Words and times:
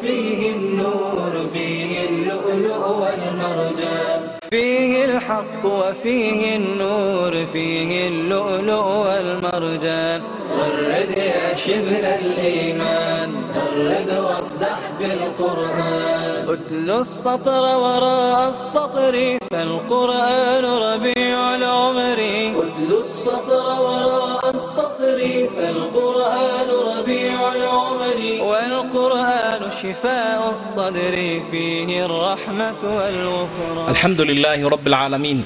فيه 0.00 0.52
النور 0.52 1.46
فيه 1.52 2.08
اللؤلؤ 2.08 2.88
والمرجان 3.00 4.20
فيه 4.50 5.04
الحق 5.04 5.64
وفيه 5.64 6.56
النور 6.56 7.44
فيه 7.44 8.08
اللؤلؤ 8.08 8.86
والمرجان 9.04 10.20
غرد 10.58 11.10
يا 11.16 11.54
شبه 11.54 12.14
الإيمان 12.14 13.30
غرد 13.56 14.10
واصدح 14.24 14.78
بالقرآن 15.00 16.27
أتل 16.48 16.90
السطر 16.90 17.62
وراء 17.84 18.48
السطر 18.50 19.38
فالقرآن 19.50 20.64
ربيع 20.64 21.54
العمر 21.54 22.18
أتل 22.62 22.90
السطر 23.00 23.66
وراء 23.86 24.50
السطر 24.54 25.18
فالقرآن 25.56 26.68
ربيع 26.90 27.52
العمر 27.54 28.18
والقرآن 28.50 29.60
شفاء 29.82 30.50
الصدر 30.50 31.14
فيه 31.50 32.04
الرحمة 32.06 32.80
والغفران 32.82 33.88
الحمد 33.90 34.20
لله 34.20 34.68
رب 34.68 34.86
العالمين 34.86 35.44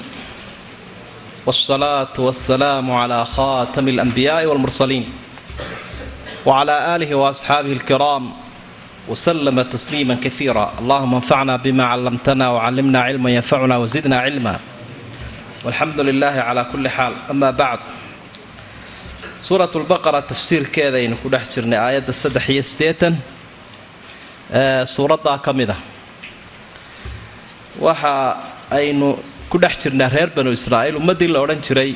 والصلاة 1.45 2.15
والسلام 2.17 2.91
على 2.91 3.25
خاتم 3.25 3.87
الأنبياء 3.87 4.45
والمرسلين 4.45 5.05
وعلى 6.45 6.95
آله 6.95 7.15
وأصحابه 7.15 7.71
الكرام 7.71 8.42
وسلم 9.08 9.56
تسليما 9.62 10.14
كثيرا 10.24 10.66
اللهم 10.80 11.12
انفعنا 11.14 11.54
بما 11.56 11.84
علمتنا 11.84 12.46
وعلمنا 12.54 13.00
علما 13.00 13.30
ينفعنا 13.30 13.76
وزدنا 13.76 14.16
علما 14.18 14.54
والحمد 15.64 16.00
لله 16.00 16.34
على 16.48 16.62
كل 16.72 16.84
حال 16.88 17.12
أما 17.30 17.50
بعد 17.50 17.78
سورة 19.40 19.70
البقرة 19.80 20.20
تفسير 20.20 20.62
كذا 20.76 20.98
إن 21.04 21.16
كل 21.24 21.32
حجرنا 21.38 21.76
آيات 21.88 22.08
السدح 22.08 22.50
يستيتا 22.50 23.16
سورة 24.84 25.36
كاملة 25.44 25.76
waxa 27.80 28.36
aynu 28.74 29.08
ku 29.50 29.56
dhex 29.62 29.74
jirnaa 29.82 30.10
reer 30.14 30.30
banu 30.36 30.50
israa'iil 30.58 30.96
ummaddii 31.00 31.28
la 31.34 31.38
odhan 31.44 31.60
jiray 31.66 31.90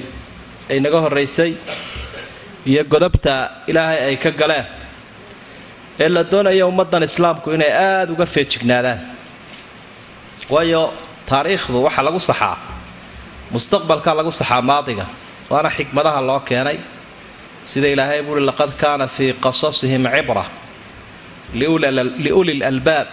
ay 0.71 0.79
naga 0.85 0.99
horraysay 1.05 1.51
iyo 2.71 2.83
godobta 2.93 3.35
ilaahay 3.71 3.99
ay 4.09 4.17
ka 4.25 4.31
galeen 4.31 4.67
ee 6.00 6.10
la 6.16 6.24
doonaya 6.32 6.64
ummaddan 6.72 7.04
islaamku 7.10 7.48
inay 7.56 7.72
aada 7.72 8.12
uga 8.16 8.26
feejignaadaan. 8.26 9.00
Waayo 10.54 10.84
taariikhdu 11.30 11.78
waxaa 11.86 12.04
lagu 12.08 12.20
saxaa 12.30 12.58
mustaqbalka 13.54 14.12
lagu 14.20 14.32
saxaa 14.40 14.62
maadiga 14.70 15.06
waana 15.52 15.70
xikmadaha 15.78 16.20
loo 16.30 16.40
keenay. 16.50 16.78
Sida 17.70 17.88
ilaahay 17.94 18.22
buuhi 18.26 18.42
laqad 18.50 18.72
kaana 18.82 19.06
fii 19.16 19.34
qasasihim 19.46 20.04
cibra 20.16 20.46
liuli 21.54 22.54
lalbaab 22.64 23.08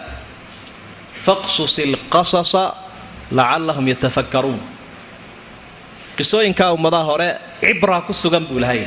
faqsus 1.25 1.75
ilqasasa 1.85 2.65
lacallahum 3.39 3.87
yatafakkaruun. 3.93 4.61
Qisooyinkaa 6.17 6.71
ummadaha 6.77 7.05
hore 7.11 7.29
cibraa 7.61 8.01
ku 8.07 8.13
sugan 8.23 8.45
buu 8.49 8.61
lahay 8.63 8.81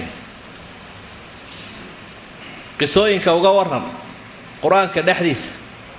qisooyinka 2.80 3.30
uga 3.40 3.52
waran 3.58 3.86
qur'aanka 4.64 5.00
dhexdiisa 5.08 5.52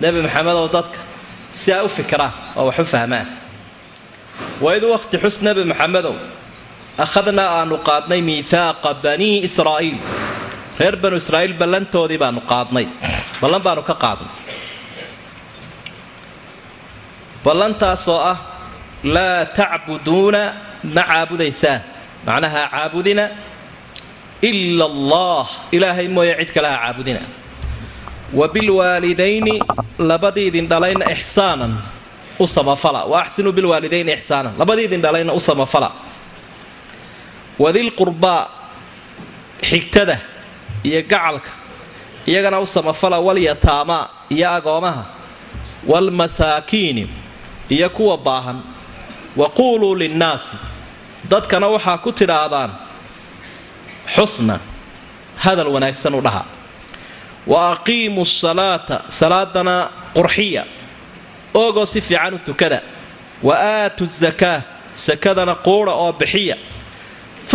nebi 0.03 0.19
maxamed 0.27 0.57
oo 0.63 0.69
dadka 0.77 0.99
si 1.51 1.73
ay 1.73 1.83
u 1.85 1.89
fikiraan 1.89 2.33
oo 2.59 2.65
wax 2.69 2.79
u 2.79 2.85
fahmaan. 2.95 3.27
Waid 4.65 4.83
waqti 4.93 5.17
xus 5.23 5.37
nebi 5.47 5.63
maxamedow 5.71 6.15
akhadnaa 7.05 7.51
aanu 7.63 7.77
qaadnay 7.89 8.21
miihaaqa 8.29 8.91
banii 9.05 9.37
israa'iil. 9.49 9.99
Reer 10.79 10.97
banu 11.03 11.17
israa'iil 11.23 11.55
ballantoodii 11.61 12.19
baanu 12.23 12.41
qaadnay. 12.53 12.87
Ballan 13.43 13.63
baanu 13.67 13.83
ka 13.89 13.95
qaadnay. 14.05 14.31
Ballantaasoo 17.45 18.19
ah 18.33 18.39
laa 19.15 19.45
tacbuduuna 19.59 20.43
ma 20.95 21.03
caabudaysaan. 21.11 21.81
Macnaha 22.27 22.63
caabudina 22.73 23.25
ila 24.43 24.85
allah 24.85 25.47
ilaahay 25.73 26.09
mooye 26.09 26.35
cid 26.39 26.51
kale 26.55 26.69
ha 26.69 26.77
caabudina. 26.85 27.21
Wa 28.33 28.49
bilwaalidayni 28.49 29.63
labadiidin 29.99 30.69
dhalayna 30.69 31.05
ixsaanan 31.13 31.75
u 32.39 32.47
samafala. 32.47 33.05
Wa 33.05 33.23
axsinuu 33.23 33.53
bilwaalidayni 33.53 34.13
ixsaanan 34.13 34.53
labadiidin 34.59 35.01
dhalayna 35.03 35.33
u 35.33 35.41
samafala. 35.41 35.91
Wadilqurbaa 37.59 38.47
xigtada 39.63 40.19
iyo 40.85 41.03
gacalka 41.03 41.51
iyagana 42.27 42.61
u 42.61 42.67
samafala 42.67 43.19
walyataamaa 43.19 44.09
iyo 44.31 44.51
agoomaha 44.51 45.05
waalmasaakiini 45.87 47.09
iyo 47.69 47.91
kuwa 47.91 48.19
baahan. 48.19 48.61
Wa 49.37 49.49
quuluu 49.49 49.95
linnaasi 49.95 50.57
dadkana 51.31 51.67
waxaa 51.69 51.99
ku 51.99 52.13
tidhaahdaan 52.13 52.71
xusna 54.15 54.57
hadal 55.45 55.69
wanaagsan 55.75 56.15
u 56.15 56.21
dhaha. 56.27 56.45
Wa 57.47 57.73
aqiimuu 57.73 58.25
salaata 58.25 58.97
salaadana 59.09 59.77
qurxiya 60.15 60.63
oogoo 61.55 61.87
si 61.87 62.01
fiican 62.01 62.35
u 62.35 62.39
tukada. 62.39 62.83
Wa 63.43 63.55
aatu 63.57 64.05
zakaa 64.07 64.63
sakadana 64.95 65.55
quudha 65.55 65.93
oo 65.93 66.13
bixiya. 66.13 66.57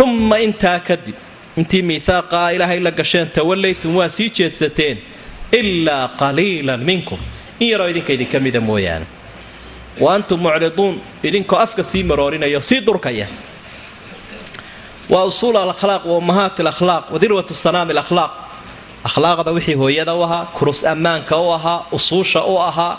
Umma 0.02 0.38
intaa 0.46 0.78
kadib 0.88 1.14
intii 1.56 1.82
miihaaqaa 1.82 2.50
ilaahay 2.54 2.80
la 2.80 2.90
gasheen 2.90 3.28
tawallaytum 3.36 3.96
waa 3.96 4.08
sii 4.08 4.30
jeedsateen 4.30 4.98
ilaa 5.52 6.08
qaliilan 6.20 6.80
minkum. 6.80 7.18
In 7.60 7.68
yaroo 7.70 7.88
idinka 7.88 8.12
idinka 8.12 8.40
mida 8.40 8.60
mooyaane. 8.60 9.06
Wa 10.00 10.14
antum 10.14 10.40
mucriduun 10.40 11.00
idinkoo 11.22 11.58
afka 11.58 11.82
sii 11.84 12.02
maroorinaya 12.02 12.60
sii 12.60 12.80
durkaya 12.86 13.26
waa 15.12 15.24
usuul 15.24 15.56
alakhlaaq 15.56 16.04
wa 16.06 16.16
ummahaat 16.18 16.60
alakhlaaq 16.60 17.04
wa 17.12 17.18
dirwatu 17.18 17.54
akhlaaqda 19.04 19.52
wixii 19.52 19.74
hooyada 19.74 20.14
u 20.14 20.22
ahaa 20.24 20.46
kurus 20.56 20.84
ammaanka 20.84 21.36
u 21.36 21.52
ahaa 21.52 21.84
usuusha 21.92 22.40
u 22.44 22.56
ahaa 22.58 22.96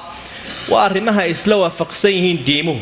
waa 0.69 0.85
arrimaha 0.85 1.25
isla 1.25 1.55
waafaqsan 1.57 2.11
yihiin 2.11 2.45
diimuhu. 2.45 2.81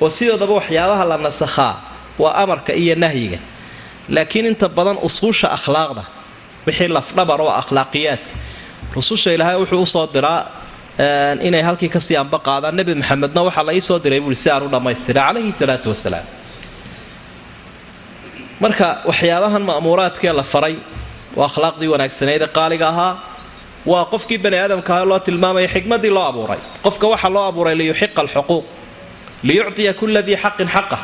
Oo 0.00 0.08
sidoodaba 0.08 0.54
waxyaabaha 0.54 1.04
la 1.04 1.16
nasakhaa 1.16 1.74
waa 2.18 2.32
amarka 2.42 2.72
iyo 2.72 2.94
nahyiga. 2.96 3.38
Laakiin 4.08 4.46
inta 4.46 4.68
badan 4.68 4.96
usuusha 5.02 5.52
akhlaaqda 5.52 6.04
wixii 6.66 6.88
lafdhabar 6.88 7.40
oo 7.40 7.52
akhlaaqiyaadka 7.62 8.32
rususha 8.96 9.32
ilaahay 9.36 9.56
wuxuu 9.60 9.82
u 9.82 9.86
soo 9.86 10.06
diraa 10.14 10.48
inay 11.42 11.62
halkii 11.62 11.88
ka 11.88 12.00
sii 12.00 12.16
anba 12.16 12.38
qaadaan 12.38 12.74
nebi 12.76 12.94
maxamedna 12.94 13.42
waxaa 13.42 13.64
la 13.68 13.72
iisoo 13.72 13.98
diray 14.04 14.20
buui 14.20 14.34
si 14.34 14.50
aan 14.50 14.62
u 14.62 14.68
dhammaystira 14.72 15.20
calayhi 15.28 15.52
salaatu 15.52 15.88
wasalaam 15.92 16.24
marka 18.60 18.88
waxyaabahan 19.08 19.62
ma'muuraadkee 19.70 20.32
la 20.32 20.42
faray 20.42 20.76
waa 21.38 21.46
akhlaaqdii 21.50 21.88
wanaagsaneede 21.94 22.46
qaaliga 22.56 22.88
ahaa 22.92 23.14
waa 23.90 24.04
qofkii 24.12 24.38
bani 24.44 24.56
aadamkaah 24.64 25.04
loo 25.10 25.18
tilmaamaya 25.18 25.68
xikmadii 25.74 26.10
loo 26.16 26.24
abuuray. 26.30 26.58
Qofka 26.84 27.06
waxaa 27.12 27.30
loo 27.34 27.44
abuuray 27.50 27.74
liyuxiqa 27.80 28.20
alxuquuq 28.22 28.64
liyuctiya 29.48 29.92
kula 29.98 30.22
dii 30.22 30.36
xaqin 30.44 30.68
xaqah 30.74 31.00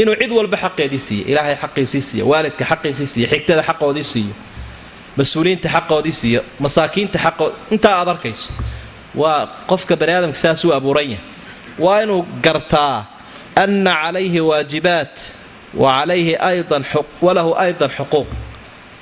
inuu 0.00 0.14
cid 0.20 0.32
walba 0.38 0.56
xaqeedii 0.64 0.98
siiyo 1.06 1.24
ilaahay 1.32 1.56
xaqiisii 1.62 2.02
siiyo 2.08 2.24
waalidka 2.32 2.64
xaqiisii 2.70 3.06
siiyo 3.12 3.26
xigtada 3.32 3.62
xaqoodii 3.68 4.04
siiyo 4.12 4.34
mas'uuliyiinta 5.18 5.68
xaqoodii 5.74 6.12
siiyo 6.20 6.40
masaakiinta 6.64 7.18
xaqood 7.24 7.52
intaa 7.74 7.94
aad 8.00 8.08
arkayso 8.14 8.48
waa 9.20 9.40
qofka 9.70 9.94
bani 10.00 10.12
aadamka 10.16 10.38
saas 10.44 10.64
u 10.64 10.72
abuuran 10.78 11.08
yahay. 11.12 11.24
Waa 11.84 12.00
inuu 12.04 12.20
gartaa 12.44 13.06
ana 13.62 13.92
calayhi 14.02 14.40
waajibaat 14.40 15.16
walahu 15.74 17.54
aydan 17.56 17.90
xuquuq 17.98 18.26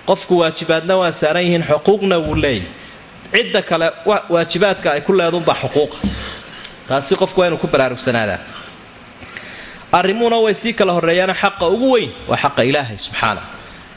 qofku 0.07 0.35
waajibaadna 0.43 0.95
waa 0.97 1.13
saaran 1.13 1.45
yihiin 1.45 1.65
xuquuqna 1.71 2.17
wuu 2.19 2.35
leeyahy 2.35 2.67
cidda 3.33 3.63
kale 3.63 3.87
waajibaadka 4.29 4.93
ay 4.93 5.01
ku 5.01 5.13
leedunbaa 5.13 5.55
xuquuqa 5.63 5.97
taasi 6.89 7.15
qofku 7.17 7.41
waa 7.41 7.57
ku 7.63 7.67
baraarugsanaadaan 7.67 8.41
arrimuhuna 9.93 10.39
way 10.45 10.55
sii 10.55 10.73
kala 10.73 10.93
horreeyaana 10.93 11.35
xaqa 11.35 11.67
ugu 11.75 11.89
weyn 11.95 12.11
waa 12.29 12.37
xaqa 12.45 12.63
ilaahay 12.63 12.99
subxaana. 12.99 13.43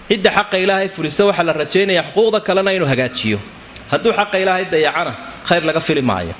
Cidda 0.09 0.29
xaqa 0.37 0.57
ilaahay 0.57 0.89
fulisa 0.89 1.25
waxaa 1.29 1.45
la 1.45 1.53
rajaynayaa 1.53 2.03
xuquuqda 2.09 2.39
kalena 2.47 2.71
inuu 2.73 2.87
hagaajiyo. 2.87 3.39
Hadduu 3.91 4.13
xaqa 4.19 4.37
ilaahay 4.43 4.65
dayacana 4.73 5.11
khayr 5.47 5.63
laga 5.69 5.79
fili 5.79 6.01
maayo. 6.01 6.33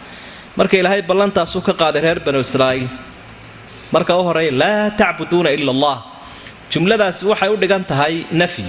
Marka 0.57 0.77
ilaahay 0.77 1.01
ballantaasuu 1.01 1.61
ka 1.61 1.73
qaaday 1.73 2.01
reer 2.01 2.19
banu 2.25 2.39
israa'iil 2.45 2.89
marka 3.93 4.17
u 4.17 4.23
horreeya 4.27 4.51
laa 4.61 4.89
tacbuduuna 4.99 5.49
ila 5.53 5.71
allah 5.75 5.97
jumladaasi 6.73 7.23
waxay 7.31 7.49
u 7.53 7.57
dhigan 7.61 7.83
tahay 7.91 8.15
nafyi 8.41 8.65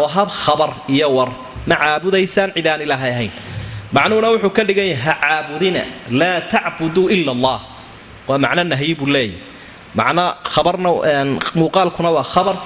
oo 0.00 0.06
hab 0.14 0.28
khabar 0.42 0.70
iyo 0.94 1.08
war. 1.16 1.30
Ma 1.68 1.74
caabudaysaan 1.82 2.50
cid 2.56 2.66
ilaahay 2.84 3.10
ahayn. 3.14 3.32
Macnuhuna 3.92 4.28
wuxuu 4.36 4.52
ka 4.56 4.62
dhigan 4.68 4.86
yahay 4.92 5.02
ha 5.04 5.12
caabudina 5.22 5.82
laa 6.20 6.40
tacbuduu 6.52 7.06
ila 7.14 7.32
allah. 7.36 7.58
Waa 8.28 8.38
macno 8.44 8.62
nahyi 8.72 8.94
buu 8.98 9.08
leeyahy 9.14 9.36
macno 9.98 10.24
khabarna 10.52 10.90
muuqaalkuna 11.58 12.10
waa 12.16 12.24
khabar. 12.32 12.56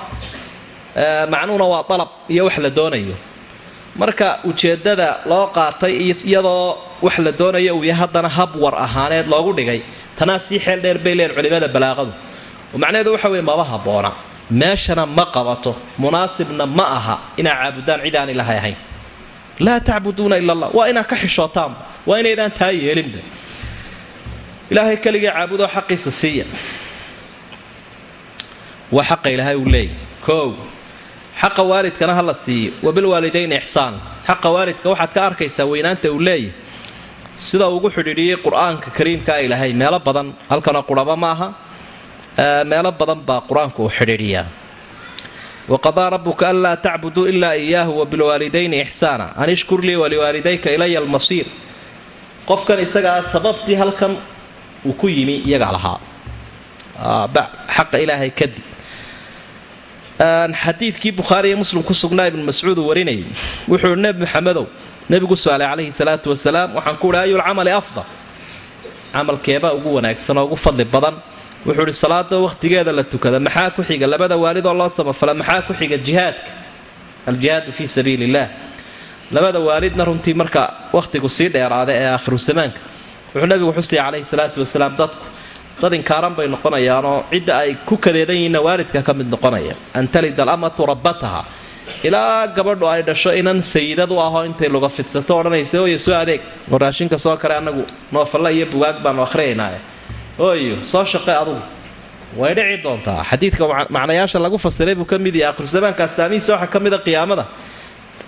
Macnuhuna 1.32 1.64
waa 1.72 1.82
dalab 1.90 2.10
iyo 2.28 2.42
wax 2.46 2.56
la 2.64 2.70
doonayo. 2.78 3.16
Marka 4.00 4.28
ujeeddada 4.48 5.08
loo 5.30 5.46
qaatay 5.56 5.94
iyadoo 6.02 6.76
wax 7.04 7.14
la 7.26 7.32
doonayo 7.40 7.72
uu 7.78 7.84
yahay 7.90 8.00
haddana 8.02 8.28
hab 8.36 8.50
war 8.62 8.74
ahaaneed 8.86 9.26
loogu 9.32 9.52
dhigay. 9.58 9.80
Tanaa 10.18 10.38
sii 10.46 10.58
xeel 10.64 10.80
dheer 10.84 10.98
bay 11.04 11.14
leen 11.18 11.30
culimada 11.36 11.68
balaaqadu 11.76 12.12
macnaheedu 12.80 13.12
waxa 13.14 13.28
weye 13.32 13.42
maba 13.42 13.64
habboona 13.64 14.10
meeshana 14.50 15.06
ma 15.06 15.24
qabato. 15.34 15.72
Munaasibna 15.98 16.66
ma 16.66 16.84
aha 16.98 17.14
inaa 17.40 17.54
caabudaan 17.60 18.00
cid 18.04 18.16
aan 18.16 18.28
ilaahay 18.34 18.56
ahayn. 18.58 18.76
Laa 19.60 19.80
tacbuduuna 19.80 20.36
ila 20.38 20.52
allah. 20.52 20.68
Waa 20.76 20.88
inaad 20.90 21.06
ka 21.06 21.16
xishootaanba 21.16 21.78
waa 22.06 22.18
inaydaan 22.20 22.50
taa 22.58 22.70
yeelinba 22.72 23.18
ilaahay 24.70 24.96
keligii 25.04 25.30
caabudoo 25.36 25.68
xaqiisa 25.74 26.10
siiya. 26.20 26.44
Waa 28.92 29.04
xaqa 29.10 29.28
ilaahay 29.34 29.56
uu 29.56 29.68
leeyahy 29.74 29.96
koow 30.26 30.50
xaqa 31.40 31.62
waalidkana 31.70 32.14
ha 32.14 32.22
la 32.22 32.34
siiyo. 32.34 32.70
Wabilwaalidayni 32.82 33.54
ixsaan. 33.62 33.94
Xaqa 34.28 34.48
waalidka 34.54 34.86
waxaad 34.92 35.12
ka 35.14 35.20
arkaysaa 35.28 35.64
weynaanta 35.72 36.08
uu 36.12 36.20
leeyahy 36.20 36.52
sida 37.46 37.66
ugu 37.76 37.88
xidhiidhiyey 37.96 38.36
qur'aanka 38.44 38.88
kariimkaa 38.96 39.38
ilaahay 39.46 39.72
meelo 39.72 39.98
badan. 40.06 40.28
Halkanoo 40.50 40.82
quraba 40.88 41.16
ma 41.16 41.30
aha 41.34 41.48
meelo 42.70 42.90
badan 43.00 43.20
baa 43.28 43.40
qur'aanku 43.48 43.82
uu 43.84 43.90
xidhiidhiyaa 43.98 44.46
waqadaa 45.72 46.10
rabuka 46.18 46.44
anlaa 46.52 46.76
tacbuduu 46.76 47.26
ilaa 47.32 47.54
iyaahu 47.56 47.92
wabilwaalidayni 48.00 48.76
ixsaana. 48.84 49.26
An 49.36 49.48
ishkur 49.50 49.80
lii 49.86 49.96
waliwaalidayka 50.02 50.68
ilaya 50.76 50.98
almasiir. 51.00 51.46
Qofkan 52.48 52.78
isagaa 52.86 53.22
sababtii 53.32 53.74
halkan 53.82 54.12
uu 54.84 54.92
ku 55.00 55.06
yimi 55.08 55.36
iyagaa 55.48 55.72
lahaa. 55.76 55.98
Xaqa 57.76 57.96
ilaahay 58.04 58.30
kadib 58.30 58.64
xadiidkii 60.62 61.12
bukhaari 61.18 61.48
iyo 61.48 61.56
muslim 61.62 61.82
ku 61.82 61.94
sugnaa 61.94 62.26
ibnu 62.30 62.42
mascuud 62.44 62.78
uu 62.78 62.88
warinayay. 62.90 63.24
Wuxuu 63.68 63.94
nebi 63.96 64.20
maxamedow 64.24 64.66
nebigu 65.10 65.36
su'aalay 65.36 65.66
calayhi 65.70 65.92
salaatu 65.92 66.30
wasalaam 66.34 66.74
waxaan 66.76 66.96
ku 67.00 67.06
uhi 67.08 67.18
ayulcamali 67.18 67.70
afdal? 67.70 68.04
Camalkeebaa 69.12 69.72
ugu 69.78 69.94
wanaagsan 69.96 70.38
oo 70.38 70.44
ugu 70.46 70.56
fadli 70.56 70.84
badan 70.84 71.14
wuxuu 71.66 71.86
ihi 71.88 71.92
salaada 72.04 72.36
wakhtigeeda 72.46 72.92
la 72.92 73.04
tukada 73.04 73.38
maxaa 73.40 73.70
ku 73.76 73.82
xiga? 73.82 74.06
Labada 74.06 74.36
waalidoo 74.36 74.74
loo 74.80 74.88
samafala 74.88 75.34
maxaa 75.34 75.62
ku 75.66 75.72
xiga 75.74 75.96
jihaadka? 76.06 76.50
Aljihaadu 77.26 77.72
fii 77.72 77.86
sabiili 77.96 78.24
illaah 78.28 78.48
labada 79.30 79.58
waalidna 79.60 80.04
runtii 80.04 80.34
marka 80.34 80.62
wakhtigu 80.92 81.28
sii 81.28 81.48
dheeraada 81.54 81.92
ee 82.00 82.06
aakhiru 82.14 82.38
zamaanka 82.46 82.80
wuxuu 83.34 83.46
nabigu 83.52 83.72
xusaya 83.76 84.02
calayhi 84.06 84.24
salaatu 84.32 84.60
wasalaam 84.64 84.94
dadku. 85.00 85.24
Dad 85.82 85.92
inkaaran 85.98 86.34
bay 86.38 86.46
noqonayaanoo 86.54 87.18
cidda 87.32 87.54
ay 87.62 87.70
ku 87.88 87.94
kadeedan 88.04 88.36
yihiinna 88.36 88.60
waalidka 88.66 89.02
ka 89.06 89.12
mid 89.18 89.28
noqonaya. 89.34 89.74
An 89.98 90.06
talida 90.14 90.42
alamatu 90.46 90.82
rabbataha. 90.92 91.42
Ilaa 92.06 92.46
gabadhu 92.56 92.86
ay 92.92 93.02
dhasho 93.08 93.30
inan 93.40 93.58
sayidad 93.62 94.10
u 94.10 94.18
ahoo 94.26 94.42
intay 94.50 94.68
luga 94.68 94.88
fidsato 94.96 95.32
odhanaysa 95.40 95.76
ooyo 95.84 95.98
soo 95.98 96.14
adeeg. 96.22 96.40
Oo 96.72 96.78
raashinka 96.78 97.18
soo 97.24 97.36
kale 97.42 97.54
annagu 97.60 97.82
noofalla 98.14 98.48
iyo 98.56 98.66
bugaag 98.72 98.96
baanu 99.04 99.22
akhriyaynaaye 99.26 99.78
ooyo 100.38 100.76
soo 100.92 101.04
shaqe 101.04 101.32
adugu. 101.42 101.62
Way 102.40 102.54
dhici 102.54 102.82
doontaa. 102.84 103.20
Xadiidka 103.30 103.64
macnayaasha 103.96 104.38
lagu 104.44 104.58
fasiray 104.58 104.94
buu 104.94 105.04
ka 105.04 105.18
mid 105.18 105.34
yahay. 105.34 105.52
Akhrisamaanka 105.54 106.02
astaamihiisa 106.08 106.52
waxaa 106.54 106.66
ka 106.74 106.78
mid 106.84 106.92
a 106.94 106.98
qiyaamada. 107.06 107.44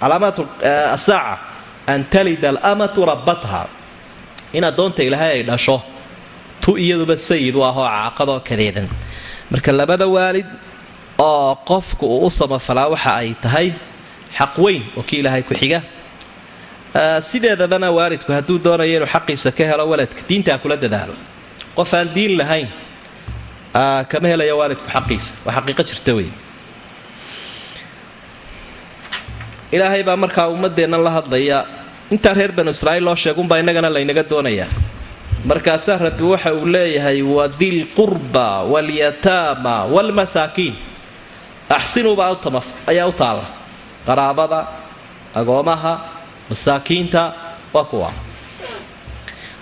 Calaamaat 0.01 0.37
asaaca 0.97 1.39
an 1.93 2.05
talida 2.13 2.49
alamatu 2.53 3.01
rabbatha. 3.13 3.61
In 4.53 4.65
addoonta 4.65 5.03
ilaahay 5.09 5.33
ay 5.41 5.43
dhasho. 5.43 5.77
Tu 6.63 6.71
iyaduba 6.85 7.17
sayid 7.17 7.55
u 7.57 7.63
ah 7.65 7.73
oo 7.73 7.87
caaqadoo 7.89 8.41
kadeedan. 8.49 8.89
Marka 9.51 9.73
labada 9.73 10.07
waalid 10.17 10.47
oo 11.19 11.55
qofku 11.69 12.05
uu 12.07 12.27
u 12.27 12.31
samafalaa 12.31 12.89
waxa 12.95 13.11
ay 13.21 13.35
tahay 13.45 13.69
xaq 14.39 14.55
weyn 14.65 14.83
oo 14.97 15.03
kii 15.09 15.19
ilaahay 15.23 15.43
ku 15.43 15.55
xiga. 15.55 15.81
Sideedabana 17.29 17.89
waalidku 17.91 18.31
hadduu 18.37 18.59
doonayo 18.65 18.97
inuu 18.97 19.09
xaqiisa 19.15 19.51
ka 19.57 19.65
helo 19.71 19.85
waladka 19.93 20.23
diintaa 20.29 20.59
kula 20.63 20.77
dadaalo 20.77 21.15
qof 21.77 21.91
aan 21.99 22.09
diin 22.15 22.33
lahayn 22.41 22.69
kama 24.11 24.27
helayo 24.33 24.55
waalidku 24.61 24.87
xaqiisa 24.95 25.31
waa 25.47 25.55
xaqiiqo 25.59 25.83
jirta 25.89 26.13
wey. 26.19 26.29
Ilaahay 29.75 30.03
baa 30.07 30.17
markaa 30.17 30.47
ummadeenna 30.55 30.99
la 31.07 31.11
hadlaya 31.19 31.59
intaa 32.15 32.35
reer 32.39 32.53
banu 32.57 32.71
israa'iil 32.71 33.05
loo 33.09 33.17
sheegunbaa 33.23 33.59
innagana 33.63 33.91
laynaga 33.97 34.23
doonayaa. 34.31 34.71
Markaasaa 35.51 35.99
rabbi 36.07 36.23
waxa 36.33 36.51
uu 36.55 36.67
leeyahay 36.75 37.19
wadilqurba 37.37 38.47
walyataama 38.73 39.75
waalmasaakiin 39.95 40.75
axsinuubaa 41.77 42.31
ayaa 42.91 43.07
u 43.09 43.13
taalla 43.21 43.45
qaraabada 44.07 44.59
agoomaha 45.41 45.93
masaakiinta 46.51 47.23
waa 47.75 47.85
kuwa 47.91 48.11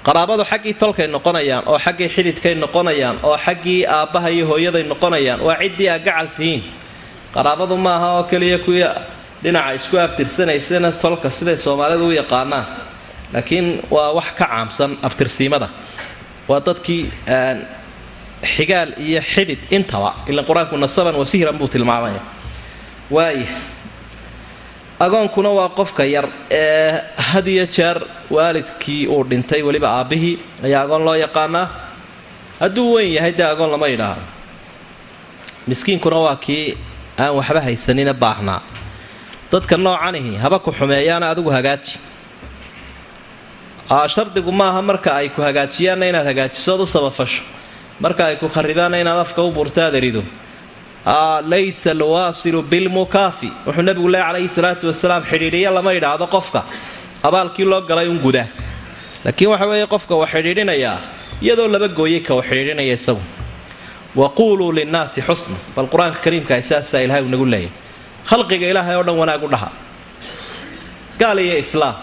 qaraabadu 0.07 0.45
xaggii 0.51 0.75
tolkay 0.83 1.07
noqonayaan 1.17 1.65
oo 1.71 1.79
xaggii 1.79 2.09
xididkay 2.15 2.55
noqonayaan 2.65 3.17
oo 3.29 3.37
xaggii 3.47 3.87
aabbaha 3.97 4.29
iyo 4.37 4.45
hooyaday 4.51 4.83
noqonayaan 4.93 5.41
waa 5.47 5.57
ciddii 5.63 5.89
aa 5.95 5.99
gacal 6.07 6.29
tihiin. 6.37 6.63
Qaraabadu 7.35 7.77
maaha 7.87 8.09
oo 8.19 8.23
keliya 8.31 8.59
kuwii 8.65 8.87
dhinaca 9.43 9.73
isku 9.79 9.97
abtirsanaysana 10.05 10.89
tolka 11.03 11.29
siday 11.31 11.57
soomaalidu 11.65 12.07
u 12.07 12.11
yaqaanaan 12.21 12.67
laakiin 13.35 13.67
waa 13.95 14.11
wax 14.19 14.29
ka 14.39 14.47
caamsan 14.47 14.91
abtirsiimada. 15.07 15.69
Waa 16.49 16.61
dadkii 16.67 17.03
xigaal 18.55 18.91
iyo 19.07 19.21
xidid 19.33 19.61
intaba 19.77 20.11
ilan 20.31 20.45
qur'aanku 20.49 20.75
nasaban 20.85 21.15
wasihran 21.23 21.57
buu 21.61 21.69
tilmaamaya. 21.75 22.21
Waaya 23.11 23.47
agoonkuna 25.05 25.51
waa 25.59 25.69
qofka 25.79 26.05
yar 26.15 26.27
ee 26.51 27.01
had 27.31 27.47
iyo 27.55 27.67
jeer 27.77 27.99
waalidkii 28.37 29.07
uu 29.15 29.23
dhintay 29.31 29.61
weliba 29.69 29.89
aabbihii 29.99 30.35
ayaa 30.67 30.83
agoon 30.87 31.03
loo 31.07 31.15
yaqaanaa 31.25 31.67
hadduu 32.61 32.89
weyn 32.95 33.11
yahay 33.17 33.33
dee 33.39 33.47
agoon 33.55 33.71
lama 33.75 33.87
yidhaahdo. 33.93 34.23
Miskiinkuna 35.69 36.17
waa 36.27 36.37
kii 36.45 36.65
aan 37.23 37.33
waxba 37.39 37.61
haysanina 37.67 38.15
baahnaa. 38.23 38.61
Dadka 39.53 39.77
noocanihi 39.77 40.33
haba 40.43 40.59
ku 40.65 40.71
xumeeyaana 40.79 41.27
adigu 41.33 41.51
hagaaji. 41.57 41.93
Shardigu 44.15 44.53
maaha 44.53 44.81
marka 44.83 45.11
ay 45.21 45.29
ku 45.29 45.41
hagaajiyaanna 45.43 46.07
inaad 46.11 46.27
hagaajisood 46.31 46.81
u 46.81 46.87
samafasho 46.87 47.43
marka 48.01 48.23
ay 48.27 48.37
ku 48.41 48.49
kharibaanna 48.49 48.97
inaad 49.03 49.21
afka 49.27 49.41
u 49.43 49.51
burtaad 49.57 49.95
erido 50.01 50.23
laysa 51.05 51.91
alwaasilu 51.91 52.63
bilmukaafi. 52.63 53.53
Wuxuu 53.67 53.83
nabigu 53.83 54.09
le 54.09 54.19
calayhi 54.19 54.49
salaatu 54.49 54.87
wasalaam 54.87 55.23
xidhiidhiya 55.25 55.71
lama 55.71 55.93
yidhaahdo 55.93 56.27
qofka. 56.27 56.63
Abaalkii 57.23 57.65
loo 57.65 57.81
galay 57.81 58.09
un 58.09 58.19
guda. 58.19 58.47
Laakiin 59.25 59.51
waxa 59.51 59.67
weeye 59.67 59.87
qofka 59.87 60.15
wa 60.17 60.27
xidhiidhinayaa 60.27 60.99
iyadoo 61.43 61.69
laba 61.69 61.89
gooyay 61.89 62.21
ka 62.21 62.35
wa 62.35 62.43
xidhiidhinaya 62.43 62.95
isagu. 62.95 63.21
Waquuluu 64.17 64.73
linnaasi 64.73 65.23
xusna. 65.23 65.57
Bal 65.77 65.87
qur'aanka 65.87 66.21
kariimka 66.25 66.63
saasaa 66.63 67.01
ilahay 67.03 67.23
uu 67.23 67.29
nagu 67.29 67.47
leeyahy 67.47 67.71
khalqiga 68.29 68.67
ilaahay 68.71 68.97
oo 68.97 69.03
dhan 69.03 69.17
wanaag 69.19 69.43
u 69.43 69.49
dhaha. 69.49 69.71
Gaal 71.19 71.39
iyo 71.39 71.59
islaam. 71.59 71.95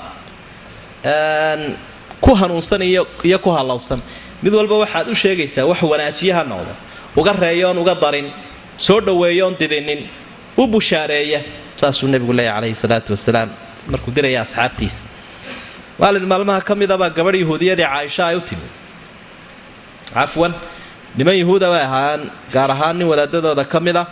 Ku 2.21 2.35
hanuunsan 2.35 2.81
iyo 2.81 3.05
ku 3.39 3.49
hallowsan 3.51 3.99
mid 4.43 4.53
walba 4.53 4.75
waxaad 4.83 5.07
u 5.07 5.15
sheegaysaa 5.15 5.63
wax 5.65 5.81
wanaajiye 5.83 6.33
ha 6.33 6.43
noqdo 6.43 6.73
uga 7.15 7.31
reeyoon 7.33 7.77
uga 7.77 7.95
darin 7.95 8.27
soo 8.87 8.99
dhoweeyoon 9.07 9.53
didinin 9.61 10.01
u 10.61 10.67
bushaareeya 10.73 11.39
saasuu 11.79 12.07
nebigu 12.13 12.33
leeyahy 12.39 12.55
calayhi 12.57 12.75
salaatu 12.83 13.09
wasalaam 13.15 13.49
markuu 13.91 14.11
diraya 14.17 14.39
asxaabtiisa. 14.45 15.01
Maalin 16.01 16.25
maalmaha 16.31 16.61
ka 16.67 16.73
midabaa 16.81 17.09
gabadh 17.17 17.37
yahuudiyadii 17.43 17.87
caaisha 17.93 18.23
ay 18.29 18.35
u 18.35 18.41
timi 18.49 18.67
cafwan 20.15 20.53
niman 21.17 21.35
yahuuda 21.41 21.67
bay 21.73 21.83
ahaan 21.87 22.21
gaar 22.53 22.69
ahaan 22.75 22.95
nin 22.99 23.07
wadaadadooda 23.11 23.63
ka 23.73 23.79
mid 23.85 23.97
ah 24.01 24.05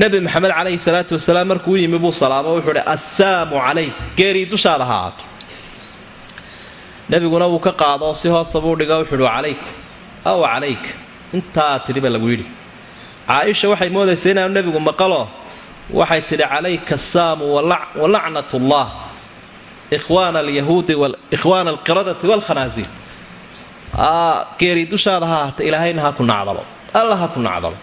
nebi 0.00 0.18
maxamed 0.26 0.50
calayhi 0.58 0.78
salaatu 0.86 1.12
wasalaam 1.18 1.46
markuu 1.52 1.72
u 1.76 1.76
yimi 1.82 1.98
buu 2.04 2.12
salaamo 2.22 2.48
wuxuu 2.56 2.72
uhi 2.74 2.82
assaamu 2.94 3.56
calayk 3.66 3.94
geerii 4.18 4.46
dushaada 4.52 4.84
ha 4.90 4.96
aato 5.06 5.24
nebiguna 7.10 7.46
wuu 7.52 7.62
ka 7.66 7.72
qaado 7.82 8.08
si 8.20 8.28
hoosta 8.34 8.58
buu 8.64 8.74
dhiga 8.80 8.94
wuxuu 9.02 9.16
uhi 9.22 9.28
calayku 9.36 9.66
aw 10.30 10.38
calayk 10.52 10.84
intaa 11.38 11.74
tidhi 11.86 12.00
ba 12.04 12.10
lagu 12.14 12.28
yidhi 12.32 12.46
caaisha 13.28 13.66
waxay 13.72 13.90
moodaysa 13.96 14.26
inaanu 14.32 14.54
nebigu 14.56 14.80
maqalo. 14.88 15.22
Waxay 15.98 16.20
tidhi 16.28 16.44
calayka 16.52 16.94
assaamu 17.00 17.44
walacnatullah 18.02 18.86
ikhwaana 19.96 20.38
alyahuudi 20.44 20.94
ikhwaana 21.36 21.68
alqiradati 21.74 22.24
waalkhanaasiir 22.30 22.88
geeri 24.60 24.84
dushaada 24.92 25.26
ha 25.26 25.36
ahaata 25.42 25.62
ilaahayna 25.68 26.00
ha 26.04 26.10
ku 26.18 26.22
nacdalo. 26.30 26.62
Alla 27.00 27.16
ha 27.20 27.26
ku 27.34 27.40
nacdalo. 27.40 27.76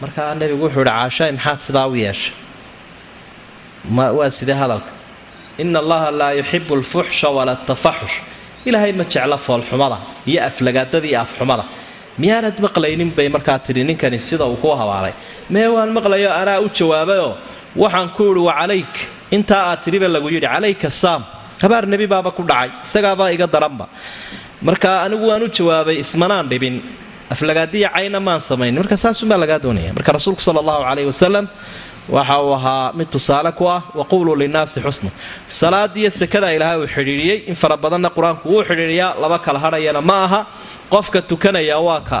Markaa 0.00 0.34
nebigu 0.40 0.62
wuxuu 0.66 0.82
ihi 0.82 0.90
caashaay 0.90 1.30
maxaad 1.36 1.60
sidaa 1.66 1.86
u 1.88 1.94
yeeshay? 2.04 2.34
Waa 4.18 4.30
sidee 4.38 4.52
hadalka. 4.62 4.92
Ina 5.58 5.78
allaha 5.78 6.10
laa 6.20 6.32
yuxibu 6.40 6.74
alfuxsha 6.78 7.28
wala 7.36 7.56
tafaxush 7.68 8.16
ilaahay 8.68 8.92
ma 8.92 9.04
jecla 9.04 9.36
foolxumada 9.46 9.98
iyo 10.30 10.40
aflagaadada 10.48 11.06
iyo 11.10 11.20
afxumada 11.24 11.64
miyaanad 12.18 12.56
maqlaynin 12.66 13.10
bay 13.16 13.28
markaa 13.28 13.58
tidhi 13.66 13.82
ninkani 13.84 14.18
sida 14.18 14.44
uu 14.46 14.56
ku 14.62 14.68
habaalay. 14.80 15.12
Mee 15.50 15.66
waan 15.74 15.90
maqlayo 15.96 16.30
anaa 16.40 16.60
u 16.64 16.68
jawaabayoo 16.78 17.32
waxaan 17.82 18.08
ku 18.16 18.22
idhi 18.32 18.40
wa 18.48 18.52
calayk. 18.60 18.94
Intaa 19.36 19.62
aad 19.70 19.80
tidhiba 19.84 20.08
lagu 20.08 20.28
yidhi 20.34 20.46
calayka 20.46 20.88
saam. 20.90 21.22
Habaar 21.62 21.84
nebi 21.92 22.06
baaba 22.06 22.30
ku 22.36 22.42
dhacay 22.42 22.70
isagaabaa 22.86 23.30
iga 23.36 23.46
daranba. 23.46 23.86
Marka 24.62 24.90
anigu 25.04 25.24
waan 25.30 25.42
u 25.42 25.48
jawaabay 25.48 25.96
ismanaan 26.04 26.48
dhibin. 26.48 26.76
Aflagaadiya 27.34 27.88
cayna 27.94 28.20
maan 28.26 28.40
samaynin 28.40 28.78
marka 28.80 28.96
saasumbaa 28.96 29.38
lagaa 29.42 29.58
doonaya. 29.64 29.90
Marka 29.96 30.10
rasuulku 30.16 30.40
sala 30.40 30.58
allahu 30.62 30.82
caleyhi 30.88 31.08
wasalam 31.12 31.44
waxa 32.08 32.36
uu 32.42 32.52
ahaa 32.54 32.92
mid 32.98 33.08
tusaale 33.10 33.50
ku 33.58 33.64
ah 33.68 33.82
waquuluu 33.94 34.36
linnaasi 34.42 34.80
xusna 34.80 35.10
salaadiiyo 35.46 36.10
sekada 36.10 36.48
ilaahay 36.56 36.78
uu 36.82 36.86
xidhiidhiyey 36.96 37.38
in 37.50 37.54
fara 37.62 37.76
badanna 37.76 38.10
qur'aanku 38.16 38.44
wuu 38.52 38.62
xidhiidhiyaa 38.68 39.14
laba 39.22 39.38
kala 39.38 39.58
hadhayana 39.58 40.00
ma 40.10 40.16
aha. 40.26 40.40
Qofka 40.90 41.18
tukanaya 41.30 41.78
waa 41.86 42.00
ka 42.10 42.20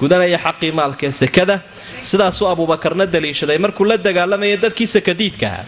gudanaya 0.00 0.38
xaqii 0.44 0.72
maalkaee 0.78 1.12
sekada. 1.22 1.56
Sidaasuu 2.02 2.48
abuubakarna 2.52 3.06
daliishaday 3.06 3.58
markuu 3.64 3.84
la 3.90 3.96
dagaalamaya 4.06 4.56
dadkii 4.64 4.86
sakadiidkaha 4.96 5.62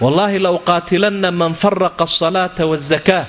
wallaahi 0.00 0.38
la 0.38 0.50
uqaatilanna 0.58 1.30
man 1.40 1.54
faraqa 1.54 2.04
asalaata 2.04 2.66
wazakaa 2.72 3.24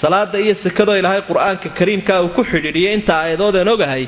salaada 0.00 0.38
iyo 0.44 0.54
sekadoo 0.64 0.96
ilaahay 1.00 1.22
qur'aanka 1.30 1.68
kariimka 1.78 2.22
uu 2.22 2.28
ku 2.36 2.42
xidhiidhiyay 2.50 2.94
inta 2.98 3.12
aayadoodaan 3.22 3.68
ogahay 3.74 4.04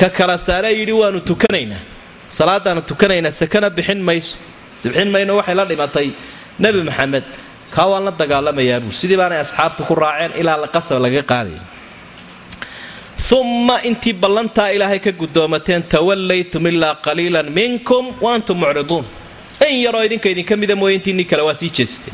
ka 0.00 0.08
kala 0.18 0.38
saare 0.46 0.70
yidhi 0.78 0.92
waanu 0.92 1.20
tukanaynaa 1.30 1.82
salaadaanu 2.38 2.80
tukanaynaa 2.90 3.30
sakana 3.40 3.68
bixin 3.76 4.00
mayso. 4.08 4.34
Bixin 4.84 5.08
mayno 5.14 5.32
waxay 5.38 5.54
la 5.58 5.64
dhimatay 5.70 6.08
nebi 6.62 6.80
maxamed. 6.88 7.24
Kaa 7.74 7.86
waan 7.90 8.04
la 8.06 8.12
dagaalamayaabuu. 8.20 8.92
Sidii 9.00 9.16
baanay 9.20 9.40
asxaabta 9.44 9.82
ku 9.88 9.94
raaceen 10.02 10.32
ilaa 10.40 10.66
qasab 10.74 10.98
laga 11.04 11.22
qaadaya 11.32 11.60
uma 13.32 13.76
intii 13.88 14.12
ballantaa 14.22 14.68
ilaahay 14.76 14.98
ka 15.00 15.12
gudoomateen 15.20 15.82
tawallaytum 15.92 16.66
ilaa 16.70 16.94
qaliilan 17.04 17.48
minkum 17.58 18.04
wa 18.20 18.34
antum 18.36 18.58
mucriduun. 18.62 19.04
In 19.68 19.76
yaroo 19.84 20.02
idinka 20.06 20.28
idinka 20.28 20.54
mida 20.56 20.74
mooye 20.76 20.94
intiinii 20.98 21.24
kale 21.30 21.42
waa 21.48 21.54
sii 21.60 21.70
jeesteen 21.76 22.12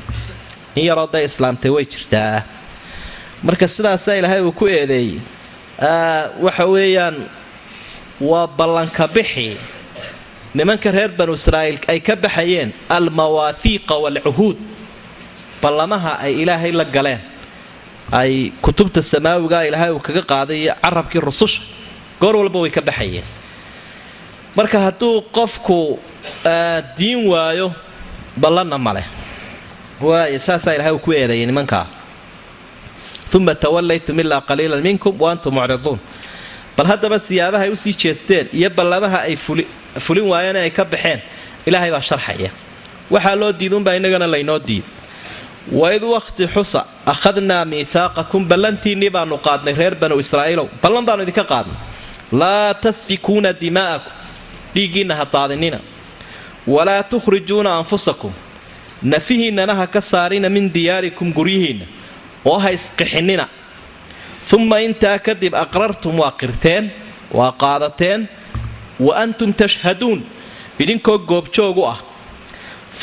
in 0.76 0.84
yaroo 0.88 1.08
da 1.12 1.18
islaamtay 1.28 1.70
way 1.76 1.84
jirtaa. 1.92 2.42
Marka 3.42 3.66
sidaasaa 3.68 4.14
ilaahay 4.20 4.40
uu 4.46 4.52
ku 4.52 4.66
eedeeyey 4.68 5.18
waxa 6.44 6.64
weeyaan 6.75 7.16
waa 8.20 8.46
ballanka 8.46 9.08
bixi 9.08 9.56
nimanka 10.58 10.90
reer 10.96 11.10
banu 11.18 11.32
israa'iil 11.40 11.78
ay 11.92 11.98
ka 12.08 12.14
baxayeen 12.24 12.70
almawaahiiqa 12.96 13.94
waalcuhuud 14.04 14.56
ballamaha 15.62 16.12
ay 16.24 16.32
ilaahay 16.42 16.72
la 16.80 16.84
galeen. 16.96 17.20
Ay 18.20 18.32
kutubta 18.64 19.00
samaawiga 19.12 19.58
ilaahay 19.68 19.90
uu 19.96 20.00
kaga 20.06 20.22
qaaday 20.32 20.58
iyo 20.64 20.74
carabkii 20.82 21.20
rususha 21.28 21.60
goor 22.20 22.34
walba 22.40 22.58
way 22.64 22.70
ka 22.76 22.80
baxayeen. 22.88 23.24
Marka 24.56 24.78
hadduu 24.84 25.14
qofku 25.36 25.78
diin 26.98 27.20
waayo 27.32 27.66
ballanna 28.42 28.78
maleh 28.86 29.06
waay 30.00 30.38
saasaa 30.46 30.74
ilahay 30.76 30.92
uu 30.96 31.02
ku 31.06 31.12
eedeeyay 31.12 31.46
nimankaa. 31.46 31.86
Uma 33.34 33.54
tawallaytum 33.54 34.16
ilaa 34.22 34.40
qaliilan 34.48 34.80
minkum 34.82 35.12
wa 35.22 35.28
antum 35.32 35.52
mucriduun. 35.54 35.98
Bal 36.76 36.86
haddaba 36.90 37.18
siyaabaha 37.26 37.64
ay 37.68 37.70
u 37.70 37.76
sii 37.76 37.92
jeesteen 38.02 38.46
iyo 38.58 38.70
ballamaha 38.78 39.18
ay 39.28 39.36
fulin 40.00 40.26
waayeen 40.33 40.57
ay 40.57 40.71
ka 40.71 40.85
baxeen. 40.85 41.21
Ilaahay 41.67 41.90
baa 41.90 42.00
sharxaya. 42.00 42.50
Waxaa 43.11 43.37
loo 43.37 43.52
diidunbaa 43.52 43.95
innagana 43.97 44.26
laynoo 44.26 44.59
diid. 44.59 44.85
Waid 45.73 46.02
wakhti 46.02 46.47
xusa 46.49 46.87
akhadnaa 47.07 47.64
miihaaqakum 47.64 48.49
ballantiinnii 48.49 49.11
baanu 49.11 49.37
qaadnay 49.38 49.75
reer 49.75 49.95
banu 49.95 50.19
israa'iilow 50.19 50.69
ballan 50.83 51.05
baanu 51.05 51.23
idinka 51.23 51.45
qaadnay. 51.45 51.76
Laa 52.33 52.75
tasfikuuna 52.75 53.52
dimaa'akum 53.52 54.12
dhiiggiinna 54.75 55.14
ha 55.14 55.25
daadinina 55.33 55.81
walaa 56.67 57.02
tukhrijuuna 57.02 57.71
anfusakum. 57.81 58.33
Nafihiinnana 59.02 59.75
ha 59.75 59.87
ka 59.87 60.00
saarina 60.00 60.49
min 60.49 60.73
diyaarikum 60.73 61.33
guryihiinna. 61.33 61.85
Oo 62.45 62.59
ha 62.59 62.71
isqixinina. 62.73 63.49
Uma 64.57 64.81
intaa 64.81 65.19
kadib 65.19 65.55
aqrartum 65.55 66.19
waa 66.19 66.33
qirteen 66.40 66.90
waa 67.33 67.52
qaadateen 67.52 68.28
wa 69.00 69.17
antum 69.23 69.52
tashhaduun 69.52 70.21
idinkoo 70.78 71.19
goobjoog 71.19 71.78
u 71.78 71.87
ah. 71.87 71.99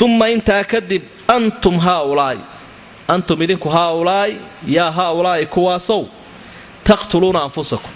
Uma 0.00 0.28
intaa 0.28 0.64
kadib 0.64 1.02
antum 1.28 1.78
haaulaa'i. 1.78 2.38
Antum 3.08 3.42
idinku 3.42 3.68
haaulaa'i 3.68 4.36
yaa 4.66 4.90
haaulaa'i 4.90 5.46
kuwaasow. 5.46 6.04
Taqtuluuna 6.84 7.42
anfusakum. 7.46 7.90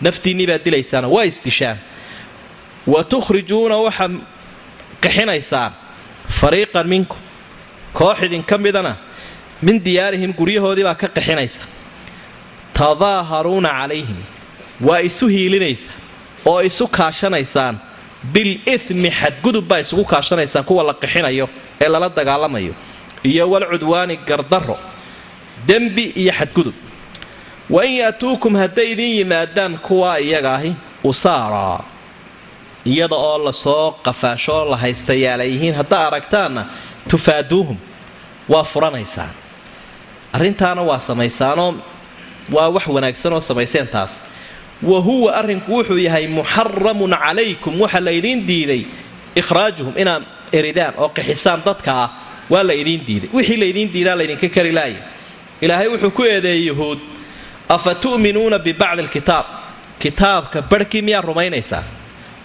Naftiinnii 0.00 0.46
baad 0.46 0.62
dilaysaana 0.64 1.08
waa 1.08 1.24
isdishaan. 1.24 1.78
Wa 2.86 3.04
tukhrijuuna 3.04 3.76
waxaa 3.76 4.08
qixinaysaan 5.02 5.72
fariiqan 6.38 6.86
minkum 6.88 7.18
koox 7.92 8.22
idinka 8.22 8.58
midana 8.58 8.96
min 9.62 9.76
diyaarihim 9.84 10.32
guryahoodii 10.38 10.84
baa 10.84 10.94
ka 10.94 11.08
qixinaysa 11.08 11.60
tadaaharuuna 12.72 13.68
calayhim. 13.68 14.16
Waa 14.80 15.00
isu 15.00 15.26
hiilinaysa 15.28 15.90
oo 16.46 16.60
isu 16.62 16.86
kaashanaysaan. 16.88 17.78
Bil 18.32 18.60
ithmi 18.74 19.10
xadgudub 19.10 19.64
baa 19.68 19.78
isugu 19.84 20.04
kaashanaysaan 20.04 20.64
kuwa 20.64 20.82
la 20.84 20.94
qixinayo 20.94 21.48
ee 21.80 21.88
lala 21.88 22.08
dagaalamayo. 22.08 22.74
Iyo 23.24 23.50
walcudwaani 23.50 24.16
gardarro 24.28 24.78
dembi 25.66 26.04
iyo 26.22 26.32
xadgudub 26.32 26.74
wa 27.70 27.84
in 27.86 27.94
ya'tuukum 28.02 28.54
hadday 28.56 28.92
idiin 28.92 29.16
yimaadaan 29.18 29.78
kuwaa 29.78 30.18
iyaga 30.18 30.54
ahi 30.54 30.74
usaaraa 31.04 31.80
iyada 32.84 33.16
oo 33.16 33.38
la 33.44 33.52
soo 33.52 33.90
qafaashoo 34.04 34.64
la 34.70 34.76
haystayaala 34.76 35.44
yihiin 35.44 35.74
haddaa 35.74 36.06
aragtaanna 36.06 36.64
tufaaduuhum 37.10 37.76
waa 38.48 38.64
furanaysaan. 38.64 39.30
Arrintaana 40.32 40.82
waa 40.82 40.98
samaysaanoo 40.98 41.74
waa 42.52 42.68
wax 42.68 42.86
wanaagsan 42.86 43.32
oo 43.32 43.40
samayseen 43.40 43.86
taas 43.88 44.18
wa 44.82 45.00
huwa 45.00 45.34
arrinku 45.34 45.72
wuxuu 45.76 45.98
yahay 45.98 46.26
muxaramun 46.26 47.12
calaykum 47.24 47.80
waxa 47.80 48.00
la 48.00 48.10
idiin 48.10 48.46
diiday. 48.46 48.82
Ikhraajuhum 49.40 49.94
inaad 50.02 50.22
eridaan 50.52 50.94
oo 50.98 51.08
qixisaan 51.08 51.62
dadka 51.66 51.92
ah 52.04 52.08
waa 52.50 52.62
la 52.62 52.72
idiin 52.74 53.00
diiday. 53.06 53.28
Wixii 53.32 53.56
laydiin 53.62 53.92
diidaa 53.92 54.16
laydinka 54.18 54.48
kari 54.48 54.72
laaya 54.72 55.02
ilaahay 55.60 55.88
wuxuu 55.88 56.10
ku 56.10 56.22
eedeeyey 56.24 56.66
yuhuud 56.66 56.98
afa 57.68 57.94
tu'minuuna 57.94 58.58
bibacdi 58.58 59.02
alkitaab? 59.02 59.46
Kitaabka 59.98 60.62
barhkii 60.62 61.02
miyaa 61.02 61.20
rumaynaysaan 61.20 61.84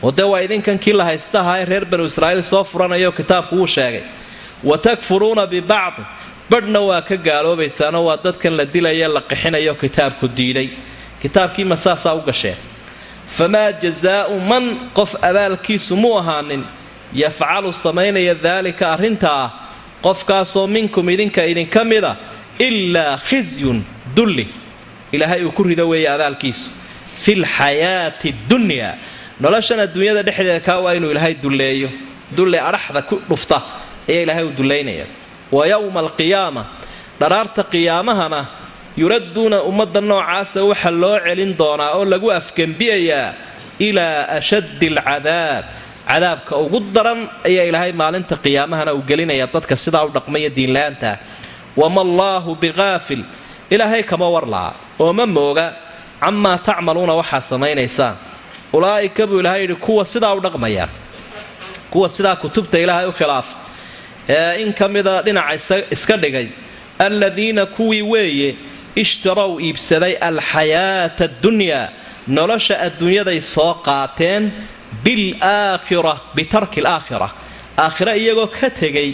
oo 0.04 0.12
dee 0.18 0.24
waa 0.32 0.40
idinkan 0.42 0.80
kii 0.80 0.94
la 0.94 1.04
haysta 1.04 1.66
reer 1.66 1.86
banu 1.86 2.06
israa'iil 2.06 2.44
soo 2.44 2.64
furanayo 2.64 3.12
kitaabku 3.12 3.56
wuu 3.56 3.68
sheegay. 3.68 4.02
Wa 4.64 4.78
takfuruuna 4.78 5.48
bibacdi. 5.48 6.04
Badhna 6.50 6.80
waa 6.80 7.02
ka 7.02 7.16
gaaloobaysaanoo 7.18 8.06
waa 8.06 8.18
dadkan 8.24 8.54
la 8.58 8.66
dilaya 8.66 9.08
la 9.10 9.22
qixinayo 9.22 9.76
kitaabku 9.76 10.28
diiday 10.28 10.70
kitaabkii 11.22 11.66
ma 11.72 11.78
saasaa 11.78 12.14
u 12.16 12.22
gasheen 12.22 12.56
famaa 13.38 13.72
jazaau 13.84 14.40
man 14.40 14.66
qof 14.98 15.12
abaalkiisu 15.30 15.96
muu 15.96 16.18
ahaanin 16.20 16.64
yafcalu 17.14 17.74
samaynaya 17.74 18.36
daalika 18.36 18.86
arrintaa 18.96 19.44
qofkaasoo 20.06 20.68
minkum 20.68 21.10
idinka 21.10 21.42
idinka 21.52 21.84
mida 21.92 22.16
ilaa 22.60 23.18
khisyun 23.28 23.84
dulli. 24.16 24.48
Ilaahay 25.12 25.44
uu 25.46 25.52
ku 25.52 25.64
rido 25.64 25.88
weeye 25.90 26.10
abaalkiisu. 26.10 26.70
Fi 27.24 27.36
lxayaati 27.36 28.30
dunyaa. 28.50 28.94
Noloshan 29.40 29.80
adduunyada 29.80 30.24
dhexdeeda 30.28 30.60
kaa 30.68 30.80
waa 30.84 30.94
inuu 30.98 31.12
ilaahay 31.12 31.34
dulleeyo. 31.44 31.90
Dulli 32.38 32.60
adhaxda 32.60 33.02
ku 33.02 33.16
dhufta 33.30 33.62
ayaa 34.10 34.22
ilaahay 34.24 34.44
u 34.44 34.52
dullaynaya 34.58 35.06
wa 35.52 35.68
yowma 35.68 36.00
alqiyaama 36.00 36.64
dharaarta 37.20 37.64
qiyaamahana 37.74 38.40
yuradduuna 39.02 39.58
ummadda 39.70 40.02
noocaasa 40.10 40.60
waxa 40.70 40.92
loo 41.02 41.18
celin 41.26 41.52
doonaa 41.60 41.92
oo 41.98 42.06
lagu 42.12 42.28
afgembiyayaa 42.40 43.34
ilaa 43.88 44.20
ashaddi 44.38 44.88
alcadaab 44.94 45.66
cadaabka 46.10 46.54
ugu 46.64 46.80
daran 46.96 47.20
ayaa 47.48 47.66
ilaahay 47.70 47.92
maalinta 48.02 48.36
qiyaamahana 48.46 48.92
uu 48.98 49.04
gelinaya 49.10 49.46
dadka 49.54 49.76
sidaa 49.84 50.04
u 50.08 50.10
dhaqmaya 50.16 50.50
diinla-aanta 50.58 51.12
wama 51.82 52.02
allaahu 52.08 52.52
biqaafil 52.64 53.22
ilaahay 53.74 54.02
kama 54.12 54.28
warlaa 54.36 54.72
oo 55.04 55.12
ma 55.18 55.26
mooga 55.38 55.66
camaa 56.24 56.58
tacmaluuna 56.68 57.14
waxaa 57.22 57.42
samaynaysaan 57.52 58.16
ulaa'ika 58.76 59.24
buu 59.30 59.40
ilaahay 59.42 59.62
yidhi 59.64 59.76
kuwa 59.86 60.04
sidaa 60.14 60.34
u 60.34 60.42
dhaqmaya 60.46 60.86
kuwa 61.92 62.08
sidaa 62.16 62.36
kutubta 62.42 62.78
ilaahay 62.84 63.06
u 63.06 63.14
khilaafa 63.20 63.56
ee 64.36 64.54
in 64.64 64.70
ka 64.80 64.86
mida 64.96 65.14
dhinaca 65.26 65.76
iska 65.96 66.16
dhigay 66.24 66.48
aladiina 67.06 67.64
kuwii 67.76 68.02
weeye 68.12 68.50
ishtarow 69.04 69.52
iibsaday 69.66 70.14
alxayaata 70.30 71.24
addunyaa 71.30 71.84
nolosha 72.38 72.76
adduunyaday 72.88 73.40
soo 73.56 73.74
qaateen 73.88 74.44
bilaakhira 75.04 76.14
bitarki 76.36 76.80
alaakhira 76.84 77.28
aakhira 77.84 78.12
iyagoo 78.22 78.48
ka 78.58 78.68
tegay 78.80 79.10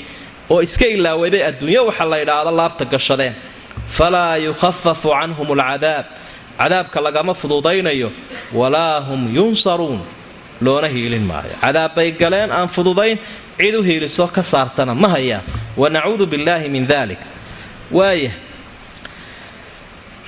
oo 0.54 0.60
iska 0.68 0.86
ilaawaday 0.96 1.42
adduunyo 1.50 1.82
waxa 1.90 2.06
la 2.12 2.18
yidhaahdo 2.22 2.52
laabta 2.60 2.86
gashadeen. 2.94 3.34
Falaa 3.98 4.36
yukhafafu 4.46 5.10
canhum 5.18 5.48
alcadaab. 5.52 6.06
Cadaabka 6.60 7.00
lagama 7.06 7.34
fududaynayo. 7.42 8.10
Walaa 8.60 9.00
hum 9.08 9.22
yunsaruun. 9.36 10.00
Loona 10.62 10.88
hiilin 10.88 11.25
maayo. 11.32 11.52
Cadaab 11.62 11.92
bay 11.96 12.12
galeen 12.22 12.52
aan 12.52 12.68
fududayn 12.75 13.18
cid 13.60 13.75
u 13.75 13.82
hiiliso 13.88 14.28
ka 14.36 14.42
saartana 14.52 14.94
ma 14.96 15.08
hayaan. 15.16 15.44
Wanacuudu 15.78 16.25
billaahi 16.32 16.70
min 16.75 16.86
dalik 16.92 17.20
waaya 17.92 18.32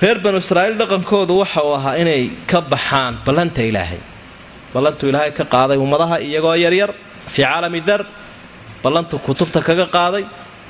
reer 0.02 0.18
banu 0.24 0.38
israa'iil 0.44 0.76
dhaqankoodu 0.80 1.34
waxa 1.42 1.60
uu 1.68 1.74
ahaa 1.78 1.94
inay 2.02 2.22
ka 2.50 2.58
baxaan 2.72 3.14
ballanta 3.26 3.62
ilaahay. 3.70 4.00
Ballantuu 4.74 5.08
ilaahay 5.10 5.32
ka 5.38 5.44
qaaday 5.54 5.78
ummadaha 5.84 6.16
iyagoo 6.28 6.54
yaryar 6.64 6.90
fii 7.32 7.42
caalami 7.44 7.80
dar 7.88 8.02
ballantu 8.84 9.14
kutubta 9.26 9.60
kaga 9.68 9.86
qaaday 9.96 10.24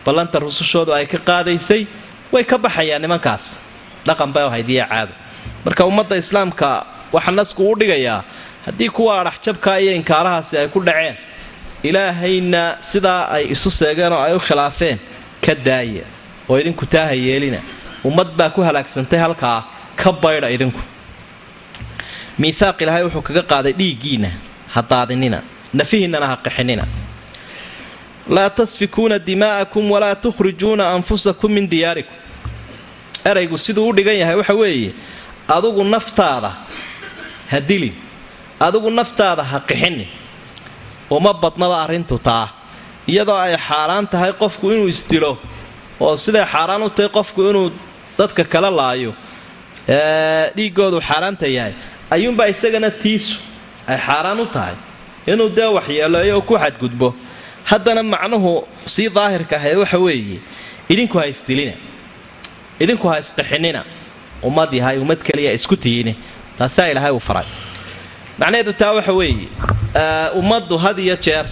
ballanta 0.06 0.36
rusushoodu 0.44 0.92
ay 0.98 1.06
ka 1.12 1.18
qaadaysay 1.28 1.82
way 2.32 2.44
ka 2.50 2.56
baxayaan 2.64 3.02
nimankaas. 3.04 3.44
Dhaqan 4.06 4.30
bay 4.34 4.44
ahayd 4.48 4.68
iyo 4.74 4.84
caado. 4.92 5.12
Marka 5.64 5.82
ummadda 5.90 6.16
islaamka 6.22 6.68
waxaa 7.14 7.34
nasku 7.38 7.62
u 7.70 7.74
dhigayaa 7.80 8.18
haddii 8.66 8.90
kuwa 8.96 9.12
adhaxjabka 9.20 9.70
iyo 9.82 9.92
inkaarahaasi 10.00 10.54
ay 10.62 10.68
ku 10.74 10.80
dhaceen 10.88 11.16
ilaahayna 11.88 12.62
sidaa 12.90 13.22
ay 13.36 13.44
isu 13.54 13.70
seegeen 13.80 14.12
oo 14.16 14.22
ay 14.26 14.34
u 14.34 14.40
khilaafeen 14.46 14.98
ka 15.44 15.54
daaya 15.66 16.04
oo 16.48 16.56
idinku 16.62 16.86
taaha 16.94 17.14
yeelina 17.26 17.58
ummad 18.08 18.30
baa 18.38 18.50
ku 18.54 18.60
halaagsantay 18.68 19.18
halkaa 19.24 19.58
ka 20.00 20.10
baydha 20.22 20.48
idinku. 20.56 20.80
Miihaaq 22.40 22.78
ilaahay 22.82 23.02
wuxuu 23.08 23.22
kaga 23.28 23.42
qaaday 23.52 23.72
dhiiggiinna 23.80 24.30
ha 24.74 24.80
daadinina 24.90 25.38
nafihinnana 25.78 26.26
ha 26.30 26.36
qixinina. 26.44 26.84
Laa 28.34 28.50
tasfikuuna 28.58 29.16
dimaa'akum 29.28 29.84
walaa 29.94 30.14
tukhrijuuna 30.24 30.84
anfusakum 30.96 31.50
min 31.56 31.64
diyaarikum. 31.72 32.16
Eraygu 33.30 33.56
siduu 33.64 33.88
u 33.88 33.92
dhigan 33.96 34.16
yahay 34.22 34.36
waxa 34.40 34.54
weeye 34.60 34.90
adugu 35.56 35.82
naftaada 35.94 36.50
ha 37.50 37.58
dilin 37.68 37.94
adigu 38.66 38.90
naftaada 38.98 39.42
ha 39.50 39.58
qixinin. 39.68 40.08
Uma 41.10 41.32
badnaba 41.42 41.76
arrintu 41.84 42.18
taa 42.28 42.46
iyadoo 43.12 43.38
ay 43.46 43.54
xaaraan 43.68 44.06
tahay 44.12 44.32
qofku 44.42 44.64
inuu 44.74 44.88
isdilo 44.94 45.32
oo 46.04 46.16
siday 46.24 46.44
xaaraan 46.52 46.82
u 46.82 46.90
tahay 46.96 47.08
qofku 47.16 47.40
inuu 47.50 47.66
dadka 48.18 48.44
kala 48.44 48.70
laayo. 48.70 49.12
Dhiigoodu 50.56 51.00
xaaraanta 51.08 51.46
yahay. 51.46 51.74
Ayuunbaa 52.10 52.46
isagana 52.54 52.90
tiisu 52.90 53.36
ay 53.88 53.98
xaaraan 54.06 54.40
u 54.40 54.46
tahay. 54.46 54.74
Inuu 55.26 55.48
dee 55.56 55.66
waxyeeleeyo 55.76 56.36
oo 56.36 56.42
ku 56.42 56.54
xadgudbo. 56.58 57.14
Haddana 57.64 58.02
macnuhu 58.02 58.66
sii 58.84 59.08
daahirka 59.08 59.56
ahayd 59.56 59.76
waxa 59.78 59.98
weeye 59.98 60.38
idinku 60.88 61.18
ha 61.18 61.26
isdilina. 61.26 61.72
Idinku 62.80 63.08
ha 63.08 63.18
isqixinina. 63.18 63.84
Ummad 64.42 64.72
yahay 64.72 64.98
ummad 64.98 65.18
keliya 65.22 65.52
isku 65.52 65.76
tiyine. 65.76 66.16
Taasaa 66.58 66.88
ilaahay 66.90 67.10
uu 67.12 67.20
faray. 67.20 67.46
Macnaheedu 68.38 68.72
taa 68.72 68.92
waxa 68.92 69.12
weeye 69.12 69.48
ummaddu 70.34 70.78
had 70.78 70.98
iyo 70.98 71.16
jeer 71.16 71.46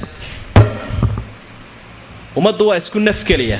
ummaddu 2.36 2.66
waa 2.68 2.76
isku 2.78 3.00
naf 3.00 3.24
keliya. 3.24 3.58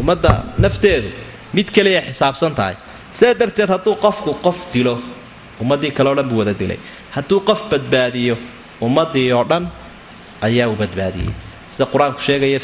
Ummadda 0.00 0.44
nafteedu 0.58 1.10
mid 1.56 1.68
keliya 1.74 2.00
xisaabsan 2.08 2.52
tahay. 2.58 2.76
Sidaa 3.16 3.34
darteed 3.40 3.70
hadduu 3.74 3.94
qofku 4.04 4.30
qof 4.44 4.58
dilo 4.74 4.94
ummaddii 5.62 5.92
kale 5.96 6.08
o 6.10 6.14
dhan 6.18 6.28
buu 6.30 6.38
wada 6.42 6.54
dilay. 6.60 6.78
Hadduu 7.14 7.40
qof 7.48 7.60
badbaadiyo 7.70 8.36
ummaddii 8.86 9.32
oo 9.32 9.44
dhan 9.50 9.64
ayaa 10.46 10.66
uu 10.68 10.76
badbaadiyey. 10.82 11.32
Sida 11.72 11.86
qur'aanku 11.92 12.20
sheegaya 12.26 12.60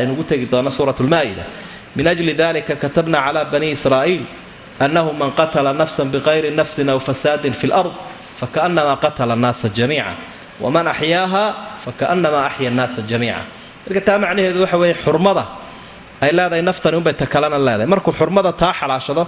aynugu 0.00 0.22
tegi 0.24 0.46
doono 0.52 0.70
suurat 0.70 0.98
lmaa'ida 1.00 1.44
min 1.96 2.06
ajli 2.12 2.32
dalika 2.34 2.76
katabna 2.76 3.18
cala 3.24 3.44
bani 3.52 3.68
israa'iil 3.76 4.24
annahu 4.84 5.12
man 5.20 5.30
qatala 5.32 5.72
nafsan 5.72 6.08
biqayri 6.14 6.50
nafsin 6.60 6.88
aw 6.88 6.98
fasaadin 7.08 7.52
fi 7.60 7.66
lard 7.72 7.92
fakaanama 8.40 8.96
qatala 9.04 9.32
annaasa 9.36 9.68
jamiica 9.78 10.12
waman 10.60 10.86
axyaaha 10.92 11.44
fakaanama 11.84 12.38
axya 12.48 12.68
annaasa 12.72 13.00
jamiica 13.10 13.40
marka 13.84 14.00
taa 14.06 14.18
macnaheedu 14.24 14.60
waxa 14.64 14.76
weeye 14.82 14.94
xurmada 15.04 15.44
ay 16.24 16.30
leedahay 16.38 16.62
naftani 16.68 16.96
unbay 17.00 17.14
ta 17.20 17.26
kalena 17.34 17.58
leedahay. 17.66 17.86
Markuu 17.92 18.12
xurmada 18.18 18.52
taa 18.60 18.72
xalaashado 18.80 19.22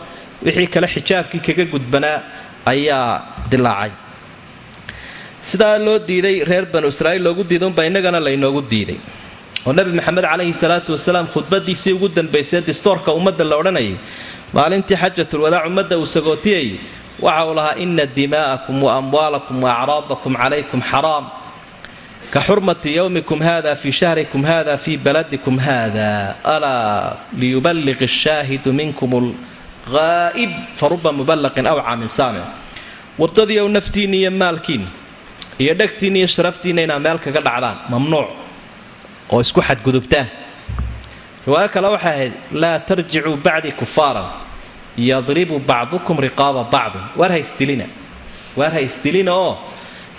wixii 0.46 0.68
kale 0.74 0.87
xijaabkii 0.94 1.40
kaga 1.46 1.64
gudbanaa 1.72 2.16
ayaa 2.72 3.05
dilaacay. 3.51 3.92
Sidaa 5.48 5.79
loo 5.87 5.98
diiday 6.09 6.37
reer 6.51 6.64
banu 6.72 6.88
israa'iil 6.94 7.22
loogu 7.27 7.42
diiday 7.51 7.68
unbaa 7.70 7.87
innagana 7.90 8.18
laynoogu 8.27 8.62
diiday. 8.72 8.98
Oo 9.66 9.72
nebi 9.77 9.90
maxamed 9.98 10.24
calayhi 10.31 10.55
salaatu 10.62 10.90
wasalaam 10.96 11.27
khudbadiisii 11.35 11.92
ugu 11.96 12.09
dambaysay 12.18 12.61
distoorka 12.68 13.11
ummadda 13.18 13.44
la 13.51 13.57
odhanayay 13.61 13.94
maalintii 14.57 14.96
xajatulwadaac 15.03 15.64
ummadda 15.70 15.94
uu 16.03 16.07
sagootiyayay 16.14 16.70
waxa 17.27 17.44
uu 17.48 17.55
lahaa 17.59 17.74
ina 17.85 18.05
dimaa'akum 18.18 18.77
wa 18.87 18.90
amwaalakum 19.01 19.57
wa 19.64 19.70
acraadakum 19.83 20.33
calaykum 20.42 20.81
xaraam 20.90 21.24
ka 22.30 22.40
xurmati 22.40 22.92
yowmikum 22.96 23.40
hada 23.40 23.74
fii 23.76 23.92
shahrikum 23.92 24.44
hada 24.44 24.76
fii 24.76 24.96
baladikum 24.96 25.56
hada 25.58 26.36
alaa 26.44 27.16
liyuballiq 27.32 28.02
ashaahidu 28.04 28.72
minkum 28.72 29.08
alghaa'ib 29.16 30.52
faruba 30.76 31.12
muballaqin 31.12 31.64
awca 31.66 31.96
min 31.96 32.08
saamic 32.08 32.44
wardadii 33.18 33.60
ow 33.64 33.68
iyo 33.68 34.30
maalkiinni 34.30 34.88
iyo 35.58 35.74
dhegtiinni 35.74 36.18
iyo 36.18 36.28
sharaftiinna 36.28 36.82
inaa 36.82 36.98
meel 36.98 37.18
kaga 37.18 37.40
dhacdaan 37.40 37.76
mamnuuc 37.88 38.28
oo 39.32 39.40
isku 39.40 39.60
xadgudubtaan 39.64 40.28
riwaayo 41.46 41.68
kale 41.68 41.88
waxay 41.88 42.12
ahayd 42.12 42.32
laa 42.52 42.78
tarjicuu 42.78 43.36
bacdii 43.36 43.72
kufaaran 43.72 44.28
yadribu 44.96 45.58
bacdukum 45.58 46.20
riqaaba 46.20 46.68
bacdin 46.68 47.02
waar 47.16 47.32
ha 47.32 47.38
isdilina 47.38 47.86
waar 48.56 48.72
ha 48.72 48.80
isdilina 48.80 49.32
oo 49.32 49.56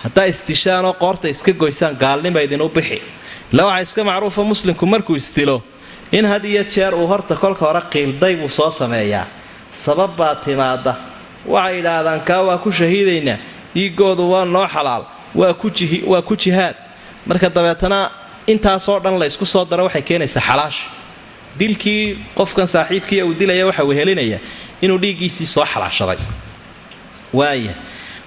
haddaa 0.04 0.26
isdishaanoo 0.32 0.94
qoorta 0.94 1.28
iska 1.30 1.52
goysaan 1.54 1.96
gaalnima 2.04 2.42
idinu 2.42 2.70
bixi. 2.70 3.02
Ila 3.54 3.64
waxaa 3.66 3.82
iska 3.82 4.04
macruufa 4.04 4.44
muslimku 4.44 4.86
markuu 4.86 5.16
isdilo 5.16 5.62
in 6.12 6.26
had 6.26 6.46
iyo 6.46 6.64
jeer 6.64 6.94
uu 6.96 7.08
horta 7.08 7.36
kolka 7.36 7.66
hore 7.66 7.82
qiilday 7.92 8.36
buu 8.36 8.50
soo 8.50 8.72
sameeyaa. 8.72 9.26
Sabab 9.72 10.16
baa 10.18 10.36
timaada 10.36 10.96
waxay 11.46 11.80
idhaahdaan 11.80 12.22
kaa 12.22 12.42
waa 12.48 12.58
ku 12.58 12.72
shahiidaynaa 12.72 13.38
dhiigoodu 13.76 14.32
waa 14.32 14.46
noo 14.46 14.68
xalaal. 14.68 15.04
Waa 15.36 16.22
ku 16.22 16.36
jihaad. 16.36 16.76
Marka 17.26 17.50
dabeetana 17.50 18.10
intaasoo 18.48 19.00
dhan 19.00 19.20
la 19.20 19.26
ysku 19.26 19.46
soo 19.46 19.66
daro 19.66 19.84
waxay 19.84 20.02
keenaysaa 20.02 20.42
xalaasha 20.42 20.86
dilkii 21.60 22.18
qofkan 22.38 22.68
saaxiibkii 22.68 23.22
uu 23.24 23.34
dilaya 23.40 23.66
waxa 23.66 23.84
wehelinaya 23.84 24.40
inuu 24.82 24.98
dhiiggiisii 25.02 25.46
soo 25.46 25.66
xalaashaday. 25.66 26.18
Waaya 27.34 27.74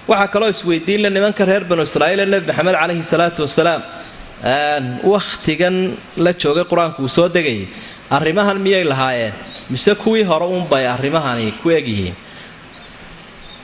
waxaa 0.07 0.27
kaloo 0.33 0.49
isweydiinle 0.55 1.09
nimanka 1.09 1.45
reer 1.49 1.63
banu 1.69 1.83
israa'iil 1.89 2.19
ee 2.19 2.25
nebi 2.33 2.45
maxamed 2.47 2.75
calayhi 2.81 3.03
salaatu 3.13 3.41
wasalaam. 3.45 3.81
Wakhtigan 5.13 5.75
la 6.25 6.31
joogay 6.41 6.65
qur'aanku 6.71 6.99
uu 7.05 7.07
soo 7.17 7.27
degayay 7.35 7.67
arrimahan 8.17 8.57
miyay 8.65 8.83
lahaayeen? 8.83 9.33
Mise 9.69 9.95
kuwii 10.03 10.23
hore 10.23 10.45
uunbay 10.45 10.85
arrimahani 10.87 11.51
ku 11.63 11.69
egyihiin 11.71 12.15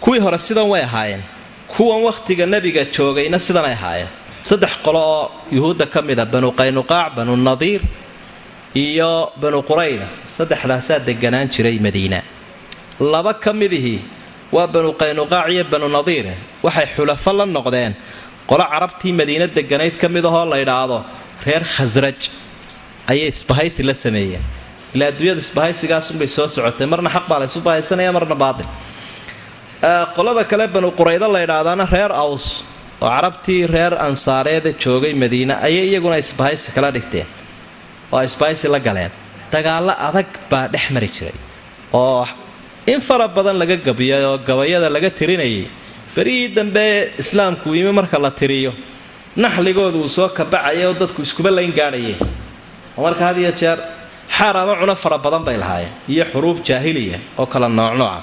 kuwii 0.04 0.20
hore 0.26 0.38
sidan 0.38 0.68
way 0.72 0.82
ahaayeen. 0.84 1.22
Kuwan 1.68 2.02
wakhtiga 2.08 2.46
nebiga 2.46 2.86
joogayna 2.96 3.40
sidanay 3.40 3.74
ahaayeen. 3.74 4.08
Saddex 4.44 4.74
qolo 4.86 5.00
oo 5.00 5.32
yuhuudda 5.52 5.86
ka 5.94 6.02
mida 6.02 6.26
banu 6.26 6.52
qaynuqaac 6.60 7.16
banu 7.18 7.36
nadiir 7.36 7.82
iyo 8.74 9.12
banu 9.42 9.60
qurayda 9.70 10.08
saddexdaasaa 10.36 11.00
deganaan 11.08 11.50
jiray 11.54 11.78
madiina 11.80 12.20
laba 13.00 13.34
ka 13.34 13.52
midihii 13.54 14.00
waa 14.56 14.68
banu 14.74 14.90
qaynuqaac 15.02 15.48
iyo 15.54 15.64
banu 15.74 15.88
nadiire 15.98 16.34
waxay 16.66 16.88
xulafo 16.96 17.32
la 17.40 17.46
noqdeen. 17.46 17.94
Qolo 18.50 18.64
carabtii 18.74 19.14
madiina 19.20 19.48
deganayd 19.58 19.96
ka 20.02 20.08
mid 20.10 20.26
ahoo 20.26 20.46
la 20.52 20.58
ydhaahdo 20.64 20.98
reer 21.46 21.64
khasraj 21.74 22.20
ayay 23.12 23.28
isbahaysi 23.34 23.84
la 23.90 23.94
sameeyeen. 23.94 24.44
Ilaa 24.96 25.08
adduunyadu 25.12 25.40
isbahaysigaasunbay 25.46 26.28
soo 26.38 26.48
socotay 26.56 26.88
marna 26.92 27.10
xaq 27.16 27.26
baa 27.30 27.40
laysu 27.44 27.60
bahaysanaya 27.68 28.12
marna 28.18 28.36
baatil. 28.44 28.66
Qolada 30.16 30.44
kale 30.52 30.66
banu 30.76 30.90
quraydo 31.00 31.28
la 31.36 31.40
ydhaahdaana 31.46 31.86
reer 31.94 32.12
aws 32.24 32.46
oo 33.02 33.08
carabtii 33.10 33.62
reer 33.76 33.94
ansaareeda 34.08 34.72
joogay 34.84 35.14
madiina 35.24 35.54
ayay 35.68 35.86
iyaguna 35.92 36.18
isbahaysi 36.18 36.72
kala 36.76 36.90
dhigteen. 36.96 37.28
Oo 38.12 38.22
isbahaysi 38.30 38.68
la 38.68 38.80
galeen. 38.88 39.12
Dagaallo 39.54 39.94
adag 40.08 40.28
baa 40.52 40.66
dhex 40.74 40.86
mari 40.96 41.08
jiray 41.16 41.38
oo 41.94 42.26
in 42.92 43.00
fara 43.08 43.28
badan 43.38 43.56
laga 43.62 43.76
gabiyay 43.88 44.24
oo 44.30 44.38
gabayada 44.48 44.90
laga 44.96 45.10
tirinayay 45.20 45.66
berihii 46.16 46.48
dambe 46.58 46.86
islaamku 47.22 47.68
yimi 47.78 47.92
marka 48.00 48.18
la 48.26 48.32
tiriyo. 48.40 48.72
Naxligoodu 49.44 49.98
uu 50.04 50.08
soo 50.18 50.28
kabacaya 50.38 50.86
oo 50.90 50.94
dadku 51.02 51.22
iskuba 51.28 51.50
layn 51.58 51.72
gaadhayeen 51.80 52.18
marka 53.06 53.24
had 53.28 53.38
iyo 53.44 53.52
jeer 53.62 53.78
xaaraamo 54.38 54.74
cuno 54.82 54.96
fara 55.04 55.18
badan 55.26 55.44
bay 55.48 55.58
lahaayeen 55.64 55.92
iyo 56.14 56.24
xuruub 56.32 56.58
jaahiliya 56.68 57.20
oo 57.40 57.46
kala 57.54 57.68
noocnooca 57.78 58.22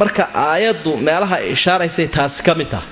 marka 0.00 0.22
aayaddu 0.46 0.92
meelaha 1.06 1.36
ay 1.42 1.46
ishaaraysay 1.56 2.06
taasi 2.16 2.40
ka 2.46 2.52
mid 2.60 2.68
taha 2.74 2.86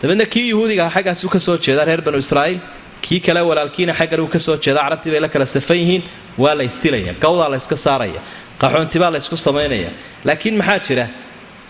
dabeedna 0.00 0.24
kii 0.32 0.46
yuhuudiga 0.52 0.82
aha 0.86 0.94
xaggaas 1.00 1.22
u 1.24 1.28
ka 1.34 1.38
soo 1.46 1.56
jeeda 1.66 1.82
reer 1.88 2.00
banu 2.06 2.18
israa'iil 2.24 2.58
kii 3.04 3.20
kale 3.26 3.40
walaalkiina 3.50 3.92
xaggan 4.00 4.20
uu 4.24 4.30
ka 4.34 4.38
soo 4.46 4.56
jeeda 4.64 4.80
carabtii 4.86 5.10
bay 5.14 5.20
la 5.24 5.28
kala 5.34 5.46
safan 5.54 5.76
yihiin 5.82 6.02
waa 6.42 6.54
la 6.58 6.64
ystilaya 6.70 7.12
gawdaa 7.24 7.48
la 7.52 7.56
yska 7.62 7.76
saaraya 7.86 8.20
qaxoontibaa 8.60 9.10
la 9.14 9.18
ysku 9.22 9.36
samaynaya. 9.46 9.90
Laakiin 10.24 10.56
maxaa 10.60 10.78
jira? 10.86 11.06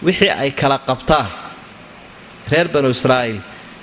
Wixii 0.06 0.30
ay 0.42 0.50
kala 0.60 0.78
qabtaan 0.88 1.26
reer 2.52 2.68
banu 2.74 2.88
israa'iil 2.96 3.40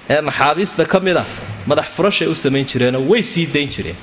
ee 0.10 0.22
maxaabiista 0.28 0.84
ka 0.92 1.00
mid 1.00 1.18
a 1.18 1.26
madax 1.70 1.88
furashay 1.96 2.28
u 2.28 2.36
samayn 2.36 2.66
jireenoo 2.72 3.02
way 3.12 3.22
sii 3.24 3.46
dayn 3.54 3.70
jireen. 3.76 3.96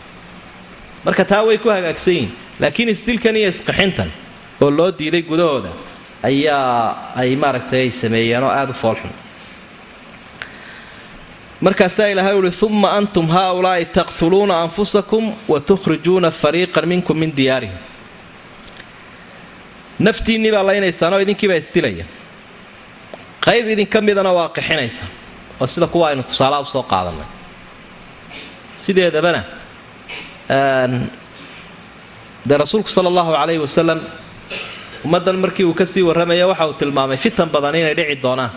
Marka 1.05 1.25
taa 1.25 1.43
way 1.49 1.59
ku 1.59 1.69
hagaagsan 1.69 2.15
yihiin 2.15 2.31
laakiin 2.61 2.89
isdilkan 2.95 3.37
iyo 3.37 3.49
isqaxintan 3.55 4.11
oo 4.63 4.71
loo 4.79 4.91
diiday 4.99 5.23
gudahooda 5.23 5.71
ayaa 6.23 7.13
ay 7.17 7.37
maaragtay 7.37 7.81
ay 7.87 7.91
sameeyeenoo 7.91 8.49
aada 8.59 8.71
u 8.71 8.75
foolxun 8.83 9.11
markaasaa 11.65 12.09
ilaahay 12.13 12.37
uhi 12.41 12.51
uma 12.67 12.89
antum 12.99 13.27
haaulaa'i 13.37 13.85
taqtuluuna 13.99 14.55
anfusakum 14.65 15.25
wa 15.53 15.59
tukhrijuuna 15.69 16.31
fariiqan 16.43 16.85
minkum 16.93 17.17
min 17.23 17.31
diyaarihim. 17.39 17.77
Naftiinnii 20.07 20.53
baa 20.55 20.65
laynaysaanoo 20.69 21.19
idinkiibaa 21.25 21.57
isdilaya 21.63 22.05
qayb 23.47 23.65
idinka 23.75 23.99
midana 24.09 24.31
waa 24.39 24.49
qixinaysaan 24.57 25.11
oo 25.61 25.67
sida 25.73 25.87
kuwa 25.93 26.05
aynu 26.09 26.23
tusaalaha 26.31 26.61
u 26.61 26.65
soo 26.75 26.83
qaadanay 26.93 27.29
sideedabana 28.85 29.41
dee 32.49 32.57
rasuulku 32.63 32.91
sala 32.97 33.09
allahu 33.13 33.31
calayhi 33.39 33.61
wasalam 33.67 34.01
ummaddan 35.05 35.37
markii 35.45 35.65
uu 35.71 35.75
ka 35.81 35.87
sii 35.93 36.03
warramaya 36.09 36.47
waxa 36.51 36.67
uu 36.69 36.73
tilmaamay 36.81 37.17
fitan 37.25 37.49
badan 37.55 37.75
inay 37.81 37.95
dhici 37.99 38.17
doonaan 38.25 38.51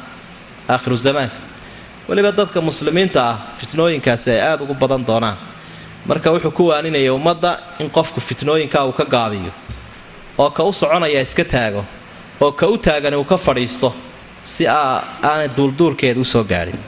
aakhiru 0.74 0.98
zamaanka 1.06 1.36
weliba 2.08 2.32
dadka 2.32 2.62
muslimiinta 2.62 3.20
ah 3.30 3.36
fitnooyinkaasi 3.60 4.32
ay 4.32 4.42
aada 4.42 4.64
ugu 4.64 4.74
badan 4.74 5.04
doonaan. 5.08 5.38
Marka 6.08 6.32
wuxuu 6.32 6.52
ku 6.58 6.64
waaninaya 6.72 7.14
ummadda 7.14 7.52
in 7.80 7.90
qofku 7.90 8.20
fitnooyinkaa 8.22 8.86
uu 8.88 8.92
ka 9.00 9.06
gaabiyo 9.06 9.52
oo 10.38 10.50
ka 10.50 10.64
u 10.64 10.72
soconaya 10.74 11.22
iska 11.22 11.44
taago 11.46 11.84
oo 12.42 12.52
ka 12.52 12.68
u 12.68 12.78
taagani 12.78 13.16
uu 13.18 13.24
ka 13.32 13.38
fadhiisto 13.38 13.94
si 14.42 14.68
aanay 14.68 15.50
duulduulkeeda 15.58 16.20
u 16.20 16.26
soo 16.26 16.44
gaadhin. 16.44 16.80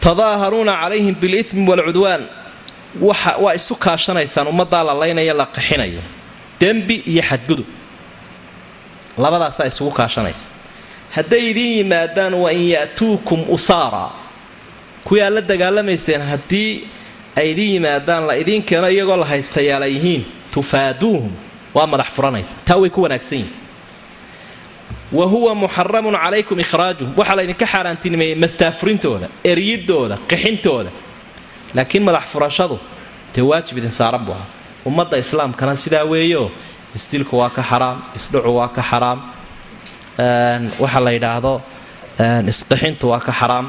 Tadaaharuuna 0.00 0.72
calayhim 0.82 1.14
bilithmi 1.22 1.66
waalcudwaan 1.70 2.22
waa 3.42 3.54
isu 3.58 3.74
kaashanaysaan 3.74 4.46
ummaddaa 4.52 4.84
la 4.88 4.94
laynaya 5.00 5.34
la 5.34 5.46
qaxinayo 5.56 6.00
dembi 6.60 6.96
iyo 7.10 7.22
xadgudub. 7.22 7.66
Labadaasaa 9.18 9.66
isugu 9.66 9.90
kaashanaysa 9.90 10.46
hadday 11.16 11.50
idiin 11.50 11.72
yimaadaan 11.78 12.34
wa 12.34 12.52
in 12.52 12.68
ya'tuukum 12.76 13.40
usaara. 13.56 14.06
Kuwii 15.04 15.22
aad 15.22 15.32
la 15.32 15.40
dagaalamayseen 15.40 16.20
haddii 16.30 16.70
ay 17.36 17.50
idiin 17.50 17.72
yimaadaan 17.74 18.26
la 18.26 18.34
idiin 18.36 18.62
keeno 18.62 18.88
iyagoo 18.88 19.16
la 19.16 19.26
haystayaala 19.26 19.86
yihiin 19.86 20.24
tufaaduuhum. 20.54 21.32
Waa 21.74 21.86
madax 21.86 22.06
furanaysa. 22.16 22.54
Taa 22.64 22.76
way 22.76 22.90
ku 22.90 23.02
wanaagsan 23.02 23.38
yihiin 23.38 23.64
wa 25.12 25.26
huwa 25.26 25.54
muxaramun 25.54 26.14
calaykum 26.24 26.58
ihraajuhum 26.60 27.12
waxaa 27.16 27.36
laydinka 27.36 27.66
xaaraantinimeeyey 27.72 28.34
mastaafurintooda 28.34 29.28
eryidooda 29.44 30.18
qixintooda. 30.30 30.90
Laakiin 31.74 32.02
madax 32.04 32.24
furashadu 32.32 32.78
dee 33.34 33.42
waajib 33.42 33.78
idin 33.78 33.90
saaran 33.90 34.24
buu 34.26 34.32
ahaa. 34.34 34.46
Ummadda 34.86 35.16
islaamkana 35.18 35.76
sidaa 35.76 36.04
weeyo 36.04 36.50
isdilku 36.96 37.38
waa 37.38 37.50
ka 37.50 37.62
xaraam 37.62 38.02
isdhucu 38.16 38.50
waa 38.56 38.68
ka 38.68 38.82
xaraam 38.82 39.18
waxa 40.82 41.00
la 41.06 41.10
yidhaahdo 41.16 41.52
isqixintu 42.52 43.04
waa 43.12 43.20
ka 43.20 43.32
xaraam. 43.32 43.66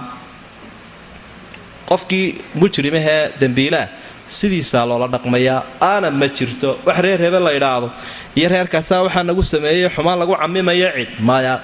Qofkii 1.90 2.28
mujrimahee 2.56 3.32
dembiilaah 3.42 3.88
sidiisaa 4.28 4.86
loola 4.90 5.08
dhaqmayaa 5.08 5.60
aana 5.82 6.12
ma 6.12 6.28
jirto. 6.28 6.70
Wax 6.86 6.98
reer 7.06 7.20
hebe 7.26 7.40
la 7.40 7.52
yidhaahdo 7.58 7.88
iyo 8.36 8.48
reerkaasaa 8.50 9.04
waxaa 9.06 9.24
nagu 9.30 9.44
sameeyey 9.44 9.90
xumaan 9.96 10.20
lagu 10.20 10.36
camimaya 10.42 10.90
cid 10.98 11.10
maya 11.30 11.56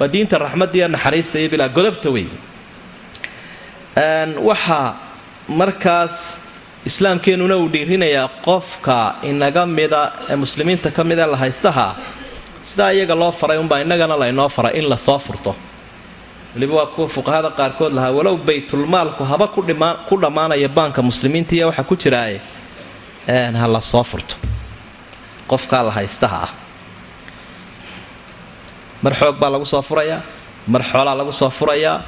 waa 0.00 0.08
diinta 0.12 0.38
raxmadda 0.44 0.76
iyo 0.78 0.88
naxariista 0.88 1.36
iyo 1.40 1.48
bilaa 1.52 1.68
godobta 1.76 2.08
wey 2.14 2.26
waxaa 4.48 4.96
markaas 5.48 6.16
islaamkeennuna 6.88 7.56
uu 7.56 7.68
dhiirinayaa 7.74 8.28
qofka 8.46 8.96
inaga 9.30 9.66
mida 9.66 10.02
ee 10.30 10.36
muslimiinta 10.36 10.88
ka 10.96 11.02
mida 11.04 11.26
la 11.32 11.36
haystaha 11.36 11.86
sidaa 12.62 12.92
iyaga 12.92 13.14
loo 13.14 13.32
faray 13.32 13.58
unbaa 13.58 13.80
innagana 13.80 14.16
laynoo 14.18 14.48
faray 14.48 14.78
in 14.78 14.88
la 14.88 14.96
soo 14.96 15.18
furto. 15.18 15.54
Waliba 16.54 16.74
waa 16.74 16.86
kuwa 16.86 17.08
fuqahada 17.08 17.50
qaarkood 17.50 17.92
lahaa 17.92 18.10
walow 18.12 18.36
baytulmaalku 18.36 19.24
haba 19.24 19.46
ku 19.48 20.16
dhammaanaya 20.20 20.68
baanka 20.68 21.02
muslimiinta 21.02 21.54
iyo 21.54 21.66
waxa 21.68 21.84
ku 21.84 21.96
jiraaye. 21.96 22.40
Ha 23.60 23.66
la 23.68 23.80
soo 23.80 24.02
furto. 24.04 24.34
Qofkaa 25.48 25.82
la 25.82 25.90
haystaha 25.90 26.36
ah. 26.46 26.50
Mar 29.02 29.14
xoog 29.14 29.36
baa 29.40 29.50
lagu 29.50 29.64
soo 29.66 29.82
furayaa 29.82 30.20
mar 30.66 30.82
xoolaa 30.82 31.14
lagu 31.14 31.32
soo 31.32 31.50
furayaa 31.50 32.02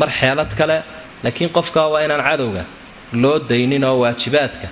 mar 0.00 0.08
xeelad 0.10 0.50
kale. 0.58 0.82
Laakiin 1.22 1.50
qofkaa 1.50 1.88
waa 1.92 2.00
inaan 2.04 2.22
cadowga 2.28 2.64
loo 3.12 3.38
daynin 3.38 3.84
oo 3.84 3.98
waajibaadka 4.02 4.68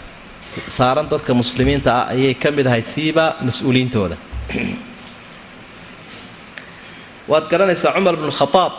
saaran 0.77 1.07
dadka 1.11 1.35
muslimiinta 1.35 1.90
ah 1.95 2.09
ayay 2.12 2.35
ka 2.35 2.51
mid 2.51 2.66
ahayd 2.66 2.87
siiba 2.87 3.37
mas'uuliyiintooda 3.47 4.16
waad 7.30 7.44
garanaysaa 7.50 7.94
cumar 7.96 8.14
bnu 8.20 8.32
khadaab 8.40 8.72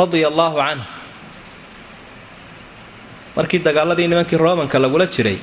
radia 0.00 0.26
allaahu 0.32 0.56
canh 0.62 0.82
markii 3.36 3.60
dagaaladii 3.66 4.08
nimankii 4.08 4.38
romanka 4.38 4.78
lagula 4.84 5.06
jiray 5.14 5.38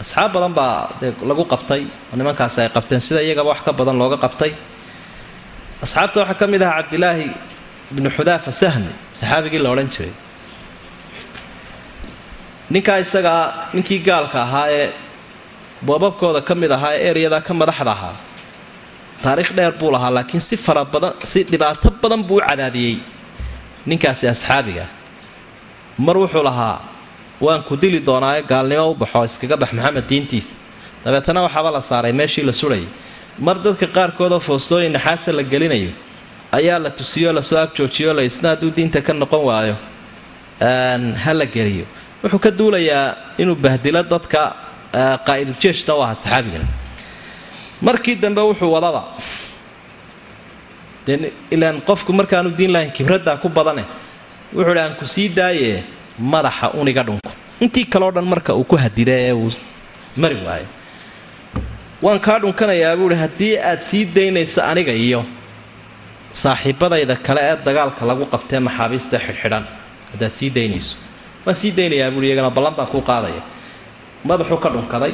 asxaab 0.00 0.32
badan 0.34 0.52
baa 0.52 0.88
dee 1.00 1.12
lagu 1.24 1.44
qabtay 1.52 1.82
oo 2.12 2.16
nimankaasi 2.16 2.60
ay 2.60 2.68
qabteen 2.76 3.00
sida 3.00 3.20
iyagaba 3.22 3.50
wax 3.56 3.60
ka 3.64 3.72
badan 3.72 3.96
looga 3.98 4.16
qabtay. 4.24 4.52
Asxaabta 5.82 6.20
waxaa 6.20 6.38
ka 6.40 6.46
mid 6.46 6.62
ahaa 6.62 6.82
cabdilaahi 6.82 7.28
bnu 7.90 8.08
xudaafa 8.16 8.52
sahmi 8.52 8.92
saxaabigii 9.12 9.60
la 9.64 9.70
odhan 9.70 9.88
jiray. 9.88 10.12
Ninkaa 12.70 12.98
isagaa 13.04 13.70
ninkii 13.72 14.00
gaalka 14.08 14.42
ahaa 14.42 14.66
ee 14.70 14.92
boobabkooda 15.82 16.40
ka 16.40 16.54
mid 16.54 16.70
ahaa 16.72 16.94
ee 16.94 17.10
eryadaa 17.10 17.40
ka 17.40 17.54
madaxda 17.54 17.92
ahaa. 17.92 18.16
Taariikh 19.22 19.52
dheer 19.56 19.72
buu 19.72 19.90
lahaa 19.90 20.10
laakiin 20.10 20.40
si 20.40 20.56
fara 20.56 20.84
badan 20.84 21.12
si 21.24 21.44
dhibaato 21.44 21.90
badan 22.02 22.22
buu 22.22 22.36
u 22.36 22.40
cadaadiyey. 22.40 22.98
Ninkaasi 23.86 24.28
asxaabiga 24.28 24.86
mar 25.98 26.16
wuxuu 26.16 26.42
lahaa 26.42 26.80
waan 27.40 27.62
ku 27.62 27.76
dili 27.76 28.00
doonaae 28.00 28.42
gaalnimo 28.42 28.90
u 28.90 28.94
baxo 28.94 29.24
iskaga 29.24 29.56
bax 29.56 29.72
maxamed 29.72 30.06
diintiisa 30.08 30.54
dabeetana 31.04 31.42
waxaaba 31.42 31.70
la 31.70 31.82
saaray 31.82 32.12
meeshii 32.12 32.44
la 32.44 32.52
sudhayay 32.52 32.86
mar 33.38 33.56
dadka 33.58 33.86
qaarkoodoo 33.86 34.40
foostooyin 34.40 34.92
naxaasa 34.92 35.32
la 35.32 35.42
gelinayo 35.42 35.90
ayaa 36.52 36.78
la 36.78 36.90
tusiyoo 36.90 37.32
la 37.32 37.42
soo 37.42 37.58
agjoojiyo 37.58 38.12
la 38.12 38.22
hadduu 38.50 38.70
diinta 38.70 39.00
ka 39.02 39.12
noqon 39.12 39.44
waayo 39.44 39.76
ha 41.24 41.32
la 41.34 41.46
geliyo. 41.46 41.84
Wuxuu 42.22 42.38
ka 42.38 42.50
duulayaa 42.50 43.14
inuu 43.38 43.54
bahdilo 43.54 44.02
dadka 44.02 44.56
qaa'idujeeshna 45.26 45.92
u 45.98 46.00
ahaa 46.04 46.14
saxaabigan 46.22 46.64
markii 47.86 48.16
dambe 48.24 48.40
wuxuu 48.48 48.70
wadaba 48.76 49.02
dee 51.06 51.32
ilaan 51.54 51.80
qofku 51.88 52.12
markaanu 52.12 52.50
diin 52.58 52.72
lahayn 52.74 52.92
kibraddaa 52.96 53.36
ku 53.42 53.48
badane 53.48 53.84
wuxuu 54.54 54.72
hi 54.74 54.80
aan 54.84 54.94
ku 55.00 55.06
sii 55.14 55.28
daaye 55.38 55.84
madaxa 56.18 56.66
uniga 56.80 57.02
dhunko 57.08 57.30
intii 57.60 57.84
kaleo 57.92 58.10
dhan 58.16 58.24
marka 58.32 58.54
uu 58.54 58.64
ku 58.64 58.76
hadida 58.84 59.12
ee 59.26 59.32
uu 59.32 59.50
mari 60.16 60.36
waayo 60.46 60.66
waan 62.02 62.20
kaa 62.26 62.38
dhunkanayaa 62.42 62.96
buuhi 63.00 63.16
haddii 63.22 63.54
aad 63.70 63.80
sii 63.88 64.04
daynayso 64.16 64.60
aniga 64.70 64.92
iyo 64.92 65.20
saaxiibadayda 66.42 67.16
kale 67.26 67.40
ee 67.50 67.56
dagaalka 67.66 68.02
lagu 68.10 68.24
qabtee 68.32 68.60
maxaabiista 68.68 69.16
xidhxidhan 69.26 69.64
haddaad 70.12 70.32
sii 70.38 70.50
daynayso 70.56 70.96
waan 71.46 71.56
sii 71.60 71.70
daynayaa 71.78 72.10
buui 72.14 72.26
iyagana 72.28 72.50
ballan 72.56 72.74
baan 72.78 72.88
kuu 72.92 73.02
qaadaya 73.10 73.42
madaxuu 74.30 74.58
ka 74.64 74.68
dhunkaday. 74.74 75.12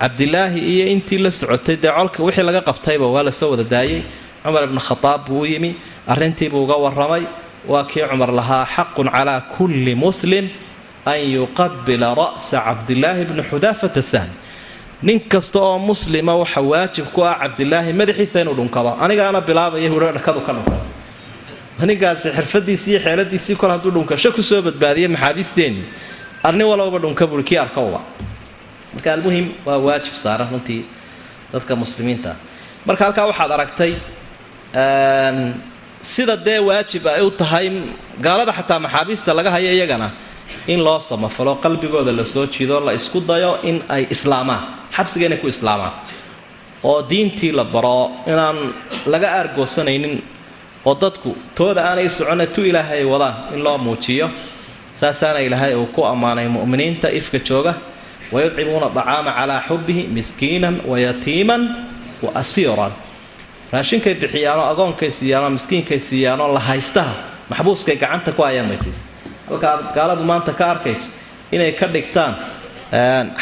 Cabdilaahi 0.00 0.58
iyo 0.72 0.84
intii 0.94 1.18
la 1.24 1.30
socotay 1.30 1.76
dee 1.82 1.92
colka 1.98 2.22
wixii 2.26 2.42
laga 2.48 2.60
qabtayba 2.68 3.06
waa 3.14 3.22
la 3.22 3.32
soo 3.32 3.50
wada 3.52 3.64
daayey 3.64 4.02
cumar 4.42 4.62
ibnu 4.64 4.80
khadaab 4.88 5.20
buu 5.28 5.40
u 5.42 5.46
yimi 5.46 5.70
arrintiibuu 6.12 6.62
uga 6.64 6.76
warramay. 6.84 7.22
Waa 7.68 7.84
kii 7.90 8.04
cumar 8.10 8.30
lahaa 8.38 8.64
xaqun 8.74 9.08
calaa 9.14 9.40
kulli 9.54 9.94
muslim 9.94 10.48
an 11.06 11.18
yuqabila 11.36 12.08
ra'sa 12.20 12.58
cabdilaahi 12.66 13.24
bni 13.30 13.42
xudaafata 13.50 14.02
sahmi 14.02 14.34
nin 15.06 15.18
kasta 15.32 15.58
oo 15.60 15.78
muslima 15.78 16.34
waxa 16.42 16.60
waajib 16.70 17.06
ku 17.14 17.20
ah 17.24 17.34
cabdilaahi 17.42 17.92
madaxiisa 18.00 18.40
inuu 18.42 18.54
dhunkado. 18.58 18.90
Anigaana 19.04 19.40
bilaabaya 19.48 19.88
huro 19.90 20.12
dhakadu 20.16 20.40
ka 20.46 20.52
dhunkada. 20.56 20.82
Ninkaasi 21.88 22.28
xirfadiisii 22.36 22.90
iyo 22.90 23.00
xeeladiisii 23.06 23.56
kol 23.60 23.70
hadduu 23.70 23.90
dhunkasho 23.90 24.30
ku 24.36 24.42
soo 24.42 24.62
badbaadiyay 24.62 25.08
maxaabiisteennii 25.14 25.84
arni 26.46 26.64
walowba 26.64 26.98
dhunka 27.02 27.26
buui 27.26 27.42
kii 27.42 27.58
arkowba 27.58 28.00
marka 28.94 29.08
almuhim 29.14 29.46
waa 29.66 29.78
waajib 29.86 30.14
saaran 30.14 30.48
runtii 30.52 30.82
dadka 31.52 31.76
muslimiinta. 31.76 32.36
Marka 32.86 33.04
halkaa 33.04 33.26
waxaad 33.30 33.50
aragtay 33.56 33.92
sida 36.02 36.36
dee 36.46 36.58
waajib 36.68 37.06
ay 37.06 37.22
u 37.22 37.30
tahay 37.30 37.66
gaalada 38.24 38.52
xataa 38.58 38.78
maxaabiista 38.84 39.30
laga 39.38 39.50
hayo 39.50 39.70
iyagana 39.76 40.10
in 40.66 40.80
loo 40.86 40.98
samafalo 41.00 41.52
qalbigooda 41.64 42.12
la 42.12 42.24
soo 42.24 42.46
jiido 42.46 42.80
la 42.80 42.92
isku 42.92 43.20
dayo 43.20 43.56
in 43.62 43.82
ay 43.88 44.06
islaamaan. 44.10 44.62
Xabsiga 44.96 45.36
ku 45.40 45.46
islaamaan. 45.48 45.92
Oo 46.82 47.02
diintii 47.10 47.52
la 47.52 47.64
baro 47.64 48.10
inaan 48.26 48.58
laga 49.06 49.28
aargoosanaynin 49.38 50.22
oo 50.84 50.94
dadku 50.94 51.36
tooda 51.54 51.80
aanay 51.88 52.08
socona 52.08 52.46
tu 52.46 52.60
ilaahay 52.70 52.98
ay 52.98 53.04
wadaan 53.06 53.34
in 53.54 53.62
loo 53.64 53.78
muujiyo 53.78 54.28
saasaana 54.92 55.38
ilaahay 55.40 55.74
uu 55.74 55.86
ku 55.94 56.02
ammaanay 56.04 56.48
mu'miniinta 56.48 57.08
ifka 57.18 57.38
jooga 57.38 57.74
wayudcimuuna 58.34 58.88
dacaama 58.96 59.32
calaa 59.38 59.60
xubbihi 59.68 60.02
miskiinan 60.16 60.74
wayatiiman 60.90 61.62
wa 62.24 62.30
asiiran 62.40 62.92
raashinkay 63.72 64.14
bixiyaanoo 64.22 64.66
agoonkay 64.72 65.10
siiyaanoo 65.18 65.50
miskiinkay 65.56 65.98
siiyaanoo 66.08 66.48
la 66.56 66.60
haystaha 66.68 67.14
maxbuuskay 67.50 67.96
gacanta 68.02 68.30
ku 68.36 68.42
hayaan 68.46 68.68
maysiis 68.70 68.98
halka 69.48 69.66
aad 69.72 69.82
gaaladu 69.96 70.22
maanta 70.30 70.52
ka 70.58 70.64
arkayso 70.76 71.06
inay 71.54 71.72
ka 71.80 71.86
dhigtaan 71.94 72.34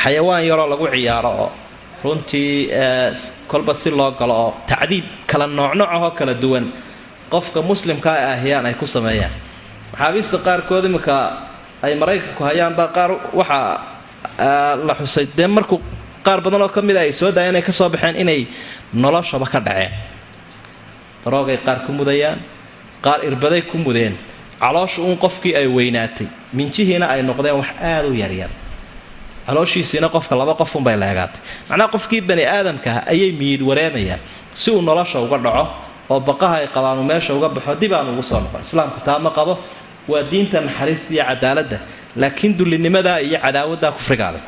xayawaan 0.02 0.42
yaroo 0.48 0.66
lagu 0.72 0.86
ciyaaro 0.94 1.30
oo 1.42 1.48
runtii 2.04 2.70
kolba 3.50 3.74
si 3.74 3.90
loo 3.90 4.10
galo 4.20 4.34
oo 4.44 4.50
tacdiib 4.70 5.04
kala 5.30 5.46
noocnoocahoo 5.46 6.10
kala 6.18 6.34
duwan 6.42 6.66
qofka 7.32 7.62
muslimkaa 7.62 8.14
ay 8.14 8.24
ahiyaan 8.34 8.66
ay 8.66 8.74
ku 8.80 8.86
sameeyaan 8.86 9.32
maxaabiista 9.92 10.38
qaarkood 10.46 10.84
iminka 10.88 11.16
ay 11.82 11.92
maraykanku 12.00 12.42
hayaanba 12.48 12.84
qaar 12.96 13.10
waxaa 13.38 13.89
la 14.86 14.94
xusay. 14.98 15.26
Dee 15.36 15.46
markuu 15.46 15.80
qaar 16.24 16.40
badan 16.40 16.62
oo 16.62 16.68
ka 16.68 16.80
mida 16.82 17.00
ay 17.00 17.12
soo 17.12 17.30
daayeen 17.32 17.56
ay 17.56 17.62
ka 17.62 17.72
soo 17.72 17.88
baxeen 17.88 18.16
inay 18.16 18.46
noloshaba 18.92 19.46
ka 19.46 19.60
dhaceen. 19.60 19.92
Daroogay 21.24 21.58
qaar 21.64 21.84
ku 21.86 21.92
mudayaan 21.92 22.40
qaar 23.02 23.24
irbaday 23.24 23.62
ku 23.62 23.78
mudeen. 23.78 24.16
Caloosha 24.60 25.00
uun 25.02 25.16
qofkii 25.16 25.54
ay 25.56 25.66
weynaatay. 25.66 26.26
Minjihiina 26.52 27.06
ay 27.08 27.22
noqdeen 27.22 27.56
wax 27.56 27.70
aada 27.80 28.08
u 28.08 28.14
yaryar 28.14 28.50
calooshiisiina 29.46 30.08
qofka 30.08 30.36
laba 30.36 30.54
qofunbay 30.54 30.94
leegaatay 30.96 31.40
macnaha 31.68 31.88
qofkii 31.90 32.20
bani 32.20 32.44
aadamkaah 32.46 33.08
ayay 33.10 33.32
miyid 33.32 33.62
wareemayaan. 33.62 34.20
Si 34.54 34.70
uu 34.70 34.82
nolosha 34.82 35.18
uga 35.20 35.38
dhaco 35.38 35.66
oo 36.10 36.20
baqaha 36.20 36.56
ay 36.62 36.68
qabaanu 36.68 37.02
meesha 37.02 37.34
uga 37.34 37.48
baxo 37.48 37.74
dib 37.74 37.92
ugu 37.92 38.22
soo 38.22 38.40
noqon. 38.40 38.60
Islaamku 38.60 39.00
taa 39.04 39.18
ma 39.18 39.30
qabo. 39.30 39.58
Waa 40.08 40.22
diinta 40.22 40.60
naxariista 40.60 41.14
iyo 41.14 41.24
cadaaladda 41.24 41.78
laakiin 42.16 42.58
dullinimadaa 42.58 43.18
iyo 43.20 43.38
cadaawaddaa 43.44 43.92
kufrigaale 43.92 44.40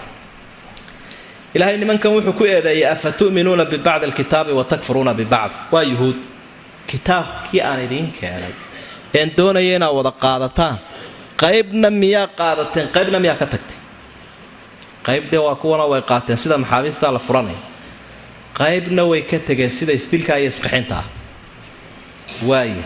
ilaahay 1.55 1.77
nimankan 1.77 2.13
wuxuu 2.13 2.33
ku 2.33 2.45
eedeeyay 2.45 2.91
afa 2.93 3.13
tu'minuuna 3.13 3.65
bibacdi 3.65 4.07
alkitaabi 4.07 4.53
wa 4.53 4.65
takfuruuna 4.65 5.15
bibacd 5.15 5.55
waa 5.73 5.83
yuhuud. 5.83 6.17
Kitaabkii 6.87 7.61
aan 7.61 7.85
idiin 7.85 8.13
keenay 8.13 8.53
een 9.15 9.31
doonaya 9.37 9.77
inaad 9.77 9.95
wada 9.95 10.11
qaadataan. 10.11 10.79
Qaybna 11.37 11.91
miyaa 11.91 12.27
qaadateen? 12.27 12.89
Qaybna 12.89 13.19
miyaa 13.21 13.37
ka 13.37 13.47
tagtay? 13.47 13.77
Qayb 15.03 15.31
dee 15.31 15.39
waa 15.39 15.55
kuwana 15.55 15.85
way 15.91 16.03
qaateen 16.03 16.39
sida 16.39 16.59
maxaabiistaa 16.59 17.13
la 17.13 17.19
furanaya 17.19 17.61
qaybna 18.59 19.03
way 19.11 19.23
ka 19.23 19.39
tegeen 19.39 19.71
sida 19.71 19.93
istilkaa 19.93 20.37
iyo 20.37 20.49
isqixinta 20.49 20.97
ah. 20.97 21.05
Waaya 22.47 22.85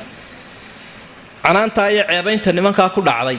canaantaa 1.43 1.89
iyo 1.91 2.05
ceebaynta 2.09 2.53
nimankaa 2.53 2.89
ku 2.95 3.01
dhacday 3.03 3.39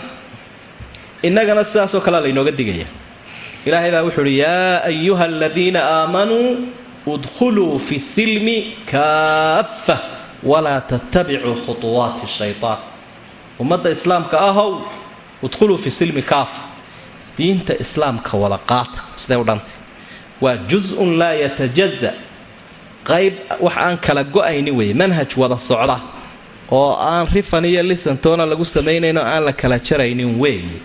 innagana 1.23 1.63
sidaasoo 1.65 2.01
kalea 2.01 2.21
laynooga 2.21 2.51
digaya. 2.51 2.85
Ilaahay 3.65 3.91
baa 3.91 4.03
wuxuu 4.03 4.21
uhi 4.21 4.37
yaa 4.39 4.83
ayuha 4.83 5.23
aladiina 5.25 5.79
aamanuu 5.83 6.57
udkhuluu 7.07 7.79
fi 7.79 7.99
silmi 7.99 8.77
kaaffa 8.91 9.97
walaa 10.43 10.81
tattabicuu 10.81 11.55
khutuwaati 11.65 12.27
shaytaan. 12.37 12.77
Ummadda 13.59 13.89
islaamka 13.89 14.39
ahow 14.41 14.81
udkhuluu 15.43 15.77
fi 15.77 15.91
silmi 15.91 16.21
kaafa 16.21 16.61
diinta 17.37 17.73
islaamka 17.79 18.37
wada 18.37 18.57
qaata 18.57 19.01
siday 19.15 19.37
u 19.37 19.43
dhantay 19.43 19.75
waa 20.41 20.55
jus-un 20.69 21.17
laa 21.17 21.33
yatajaza 21.33 22.13
qayb 23.09 23.33
wax 23.61 23.73
aan 23.77 23.97
kala 23.97 24.23
go'ayni 24.23 24.71
weeye 24.71 24.93
manhaj 24.93 25.31
wada 25.37 25.57
socda 25.57 25.99
oo 26.71 26.93
aan 26.99 27.27
rifan 27.33 27.65
iyo 27.65 27.83
lisantoona 27.83 28.45
lagu 28.45 28.65
samaynayn 28.65 29.17
oo 29.17 29.23
aan 29.25 29.43
la 29.45 29.53
kala 29.53 29.79
jaraynin 29.79 30.39
weeye 30.41 30.77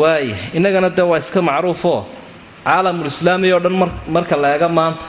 waaya 0.00 0.36
innagana 0.56 0.88
dee 0.96 1.06
waa 1.10 1.18
iska 1.24 1.40
macruufoo 1.48 2.00
caalamulislaami 2.66 3.48
oo 3.56 3.60
dhan 3.64 3.74
marka 4.14 4.36
la 4.42 4.48
eega 4.54 4.68
maanta 4.78 5.04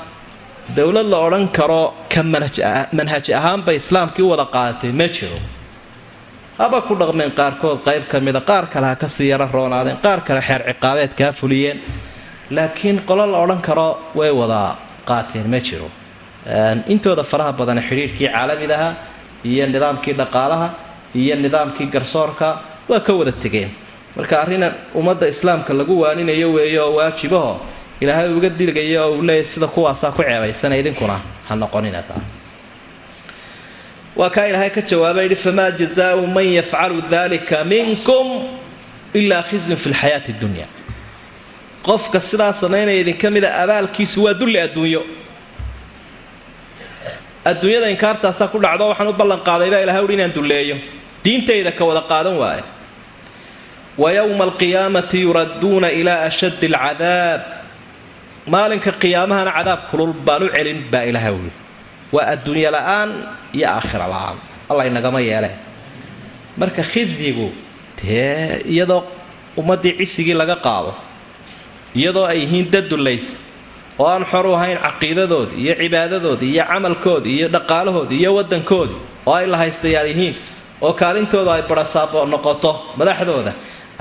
dowlad 0.77 1.07
la 1.13 1.17
odhan 1.27 1.45
karo 1.57 1.81
ka 2.13 2.21
manhaj 2.97 3.25
ahaanba 3.39 3.71
islaamkii 3.79 4.23
u 4.25 4.29
wada 4.33 4.45
qaadatay 4.55 4.91
ma 4.99 5.07
jiro. 5.15 5.37
Haba 6.59 6.77
ku 6.87 6.93
dhaqmeen 7.01 7.31
qaarkood 7.39 7.79
qayb 7.87 8.03
ka 8.11 8.17
mida 8.27 8.41
qaar 8.49 8.65
kale 8.73 8.85
ha 8.91 8.95
ka 9.01 9.07
sii 9.15 9.27
yaro 9.31 9.47
roonaadeen 9.55 9.97
qaar 10.05 10.19
kale 10.27 10.41
xeer 10.47 10.61
ciqaabeed 10.69 11.11
kaa 11.19 11.31
fuliyeen. 11.39 11.77
Laakiin 12.55 12.97
qolo 13.07 13.25
la 13.31 13.37
odhan 13.43 13.61
karo 13.67 13.87
way 14.19 14.31
wada 14.39 14.61
qaateen 15.09 15.47
ma 15.53 15.59
jiro. 15.67 15.87
Intooda 16.93 17.23
faraha 17.31 17.51
badan 17.59 17.79
xidhiidhkii 17.87 18.29
caalamidaha 18.35 18.89
iyo 19.51 19.65
nidaamkii 19.73 20.13
dhaqaalaha 20.21 20.67
iyo 21.21 21.35
nidaamkii 21.35 21.87
garsoorka 21.95 22.47
waa 22.89 22.99
ka 23.07 23.11
wada 23.19 23.31
tegeen 23.43 23.71
marka 24.15 24.41
arrina 24.41 24.67
ummadda 24.95 25.27
islaamka 25.27 25.73
lagu 25.73 25.99
waaninayo 26.01 26.53
weeye 26.53 26.79
oo 26.79 26.93
waajibaho 26.95 27.59
ilaahay 28.01 28.29
uga 28.37 28.49
dilgaya 28.49 29.03
oo 29.05 29.11
uu 29.17 29.21
leeyahy 29.27 29.45
sida 29.45 29.67
kuwaasaa 29.67 30.11
ku 30.11 30.21
ceebaysana 30.23 30.77
idinkuna 30.77 31.19
ha 31.47 31.55
noqonina 31.55 32.01
taa. 32.03 32.21
Waa 34.15 34.29
kaa 34.29 34.47
ilaahay 34.47 34.69
ka 34.69 34.81
jawaaba 34.81 35.21
yidhi 35.23 35.35
famaa 35.35 35.71
jazaau 35.71 36.27
man 36.27 36.47
yafcalu 36.57 37.01
dalika 37.11 37.63
minkum 37.63 38.27
ilaa 39.13 39.43
khizyun 39.43 39.77
fi 39.77 39.89
lxayaati 39.89 40.33
dunya. 40.33 40.65
Qofka 41.83 42.19
sidaa 42.21 42.53
samaynaya 42.53 42.99
idinka 43.03 43.27
mida 43.31 43.49
abaalkiisu 43.63 44.23
waa 44.23 44.33
dulli 44.33 44.59
adduunyo. 44.59 45.03
Adduunyada 47.45 47.89
inkaartaasaa 47.93 48.47
ku 48.47 48.57
dhacdo 48.63 48.87
waxaan 48.89 49.09
u 49.09 49.13
ballanqaaday 49.13 49.69
baa 49.73 49.81
ilahay 49.85 50.03
uhi 50.05 50.13
inaan 50.17 50.33
dulleeyo. 50.33 50.77
Diintayda 51.23 51.71
ka 51.77 51.83
wada 51.85 52.01
qaadan 52.11 52.37
waaye 52.41 52.63
wa 54.01 54.09
yowma 54.17 54.43
alqiyaamati 54.49 55.17
yuradduuna 55.25 55.89
ilaa 55.99 56.21
ashaddi 56.29 56.67
alcadaab 56.73 57.41
maalinka 58.53 58.91
qiyaamahana 59.01 59.51
cadaab 59.57 59.81
kulul 59.91 60.13
baan 60.27 60.43
u 60.43 60.49
celin 60.55 60.79
baa 60.91 61.03
ilahay 61.09 61.33
uhi 61.39 61.51
waa 62.15 62.25
adduunyo 62.33 62.69
la'aan 62.75 63.09
iyo 63.57 63.67
aakhira 63.75 64.07
la'aan 64.13 64.37
alla 64.69 64.81
inagama 64.89 65.19
yeele 65.29 65.49
marka 66.59 66.83
khizyigu 66.91 67.47
dee 68.01 68.61
iyadoo 68.73 69.01
ummaddii 69.59 69.93
cisigii 69.99 70.35
laga 70.41 70.55
qaado 70.65 70.91
iyadoo 71.99 72.25
ay 72.31 72.37
yihiin 72.43 72.67
dad 72.73 72.85
dullaysa 72.91 73.33
oo 74.01 74.07
aan 74.13 74.23
xor 74.31 74.45
u 74.45 74.53
ahayn 74.57 74.77
caqiidadoodii 74.85 75.57
iyo 75.65 75.73
cibaadadoodii 75.81 76.51
iyo 76.55 76.63
camalkoodii 76.71 77.35
iyo 77.39 77.47
dhaqaalahoodii 77.55 78.19
iyo 78.21 78.31
waddankoodii 78.37 78.99
oo 79.29 79.33
ay 79.39 79.45
la 79.51 79.57
haystayaal 79.61 80.07
yihiin 80.11 80.35
oo 80.85 80.91
kaalintooda 81.01 81.51
ay 81.57 81.63
barasaabo 81.69 82.19
noqoto 82.33 82.71
madaxdooda 82.99 83.53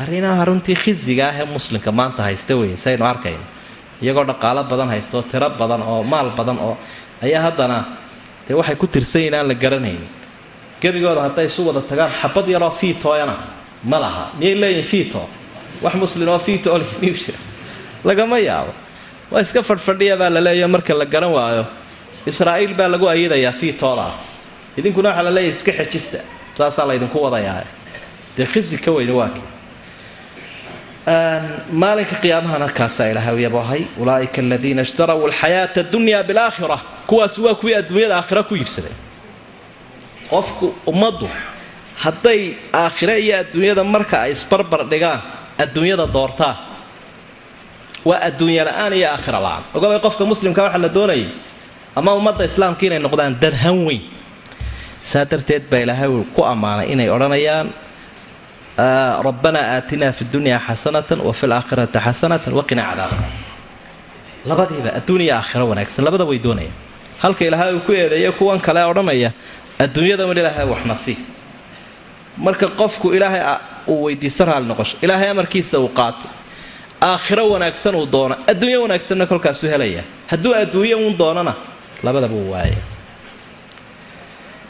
arrinaha 0.03 0.45
runtii 0.49 0.75
khisiga 0.83 1.25
ah 1.31 1.35
ee 1.41 1.45
muslimka 1.55 1.91
maanta 1.99 2.23
haysta 2.27 2.53
weeye 2.61 2.77
saynu 2.85 3.05
arkayno 3.13 3.45
iyagoo 4.03 4.25
dhaqaalo 4.31 4.63
badan 4.71 4.89
haysta 4.93 5.15
oo 5.19 5.23
tiro 5.31 5.49
badan 5.61 5.83
oo 5.83 6.03
maal 6.13 6.29
badan 6.39 6.59
oo 6.67 6.75
ayaa 7.25 7.43
haddana 7.47 7.79
dee 8.49 8.55
waxay 8.61 8.77
ku 8.77 8.87
tirsan 8.87 9.21
yihiin 9.23 9.35
aan 9.39 9.49
la 9.49 9.55
garanaynin 9.55 10.09
gebigooda 10.83 11.21
hadday 11.27 11.47
isu 11.51 11.61
wada 11.69 11.81
tagaan 11.91 12.11
xabad 12.21 12.47
yaroo 12.55 12.71
fiitooyana 12.71 13.37
ma 13.91 13.99
laha. 14.01 14.25
Miyay 14.39 14.55
leeyihiin 14.63 14.85
fiito 14.93 15.21
wax 15.83 15.95
muslin 15.95 16.29
oo 16.29 16.39
fiito 16.39 16.71
jira 17.01 17.39
lagama 18.05 18.39
yaabo. 18.39 18.73
Waa 19.31 19.41
iska 19.41 19.63
fadhfadhiya 19.63 20.17
baa 20.17 20.31
la 20.31 20.41
leeya 20.41 20.69
marka 20.69 20.95
la 20.95 21.05
garan 21.05 21.31
waayo. 21.33 21.65
Israa'iil 22.27 22.75
baa 22.75 22.89
lagu 22.89 23.07
ayadayaa 23.09 23.53
fiitooda 23.53 24.07
idinkuna 24.79 25.09
waxaa 25.09 25.23
la 25.25 25.31
leeyahay 25.37 25.53
iska 25.57 25.73
xejista 25.73 26.19
saasaa 26.59 26.87
laydinku 26.89 27.19
wadayaa 27.25 27.63
dee 28.37 28.47
khisi 28.53 28.77
ka 28.85 28.91
weyni 28.97 29.13
waa 29.13 29.29
kii 29.35 29.45
maalinka 31.07 32.17
qiyaamahana 32.23 32.69
kaasaa 32.79 33.09
ilaahay 33.13 33.43
yabohay 33.45 33.83
ulaaika 34.01 34.41
aladiina 34.41 34.83
ishtaraw 34.83 35.21
alxayaata 35.29 35.81
adunya 35.85 36.23
bilaakhira 36.23 36.79
kuwaasi 37.09 37.41
waa 37.45 37.55
kuwii 37.55 37.75
adduunyada 37.81 38.17
aakhira 38.17 38.43
ku 38.43 38.55
iibsaday. 38.57 38.93
Qofku 40.31 40.67
ummaddu 40.87 41.29
hadday 42.05 42.41
aakhire 42.73 43.21
iyo 43.21 43.37
adduunyada 43.45 43.85
marka 43.85 44.17
ay 44.25 44.33
isbarbar 44.33 44.81
dhigaan 44.89 45.21
adduunyada 45.63 46.07
doortaan 46.17 46.57
waa 48.09 48.21
adduunya 48.29 48.65
la'aan 48.65 48.93
iyo 48.99 49.09
aakhira 49.13 49.39
la'aan. 49.45 49.63
Ogabay 49.77 50.01
qofka 50.01 50.25
muslimka 50.25 50.63
waxaa 50.65 50.81
la 50.85 50.89
doonayay 50.89 51.29
ama 51.99 52.11
ummadda 52.19 52.45
islaamka 52.49 52.83
inay 52.87 52.99
noqdaan 52.99 53.37
dad 53.43 53.53
han 53.53 53.77
weyn. 53.87 54.03
Saa 55.11 55.25
darteed 55.31 55.69
baa 55.71 55.85
ilaahay 55.85 56.09
ku 56.35 56.41
ammaanay 56.53 56.87
inay 56.93 57.09
odhanayaan 57.13 57.69
rabbanaa 58.77 59.77
aatinaa 59.77 60.13
fi 60.13 60.25
dunyaa 60.33 60.59
xasanatan 60.59 61.21
wa 61.21 61.33
fi 61.33 61.47
laakhirati 61.47 61.99
xasanatan 61.99 62.55
waqinaa 62.55 62.91
cadaaba 62.91 63.17
labadiiba 64.45 64.91
adduuniya 64.99 65.37
aakhiro 65.39 65.69
wanaagsan 65.69 66.05
labada 66.05 66.25
way 66.25 66.39
doonayaan 66.39 66.75
halka 67.23 67.45
ilaahay 67.45 67.75
uu 67.75 67.81
ku 67.81 67.93
eedeeya 67.93 68.33
kuwan 68.33 68.61
kale 68.61 68.85
odhanaya 68.85 69.33
adduunyada 69.79 70.25
ilaahay 70.27 70.67
waxna 70.67 71.17
marka 72.37 72.69
qofku 72.69 73.15
ilaahay 73.15 73.43
uu 73.87 74.05
weydiista 74.05 74.45
raali 74.45 74.67
noqosho 74.67 74.97
ilaahay 75.03 75.31
amarkiisa 75.31 75.79
uu 75.79 75.89
qaato 75.89 76.27
aakhiro 77.03 77.51
wanaagsan 77.51 77.95
uu 77.95 78.07
doono 78.13 78.37
adduunyo 78.47 78.83
wanaagsanna 78.83 79.27
kolkaasuu 79.27 79.71
helaya 79.71 80.03
hadduu 80.27 80.55
adduunyo 80.55 80.99
uun 80.99 81.19
doonana 81.19 81.55
labadaba 82.03 82.35
uu 82.35 82.51
waaya 82.53 82.77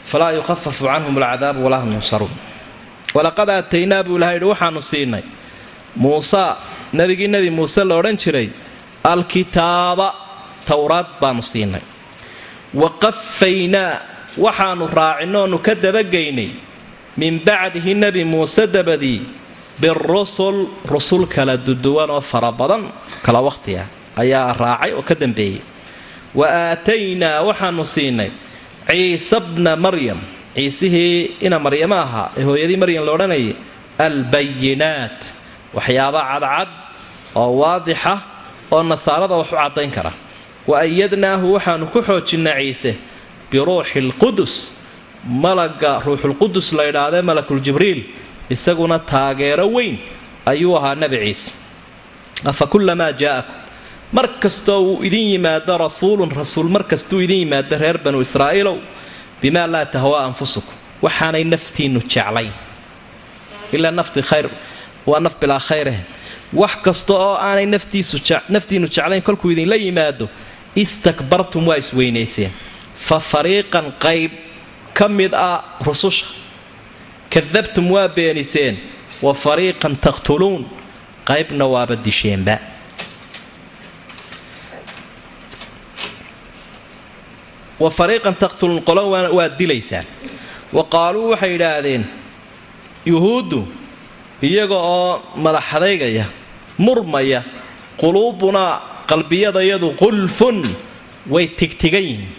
falaa 0.05 0.31
yukhafafu 0.31 0.85
canhum 0.85 1.17
alcadaabu 1.17 1.65
walaa 1.65 1.79
hum 1.79 1.93
yunsaruun 1.93 2.44
walaqad 3.15 3.49
aataynaa 3.49 4.03
buu 4.07 4.17
ilahay 4.19 4.35
yidhi 4.37 4.47
waxaanu 4.51 4.81
siinay 4.91 5.23
muusa 5.95 6.57
nebigii 6.93 7.27
nebi 7.33 7.49
muuse 7.57 7.81
la 7.89 7.95
odhan 7.99 8.17
jiray 8.23 8.49
alkitaaba 9.03 10.07
towraad 10.67 11.07
baanu 11.21 11.43
siinay. 11.43 11.81
Wa 12.73 12.89
qafaynaa 13.03 13.91
waxaanu 14.37 14.83
raacinoonu 14.97 15.57
ka 15.65 15.73
dabageynay 15.83 16.49
min 17.17 17.39
bacdihi 17.47 17.93
nebi 17.95 18.23
muuse 18.27 18.67
dabadii 18.67 19.21
birusul 19.79 20.57
rusul 20.93 21.23
kala 21.27 21.55
duduwan 21.57 22.09
oo 22.11 22.21
fara 22.21 22.51
badan 22.51 22.83
kala 23.25 23.39
waqhti 23.47 23.71
ah 23.79 23.87
ayaa 24.21 24.51
raacay 24.61 24.91
oo 24.97 25.03
ka 25.09 25.15
dambeeyey 25.15 25.61
wa 26.35 26.45
aataynaa 26.47 27.43
waxaanu 27.47 27.83
siinay 27.85 28.31
ciise 28.87 29.39
bna 29.55 29.75
maryam 29.75 30.19
ciisihii 30.55 31.37
ina 31.45 31.57
maryamo 31.65 31.95
ahaa 32.05 32.27
ee 32.39 32.43
hooyadii 32.49 32.77
maryam 32.83 33.03
la 33.07 33.11
odhanayay 33.17 33.47
albayinaat 34.07 35.19
waxyaaba 35.77 36.19
cadcad 36.31 36.69
oo 37.41 37.49
waadixa 37.61 38.13
oo 38.75 38.81
nasaarada 38.91 39.35
wax 39.41 39.49
u 39.51 39.55
caddayn 39.61 39.91
kara. 39.97 40.11
Wa 40.69 40.75
ayadnaahu 40.85 41.47
waxaanu 41.55 41.85
ku 41.93 41.99
xoojinnay 42.07 42.63
ciise 42.73 42.91
biruuxi 43.51 43.99
lqudus 44.09 44.53
malaga 45.45 45.91
ruuxulqudus 46.05 46.67
la 46.77 46.83
ydhaadee 46.89 47.21
malakuljibriil 47.29 48.01
isaguna 48.55 48.97
taageero 49.11 49.65
weyn 49.75 49.95
ayuu 50.51 50.73
ahaa 50.79 50.95
nebi 51.01 51.17
ciise. 51.25 51.51
Afa 52.51 52.65
kullamaa 52.73 53.11
jaa'akum 53.21 53.55
mar 54.15 54.27
kastoo 54.43 54.79
uu 54.89 55.03
idin 55.07 55.25
yimaado 55.33 55.73
rasuulun 55.85 56.31
rasuul 56.41 56.69
mar 56.75 56.83
kastuu 56.91 57.19
idin 57.25 57.39
yimaado 57.43 57.75
reer 57.83 57.97
banu 58.05 58.17
israa'iilow 58.25 58.77
bimaa 59.45 59.67
laa 59.73 59.85
tahwaa 59.85 60.25
anfusukum. 60.25 60.73
Waxaanay 61.05 61.43
naftiinnu 61.53 61.99
jeclayn. 62.13 62.49
Ilaa 63.75 63.91
nafti 63.91 64.21
khayr 64.29 64.47
waa 65.05 65.19
naf 65.25 65.35
bilaa 65.41 65.59
khayreh 65.67 65.99
wax 66.53 66.73
kasta 66.85 67.13
oo 67.13 67.33
aanay 67.47 67.65
naftiinnu 68.49 68.87
jeclayn 68.95 69.21
kolkuu 69.27 69.51
idinla 69.53 69.75
yimaado 69.75 70.25
istakbartum 70.83 71.67
waa 71.67 71.77
isweynayseen 71.83 72.51
fa 73.07 73.19
fariiqan 73.19 73.87
qayb 74.05 74.31
ka 74.97 75.07
mid 75.07 75.33
ah 75.33 75.61
rususha. 75.85 76.25
Kadabtum 77.29 77.91
waa 77.91 78.07
beeniseen. 78.07 78.75
Wa 79.21 79.33
fariiqan 79.33 79.93
taqtuluun 80.05 80.65
qaybna 81.29 81.65
waaba 81.73 81.95
disheenba 81.95 82.55
wa 87.79 87.89
fariiqan 87.89 88.35
taqtuluun 88.43 88.81
qolo 88.87 89.09
waa 89.11 89.49
dilaysaan. 89.59 90.05
Wa 90.75 90.83
qaaluu 90.93 91.29
waxay 91.31 91.51
yidhaahdeen 91.55 92.03
yuhuuddu 93.05 93.67
iyaga 94.41 94.75
oo 94.75 95.21
madaxadaygaya 95.45 96.25
murmaya 96.77 97.43
quluubunaa 98.01 98.73
qalbiyadayadu 99.07 99.87
qulfun 100.01 100.57
way 101.33 101.47
tigtigan 101.59 102.01
yihiin 102.03 102.29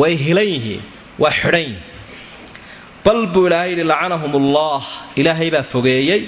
way 0.00 0.12
hilan 0.16 0.46
yihiin 0.54 0.82
waa 1.18 1.30
xidhan 1.40 1.60
yihiin. 1.60 1.82
Bal 3.04 3.26
buu 3.32 3.46
ilaahay 3.48 3.70
yidhi 3.72 3.84
lacanahum 3.90 4.32
ullah 4.40 4.82
ilaahay 5.16 5.48
baa 5.50 5.64
fogeeyey 5.64 6.22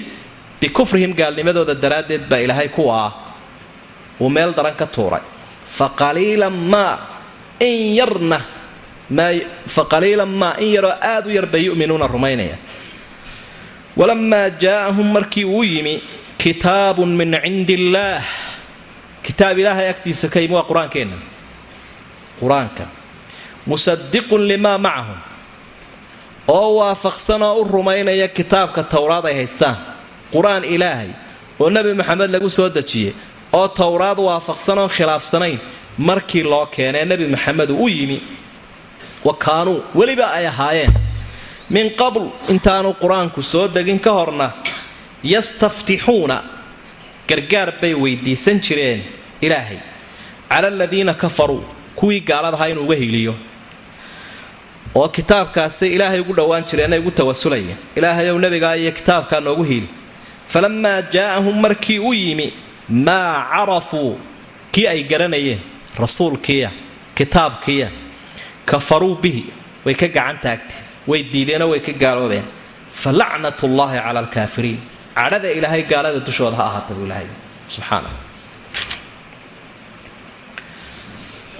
bikufrihim 0.59 1.13
gaalnimadooda 1.13 1.75
daraaddeed 1.83 2.23
baa 2.31 2.41
ilaahay 2.45 2.69
kuwa 2.69 2.95
ah. 3.07 3.11
Uu 4.19 4.29
meel 4.29 4.53
daran 4.57 4.75
ka 4.75 4.85
tuuray. 4.85 5.21
Fa 5.65 5.89
qaliilan 6.01 6.53
maa 6.53 6.97
in 7.67 7.75
yarna 7.99 8.39
fa 9.75 9.83
qaliilan 9.93 10.29
maa 10.41 10.55
in 10.63 10.69
yaroo 10.75 10.95
aad 11.11 11.25
u 11.27 11.31
yar 11.37 11.45
bay 11.53 11.63
yu'minuuna 11.69 12.07
rumaynaya 12.15 12.57
walamaa 13.99 14.49
jaa'ahum 14.63 15.07
markii 15.15 15.45
uu 15.45 15.63
yimi 15.63 15.95
kitaabun 16.41 17.09
min 17.19 17.31
cindi 17.43 17.73
illaah 17.79 18.23
kitaab 19.25 19.57
ilaahay 19.61 19.87
agtiisa 19.93 20.27
ka 20.33 20.39
yimi 20.43 20.55
waa 20.57 20.65
qur'aankeenna 20.69 21.17
qur'aanka 22.41 22.85
musadiqun 23.69 24.41
limaa 24.51 24.77
macahum 24.85 25.19
oo 26.57 26.69
waafaqsan 26.79 27.41
oo 27.47 27.61
u 27.61 27.63
rumaynaya 27.75 28.27
kitaabka 28.37 28.81
towraad 28.93 29.25
ay 29.29 29.35
haystaan 29.45 29.77
qur'aan 30.33 30.63
ilaahay 30.75 31.09
oo 31.61 31.69
nebi 31.75 31.93
maxamed 31.99 32.29
lagu 32.33 32.49
soo 32.57 32.69
dejiyey 32.77 33.13
oo 33.59 33.67
towraad 33.79 34.17
waafaqsan 34.27 34.77
oon 34.81 34.89
khilaafsanayn 34.95 35.59
markii 35.97 36.43
loo 36.43 36.65
keenee 36.65 37.05
nebi 37.05 37.27
maxamed 37.27 37.69
uu 37.69 37.83
u 37.83 37.89
yimi 37.89 38.21
wa 39.23 39.33
kaanuu 39.37 39.83
weliba 39.95 40.31
ay 40.33 40.47
ahaayeen. 40.47 40.93
Min 41.69 41.89
qabl 41.95 42.23
intaanu 42.49 42.93
qur'aanku 43.01 43.41
soo 43.43 43.67
degin 43.67 43.99
ka 43.99 44.11
horna 44.11 44.51
yastaftixuuna 45.23 46.37
gargaar 47.27 47.71
bay 47.81 47.93
weydiisan 47.93 48.59
jireen 48.61 49.01
ilaahay. 49.41 49.77
Cala 50.49 50.67
aladiina 50.67 51.13
kafaruu 51.13 51.63
kuwii 51.95 52.19
gaaladahaa 52.21 52.67
inuu 52.69 52.83
uga 52.83 52.95
hiliyo 52.95 53.35
oo 54.95 55.07
kitaabkaasay 55.09 55.89
ilaahay 55.95 56.19
ugu 56.19 56.33
dhowaan 56.35 56.63
jireenay 56.69 56.99
ugu 56.99 57.11
tawasulayeen 57.11 57.77
ilaahayow 57.95 58.39
nebigaa 58.39 58.75
iyo 58.75 58.91
kitaabkaa 58.91 59.39
noogu 59.39 59.63
hiili 59.63 59.87
falammaa 60.47 61.01
jaa'ahum 61.01 61.59
markii 61.61 61.99
u 61.99 62.13
yimi 62.13 62.53
maa 62.89 63.45
carafuu 63.51 64.19
kii 64.71 64.87
ay 64.87 65.03
garanayeen 65.03 65.59
rasuulkiiya 65.99 66.71
kitaabkiiya 67.15 67.89
kafaruu 68.65 69.15
bihi 69.15 69.43
way 69.85 69.93
ka 69.95 70.07
gacan 70.07 70.37
taagteen 70.43 70.81
way 71.07 71.23
diideenoo 71.33 71.69
way 71.73 71.79
ka 71.79 71.91
gaaloobeen 72.03 72.43
fa 73.01 73.11
lacnatullaahi 73.11 73.97
cala 74.05 74.19
alkaafiriin. 74.19 74.79
Cadhada 75.15 75.49
ilaahay 75.57 75.83
gaalada 75.83 76.19
dushooda 76.27 76.55
ha 76.57 76.63
ahaata 76.69 76.93
buu 76.97 77.05
ilaahay 77.05 77.27
subxaana 77.73 78.09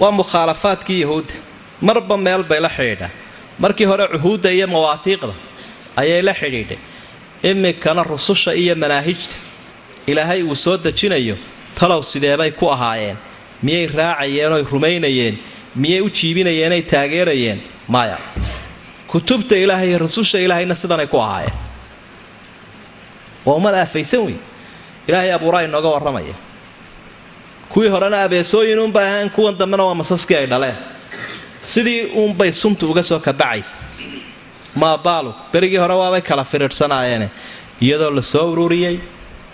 waa 0.00 0.10
mukhaalafaadkii 0.10 1.00
yahuudda 1.00 1.34
marba 1.80 2.16
meel 2.16 2.42
bay 2.50 2.60
la 2.60 2.68
xidhiidhaa 2.68 3.10
markii 3.58 3.84
hore 3.90 4.08
cuhuudda 4.08 4.50
iyo 4.52 4.66
mawaafiiqda 4.66 5.34
ayay 5.96 6.22
la 6.22 6.34
xidhiidhay. 6.34 6.78
Iminkana 7.42 8.02
rususha 8.02 8.54
iyo 8.54 8.74
manaahijta 8.76 9.36
ilaahay 10.06 10.42
uu 10.42 10.56
soo 10.56 10.76
dejinayo 10.76 11.36
talow 11.78 12.02
sideebay 12.02 12.50
ku 12.50 12.70
ahaayeen 12.72 13.16
miyay 13.62 13.86
raacayeen 13.86 14.52
oy 14.52 14.64
rumaynayeen 14.72 15.38
miyay 15.76 16.00
u 16.00 16.10
jiibinayeenay 16.10 16.82
taageerayeen? 16.82 17.60
Maya. 17.88 18.18
Kutubta 19.08 19.56
ilaahay 19.56 19.88
iyo 19.88 19.98
rasusha 19.98 20.38
ilaahayna 20.38 20.74
sidanay 20.74 21.06
ku 21.06 21.18
ahaayeen. 21.20 21.52
Waa 23.44 23.54
ummad 23.56 23.74
aafaysan 23.74 24.20
wey 24.26 24.34
ilaahay 25.08 25.32
abuuraa 25.32 25.62
inooga 25.62 25.88
warramaya. 25.88 26.34
Kuwii 27.68 27.88
horena 27.88 28.22
abeesooyin 28.22 28.78
uunbay 28.78 29.04
ahaan 29.06 29.30
kuwan 29.30 29.58
dambena 29.58 29.84
waa 29.84 29.94
masaskii 29.94 30.36
ay 30.36 30.46
dhaleen. 30.46 30.74
Sidii 31.60 32.02
uunbay 32.16 32.52
suntu 32.52 32.90
uga 32.90 33.02
soo 33.02 33.18
kabacaysa. 33.18 33.76
Maabaalu 34.76 35.34
berigii 35.52 35.76
hore 35.76 35.94
waabay 35.94 36.20
kala 36.20 36.44
firiidhsanaayeene 36.44 37.28
iyadoo 37.80 38.10
la 38.10 38.22
soo 38.22 38.50
ururiyey 38.52 38.98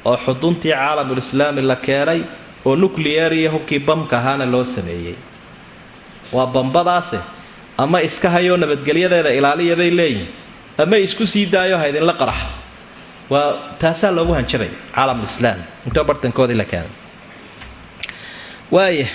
oo 0.04 0.16
xuduntii 0.16 0.72
caalamulislaami 0.72 1.62
la 1.62 1.76
keenay 1.76 2.20
oo 2.70 2.76
nuclear 2.82 3.32
iyo 3.34 3.50
hubkii 3.58 3.78
bamka 3.88 4.14
ahaana 4.18 4.44
loo 4.52 4.64
sameeyey. 4.64 5.14
Waa 6.32 6.46
bambadaase 6.46 7.18
ama 7.82 7.98
iska 8.08 8.28
hayoo 8.30 8.56
nabadgelyadeeda 8.62 9.30
ilaaliya 9.38 9.76
bay 9.80 9.90
leeyihiin 9.90 10.28
ama 10.82 10.96
isku 11.06 11.26
sii 11.26 11.46
daayo 11.54 11.78
ha 11.80 11.88
idinla 11.90 12.14
qarax. 12.20 12.38
Waa 13.30 13.48
taasaa 13.80 14.10
loogu 14.16 14.32
hanjabay 14.38 14.70
caalamulislaam 14.94 15.58
intoo 15.86 16.04
bartankoodii 16.08 16.54
la 16.60 16.64
keenay. 16.70 16.92
Waaya 18.74 19.06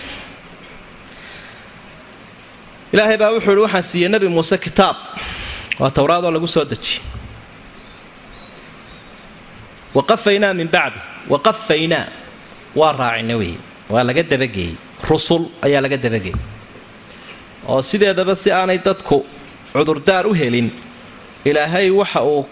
ilaahay 2.94 3.18
baa 3.22 3.32
wuxuu 3.36 3.52
ihi 3.56 3.62
waxaan 3.66 3.84
siiyey 3.84 4.10
nebi 4.14 4.28
muuse 4.36 4.58
kitaab. 4.66 4.96
Waa 5.80 5.92
towraadoo 5.98 6.32
lagu 6.36 6.48
soo 6.48 6.66
dejiyey 6.72 7.02
waqafaynaa 9.96 10.54
min 10.60 10.68
bacdi 10.76 11.00
waqafaynaa 11.32 12.06
waa 12.80 12.92
raacina 13.02 13.36
wey 13.42 13.54
waa 13.94 14.04
laga 14.04 14.24
dabageeyey. 14.24 14.76
Rusul 15.10 15.44
ayaa 15.66 15.82
laga 15.86 15.98
dabageeyey. 15.98 16.38
Oo 17.70 17.82
sideedaba 17.82 18.36
si 18.36 18.50
aanay 18.52 18.80
dadku 18.88 19.18
cudurdaar 19.74 20.26
u 20.28 20.34
helin 20.34 20.68
ilaahay 21.46 21.90
waxa 21.92 22.22
uu 22.24 22.46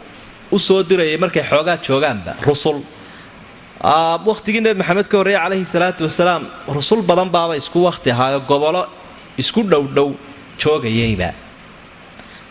u 0.51 0.57
soo 0.59 0.83
dirayay 0.83 1.17
markay 1.17 1.43
xoogaa 1.51 1.77
joogaanba. 1.85 2.31
Rusul. 2.47 2.79
Wakhtigii 4.27 4.61
nebi 4.63 4.79
maxamed 4.79 5.07
ka 5.11 5.17
horreeye 5.19 5.37
calayhi 5.43 5.65
salaatu 5.65 6.03
wasalaam 6.07 6.43
rusul 6.77 7.01
badan 7.09 7.27
baaba 7.35 7.53
isku 7.61 7.83
wakhti 7.83 8.09
ahaayo 8.15 8.39
gobolo 8.51 8.87
isku 9.41 9.59
dhowdhow 9.71 10.09
joogayayba 10.61 11.29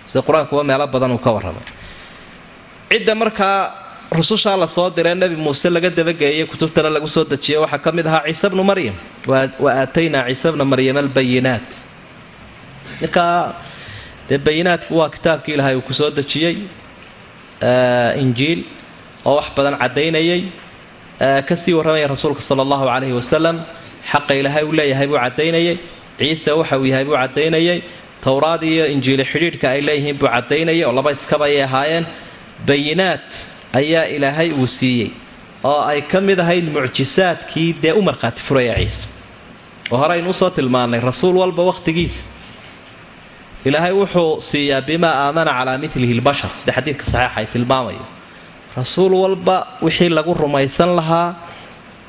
sida 0.06 0.20
qur'aankuba 0.26 0.60
meelo 0.70 0.86
badan 0.94 1.10
uu 1.16 1.18
ka 1.26 1.30
warramay 1.36 1.64
cidda 2.92 3.14
markaa 3.22 3.56
rusushaa 4.18 4.56
la 4.62 4.66
soo 4.66 4.90
diree 4.96 5.14
nebi 5.14 5.36
muuse 5.36 5.68
laga 5.70 5.90
dabageeyay 5.98 6.46
kutubtana 6.52 6.90
lagu 6.96 7.08
soo 7.16 7.24
dejiyay 7.32 7.60
waxaa 7.64 7.78
ka 7.84 7.90
mid 7.96 8.06
ahaa 8.06 8.24
ciise 8.28 8.46
bnu 8.52 8.64
maryam. 8.70 8.94
Wa 9.64 9.70
aataynaa 9.82 10.24
ciise 10.28 10.48
bna 10.54 10.64
maryam 10.72 10.96
albayinaat. 11.02 11.68
Markaa 13.00 13.54
dee 14.28 14.38
bayinaatku 14.46 14.92
waa 15.00 15.08
kitaabkii 15.14 15.54
ilaahay 15.56 15.76
uu 15.76 15.84
ku 15.88 15.92
soo 16.00 16.10
dejiyey 16.18 16.54
injiil 18.22 18.60
oo 19.24 19.36
wax 19.36 19.46
badan 19.56 19.74
caddaynayay 19.82 20.42
ka 21.48 21.54
sii 21.56 21.72
warramaya 21.78 22.06
rasuulka 22.08 22.42
sala 22.42 22.62
allahu 22.66 22.84
calayhi 22.90 23.14
wasalam 23.20 23.56
xaqa 24.12 24.34
ilaahay 24.40 24.64
uu 24.68 24.72
leeyahay 24.78 25.06
buu 25.06 25.18
caddaynayay 25.24 25.76
ciise 26.18 26.50
waxa 26.60 26.76
uu 26.78 26.86
yahay 26.92 27.04
buu 27.08 27.16
caddaynayay 27.22 27.78
towraad 28.24 28.62
iyo 28.62 28.84
injiili 28.94 29.24
xidhiidhka 29.32 29.66
ay 29.74 29.80
leeyihiin 29.88 30.16
buu 30.20 30.28
caddaynayay 30.34 30.84
oo 30.84 30.92
laba 30.98 31.10
iskaba 31.12 31.44
ayay 31.48 31.62
ahaayeen. 31.68 32.04
Bayinaat 32.66 33.28
ayaa 33.72 34.04
ilaahay 34.16 34.50
uu 34.52 34.66
siiyey 34.66 35.10
oo 35.64 35.80
ay 35.90 36.00
ka 36.02 36.20
mid 36.20 36.38
ahayd 36.44 36.66
mucjisaadkii 36.74 37.72
dee 37.82 37.92
u 37.92 38.02
markhaati 38.02 38.42
furaya 38.42 38.74
ciise. 38.80 39.06
Oo 39.90 39.96
hore 39.98 40.12
aynu 40.14 40.30
u 40.30 40.32
soo 40.34 40.50
tilmaannay 40.50 41.00
rasuul 41.00 41.36
walba 41.42 41.62
wakhtigiisa 41.70 42.22
ilaahay 43.64 43.92
wuxuu 44.00 44.40
siiyaa 44.40 44.80
bimaa 44.88 45.14
aamana 45.28 45.50
calaa 45.58 45.78
milihi 45.78 46.14
lbashar 46.20 46.50
sida 46.58 46.72
xadiidka 46.76 47.04
saxiixa 47.04 47.36
ay 47.40 47.46
tilmaamayo. 47.46 48.04
Rasuul 48.76 49.12
walba 49.22 49.56
wixii 49.84 50.08
lagu 50.08 50.34
rumaysan 50.34 50.90
lahaa 50.98 51.28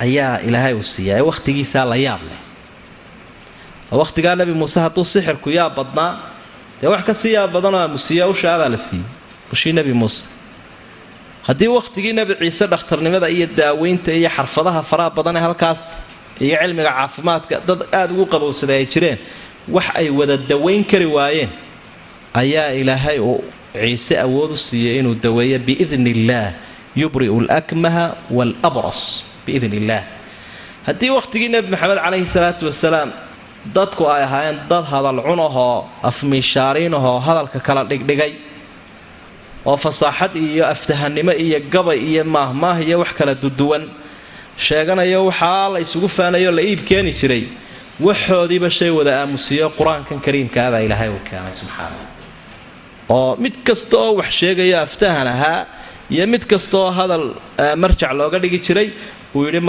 ayaa 0.05 0.37
ilaahay 0.47 0.73
uu 0.73 0.83
siiyaa 0.93 1.17
ee 1.19 1.25
wakhtigiisaa 1.29 1.85
la 1.91 1.95
yaab 1.95 2.21
leh. 2.29 2.39
Wakhtigaa 4.01 4.35
nebi 4.39 4.53
muuse 4.53 4.79
hadduu 4.79 5.05
sixirku 5.05 5.49
yaa 5.57 5.69
badnaa 5.77 6.11
dee 6.81 6.87
wax 6.93 7.03
ka 7.07 7.13
sii 7.13 7.33
yaab 7.37 7.51
badanoo 7.55 7.79
aamusiiya 7.85 8.25
ushaabaa 8.33 8.69
la 8.73 8.77
siiyey. 8.77 9.05
Bushii 9.49 9.73
nebi 9.77 9.93
muuse 9.93 10.25
haddii 11.47 11.67
wakhtigii 11.77 12.13
nebi 12.19 12.33
ciise 12.41 12.65
dhakhtarnimada 12.73 13.27
iyo 13.29 13.47
daaweynta 13.57 14.11
iyo 14.19 14.29
xarfadaha 14.37 14.81
faraha 14.89 15.09
badan 15.17 15.35
ee 15.37 15.43
halkaas 15.47 15.81
iyo 16.45 16.55
cilmiga 16.61 16.91
caafimaadka 16.97 17.55
dad 17.67 17.81
aada 17.99 18.11
ugu 18.13 18.25
qabowsaday 18.33 18.77
ay 18.81 18.85
jireen 18.93 19.17
wax 19.75 19.85
ay 19.99 20.07
wada 20.19 20.37
dawayn 20.51 20.83
kari 20.91 21.05
waayeen 21.15 21.49
ayaa 22.41 22.69
ilaahay 22.81 23.19
uu 23.19 23.43
ciise 23.81 24.13
awood 24.25 24.51
u 24.51 24.55
siiyey 24.65 24.95
inuu 24.99 25.15
daweeyo 25.25 25.59
biidni 25.67 26.09
illaah 26.15 26.47
yubri'u 27.01 27.37
lakmaha 27.51 28.05
waalabras 28.37 28.99
biidni 29.45 29.77
illaah 29.81 30.03
haddii 30.87 31.09
wakhtigii 31.17 31.49
nebi 31.55 31.67
maxamed 31.73 31.99
calayhi 32.05 32.27
salaatu 32.35 32.63
wasalaam 32.71 33.09
dadku 33.75 34.03
ay 34.13 34.23
ahaayeen 34.27 34.57
dad 34.71 34.85
hadal 34.93 35.19
cunahoo 35.27 35.77
afmiishaariinahoo 36.09 37.19
hadalka 37.27 37.59
kala 37.67 37.81
dhigdhigay 37.91 38.31
oo 39.65 39.77
fasaaxad 39.85 40.33
iyo 40.35 40.63
aftahannimo 40.73 41.31
iyo 41.45 41.59
gabay 41.73 41.99
iyo 42.11 42.23
maahmaah 42.35 42.77
iyo 42.87 42.97
wax 43.03 43.11
kala 43.17 43.33
duduwan 43.43 43.83
sheeganayo 44.65 45.19
waxaa 45.29 45.69
la 45.73 45.79
isugu 45.85 46.07
faanayo 46.17 46.51
la 46.57 46.61
iib 46.61 46.81
keeni 46.89 47.11
jiray. 47.19 47.43
Waxoodiiba 48.07 48.69
shay 48.77 48.89
wada 48.97 49.11
aamusiiyo 49.21 49.67
qur'aankan 49.77 50.17
kariimkaabaa 50.25 50.81
ilaahay 50.85 51.09
uu 51.15 51.21
keenay 51.29 51.53
subxaana 51.61 51.97
oo 53.09 53.35
mid 53.43 53.55
kasta 53.67 53.97
oo 54.03 54.11
wax 54.19 54.29
sheegayo 54.39 54.77
aftahan 54.85 55.27
ahaa 55.33 55.59
iyo 56.09 56.25
mid 56.33 56.43
kastaoo 56.51 56.89
hadal 56.97 57.25
marjac 57.83 58.11
looga 58.19 58.39
dhigi 58.43 58.59
jiray 58.65 58.89
uu 59.35 59.45
yidhi 59.45 59.59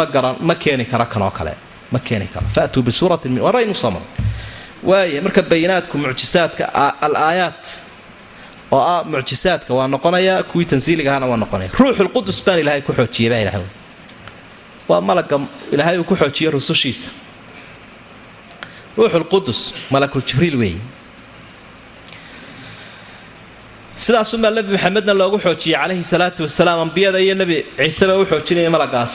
ma 0.49 0.55
keeni 0.63 0.85
karo 0.93 1.07
kanoo 1.13 1.31
kale 1.39 1.53
ma 1.93 1.99
keeni 2.07 2.27
karo. 2.35 2.47
Faatuu 2.55 2.83
bisuuratin 2.83 3.31
min 3.33 3.43
waraynu 3.47 3.75
samar. 3.75 4.03
Waaya 4.89 5.21
marka 5.27 5.43
bayinaadku 5.43 5.95
mucjisaadka 5.99 6.65
al 7.07 7.15
aayaat 7.29 7.63
oo 8.75 8.81
ah 8.93 9.01
mucjisaadka 9.13 9.71
waa 9.79 9.89
noqonaya 9.95 10.35
kuwii 10.51 10.67
tansiiligahana 10.73 11.27
waa 11.31 11.39
noqonaya. 11.45 11.71
Ruuxulqudus 11.81 12.39
baan 12.47 12.59
ilaahay 12.63 12.83
ku 12.87 12.93
xoojiyey 12.99 13.29
baa 13.33 13.41
ilahay 13.45 13.65
waa 14.91 15.01
malaga 15.09 15.37
ilaahay 15.75 15.97
uu 16.01 16.05
ku 16.11 16.15
xoojiye 16.23 16.49
rusushiisa. 16.57 17.09
Ruuxulqudus 18.99 19.59
malakul 19.95 20.23
jibriil 20.29 20.57
weeye. 20.63 20.81
Sidaasumaa 24.05 24.51
nebi 24.57 24.71
maxamedna 24.75 25.13
loogu 25.21 25.39
xoojiyey 25.45 25.77
calayhi 25.81 26.05
salaatu 26.13 26.41
wasalaam 26.47 26.79
ambiyada 26.87 27.19
iyo 27.25 27.35
nebi 27.41 27.57
ciiseba 27.79 28.15
u 28.19 28.25
xoojinaya 28.31 28.71
malagaas. 28.77 29.15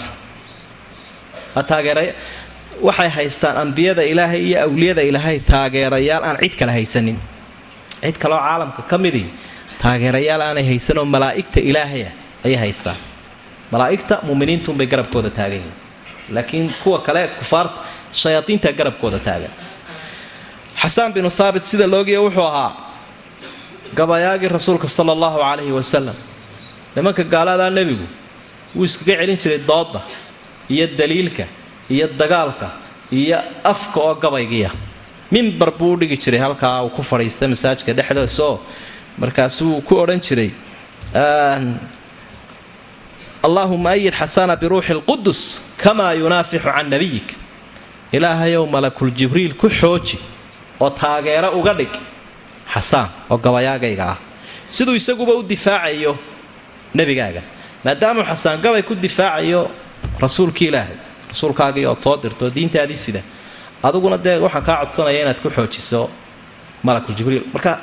Taageera 1.69 2.03
waxay 2.87 3.09
haystaan 3.17 3.55
ambiyada 3.63 4.03
ilaahay 4.11 4.41
iyo 4.49 4.57
awliyada 4.65 5.01
ilaahay 5.09 5.37
taageerayaal 5.51 6.23
aan 6.29 6.37
cid 6.43 6.53
kale 6.59 6.71
haysanin. 6.77 7.17
Cid 8.03 8.15
kaloo 8.23 8.39
caalamka 8.45 8.81
ka 8.89 8.97
midii 9.03 9.27
taageerayaal 9.81 10.41
aanay 10.47 10.65
haysanoo 10.69 11.05
malaa'igta 11.15 11.59
ilaahaya 11.69 12.11
ayay 12.45 12.57
haystaan. 12.63 12.95
Malaa'igta 13.71 14.15
muminiintuunbay 14.27 14.87
garabkooda 14.93 15.29
taagan 15.29 15.57
yihiin. 15.61 15.75
Laakiin 16.35 16.67
kuwa 16.83 16.99
kale 17.05 17.21
kufaarta 17.39 17.79
shayaadiinta 18.21 18.71
garabkooda 18.79 19.19
taagan. 19.27 19.51
Xasaan 20.81 21.13
binu 21.13 21.29
haabit 21.37 21.63
sida 21.63 21.87
loogiya 21.93 22.21
wuxuu 22.21 22.43
ahaa 22.51 22.71
gabayaagii 23.95 24.47
rasuulka 24.55 24.87
sala 24.87 25.11
allahu 25.11 25.37
calayhi 25.39 25.71
wasalam 25.79 26.15
nimanka 26.95 27.23
gaaladaa 27.33 27.69
nebigu 27.77 28.05
wuu 28.75 28.85
iskaga 28.85 29.15
celin 29.19 29.37
jiray 29.43 29.59
dooda 29.69 30.01
iyo 30.73 30.85
daliilka 30.99 31.43
iyo 31.93 32.07
dagaalka 32.19 32.67
iyo 33.11 33.37
afka 33.63 33.99
oo 33.99 34.15
gabaygiya. 34.15 34.71
Mimbar 35.31 35.71
buu 35.71 35.93
u 35.93 35.97
dhigi 35.99 36.17
jiray 36.17 36.39
halkaa 36.39 36.83
uu 36.83 36.89
ku 36.89 37.03
fadhiista 37.03 37.47
masaajka 37.47 37.93
dhexdiisa 37.93 38.57
oo 39.19 39.25
markaasuu 39.25 39.81
ku 39.81 39.95
odhan 39.95 40.19
jiray 40.19 40.51
allaahuma 43.43 43.89
ayid 43.89 44.13
xasana 44.13 44.55
biruuxi 44.55 44.93
lqudus 44.93 45.61
kamaa 45.77 46.13
yunaafixu 46.13 46.63
can 46.75 46.89
nabiyik 46.89 47.35
ilaahayow 48.11 48.65
malakul 48.67 49.11
jibriil 49.11 49.53
ku 49.55 49.69
xooji 49.69 50.17
oo 50.79 50.89
taageero 50.89 51.51
uga 51.59 51.73
dhig 51.73 51.93
xasaan 52.73 53.09
oo 53.29 53.37
gabayaagayga 53.37 54.05
ah. 54.09 54.17
Siduu 54.69 54.95
isaguba 54.95 55.33
u 55.33 55.43
difaacayo 55.43 56.17
nebigaaga 56.93 57.41
maadaamuu 57.85 58.23
xasaan 58.23 58.61
gabay 58.61 58.83
ku 58.83 58.95
difaacayo 58.95 59.69
rasuulkii 60.19 60.67
ilaahay. 60.67 60.97
Rasuulkaagii 61.29 61.85
ood 61.85 62.01
soo 62.01 62.17
dirto 62.17 62.49
diintaadii 62.49 62.97
sida. 62.97 63.21
Aduguna 63.83 64.17
dee 64.17 64.37
waxaan 64.37 64.63
kaa 64.63 64.85
codsanaya 64.85 65.21
inaad 65.21 65.39
ku 65.41 65.49
xoojiso 65.49 66.09
malakul 66.83 67.15
jibriil. 67.15 67.43
Markaa 67.53 67.79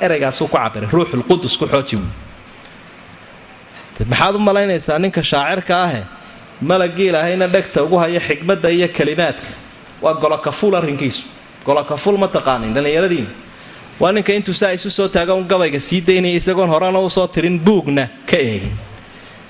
maxaad 4.09 4.35
u 4.35 4.39
malaynaysaa 4.39 4.99
ninka 4.99 5.23
shaacirka 5.23 5.83
ahe 5.83 6.03
malagii 6.61 7.07
ilaahayna 7.07 7.47
dhegta 7.47 7.83
ugu 7.83 7.97
haya 7.97 8.19
xikmadda 8.19 8.69
iyo 8.69 8.87
kalimaadka 8.87 9.47
waa 10.01 10.13
golokafuul 10.13 10.75
arrinkiisu. 10.75 11.23
Golokafuul 11.65 12.17
ma 12.17 12.27
taqaanin 12.27 12.73
dhallinyaradiina 12.73 13.29
waa 13.99 14.11
ninka 14.11 14.33
intuu 14.33 14.53
saa 14.53 14.71
isu 14.71 14.89
soo 14.89 15.07
taaga 15.07 15.33
un 15.33 15.47
gabayga 15.47 15.79
sii 15.79 16.01
daynaya 16.01 16.35
isagoon 16.35 16.69
horena 16.69 16.99
u 16.99 17.09
soo 17.09 17.27
tirin 17.27 17.59
buugna 17.59 18.07
ka 18.29 18.37
eegin. 18.37 18.77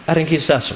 Arrinkiisu 0.07 0.45
saas 0.45 0.73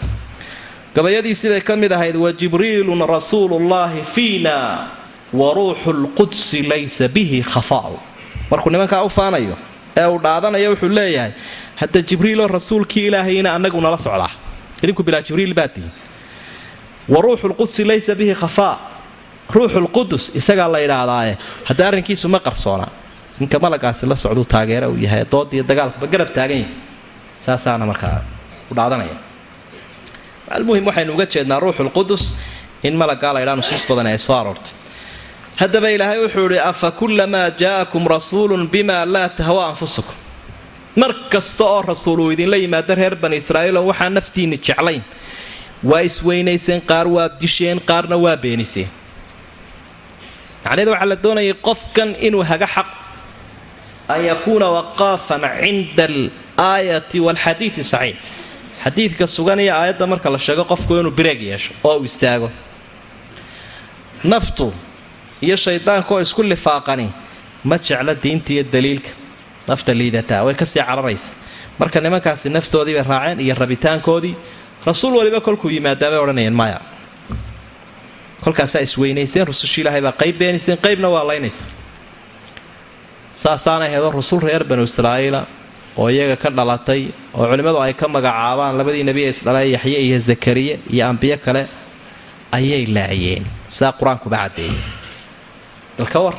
gabayadiisibay 0.96 1.62
ka 1.64 1.76
mid 1.76 1.92
ahayd 1.92 2.16
wa 2.16 2.32
jibriilun 2.34 3.00
rasuulullaahi 3.08 4.04
fiina 4.04 4.88
wa 5.34 5.54
ruuxu 5.56 5.94
lqudsi 5.94 6.68
laysa 6.68 7.08
bihi 7.08 7.40
khafaa'u 7.44 8.11
markuu 8.52 8.70
nimankaa 8.74 9.02
u 9.04 9.10
faanayo 9.18 9.56
ee 10.00 10.06
uu 10.14 10.20
dhaadanayo 10.26 10.70
wuxuu 10.74 10.90
leeyahay 10.98 11.32
hadda 11.82 12.00
jibriiloo 12.10 12.48
rasuulkii 12.58 13.06
ilaahayna 13.10 13.50
anagu 13.58 13.80
nala 13.86 13.98
socdaa. 14.06 14.30
Idinku 14.84 15.04
bilaa 15.08 15.22
jibriil 15.28 15.54
baa 15.60 15.68
tihi 15.76 15.90
wa 17.14 17.20
ruuxu 17.26 17.46
lqudsi 17.52 17.82
laysa 17.90 18.14
bihi 18.20 18.36
khafaa. 18.42 18.76
Ruuxulqudus 19.56 20.24
isagaa 20.40 20.68
la 20.74 20.80
yidhaahdaaye 20.84 21.34
hadda 21.68 21.84
arrinkiisu 21.90 22.28
ma 22.34 22.40
qarsoona 22.46 22.88
ninka 23.40 23.58
malagaasi 23.66 24.04
la 24.12 24.16
socduu 24.24 24.46
taageera 24.54 24.88
uu 24.92 24.96
yahay 25.06 25.24
doodiiyo 25.34 25.64
dagaalkaba 25.70 26.08
garab 26.14 26.30
taagan 26.38 26.58
yahay. 26.64 26.72
Saasaana 27.46 27.86
markaa 27.92 28.18
u 28.72 28.76
dhaadanaya. 28.78 29.16
Almuhim 30.56 30.84
waxaynu 30.90 31.12
uga 31.16 31.26
jeednaa 31.34 31.60
ruuxulqudus 31.64 32.24
in 32.88 32.94
malagaa 33.02 33.32
laydhaa 33.36 33.56
nusuus 33.60 33.84
badan 33.90 34.08
ay 34.12 34.18
soo 34.28 34.36
aroortay 34.42 34.72
haddaba 35.62 35.88
ilaahay 35.96 36.20
wuxuu 36.26 36.46
idhi 36.50 36.60
afa 36.72 36.90
kullamaa 37.00 37.50
jaa'akum 37.62 38.04
rasuulun 38.16 38.64
bima 38.74 39.06
laa 39.14 39.30
tahwa 39.40 39.62
anfusukum. 39.72 40.16
Mar 41.02 41.12
kasta 41.32 41.64
oo 41.74 41.82
rasuul 41.92 42.20
uu 42.20 42.32
idinla 42.36 42.58
yimaado 42.64 42.96
reer 43.00 43.16
bani 43.24 43.36
israa'iiloo 43.42 43.86
waxaa 43.92 44.10
naftiinni 44.18 44.58
jeclayn. 44.68 45.04
Waa 45.90 46.02
isweynayseen 46.10 46.82
qaar 46.90 47.08
waa 47.16 47.30
disheen 47.42 47.80
qaarna 47.90 48.18
waa 48.24 48.36
beeniseen. 48.44 48.90
Macnaheeda 50.64 50.92
waxaa 50.94 51.10
la 51.12 51.16
doonayay 51.24 51.54
qofkan 51.68 52.10
inuu 52.28 52.44
haga 52.50 52.68
xaq 52.76 52.88
an 54.14 54.20
yakuuna 54.30 54.68
waqaafan 54.78 55.42
cinda 55.62 56.06
alaayati 56.10 57.18
waalxadiidi 57.26 57.84
saxiix. 57.94 58.18
Xadiidka 58.84 59.26
sugan 59.36 59.60
iyo 59.60 59.74
aayadda 59.80 60.06
marka 60.12 60.30
la 60.34 60.40
sheego 60.46 60.64
qofku 60.72 60.92
inuu 61.00 61.12
bireeg 61.18 61.40
yeesho 61.50 61.72
oo 61.84 61.98
uu 62.00 62.04
istaago. 62.10 62.50
Naftu 64.24 64.74
iyo 65.46 65.56
shaydaanka 65.66 66.12
oo 66.16 66.22
isku 66.26 66.42
lifaaqani 66.44 67.08
ma 67.70 67.76
jecla 67.78 68.14
diinta 68.24 68.50
iyo 68.54 68.64
daliilka. 68.74 69.10
Nafta 69.68 69.92
liidataa 70.00 70.44
way 70.46 70.56
ka 70.62 70.66
sii 70.66 70.82
cararaysa. 70.90 71.32
Marka 71.80 71.98
nimankaasi 72.02 72.50
naftoodii 72.50 72.94
bay 72.98 73.04
raaceen 73.12 73.40
iyo 73.46 73.56
rabitaankoodii 73.62 74.36
rasuul 74.86 75.14
waliba 75.20 75.40
kolkuu 75.42 75.70
yimaadaa 75.76 76.10
bay 76.12 76.20
odhanayeen 76.24 76.54
maya. 76.62 76.80
Kolkaasaa 78.44 78.82
isweynayseen 78.88 79.46
rusushii 79.48 79.82
ilaahay 79.84 80.02
baa 80.02 80.12
qayb 80.22 80.36
beenayseen 80.42 80.78
qaybna 80.86 81.08
waa 81.16 81.24
laynaysa 81.30 81.64
saasaana 83.34 83.86
aheedo 83.86 84.12
rusul 84.12 84.40
reer 84.48 84.64
banu 84.70 84.84
israa'iila 84.90 85.42
oo 85.98 86.08
iyaga 86.10 86.36
ka 86.44 86.50
dhalatay 86.58 87.02
oo 87.38 87.46
culimmadu 87.52 87.80
ay 87.86 87.94
ka 87.94 88.08
magacaabaan 88.16 88.74
labadii 88.80 89.04
nebi 89.10 89.22
ee 89.26 89.30
isdhalee 89.36 89.68
yaxye 89.76 90.00
iyo 90.08 90.18
zakariya 90.30 90.76
iyo 90.94 91.04
ambiyo 91.12 91.38
kale 91.46 91.62
ayay 92.58 92.86
laayeen. 92.96 93.44
Sidaa 93.76 93.94
qur'aankuba 94.00 94.38
dalka 96.02 96.20
war. 96.20 96.36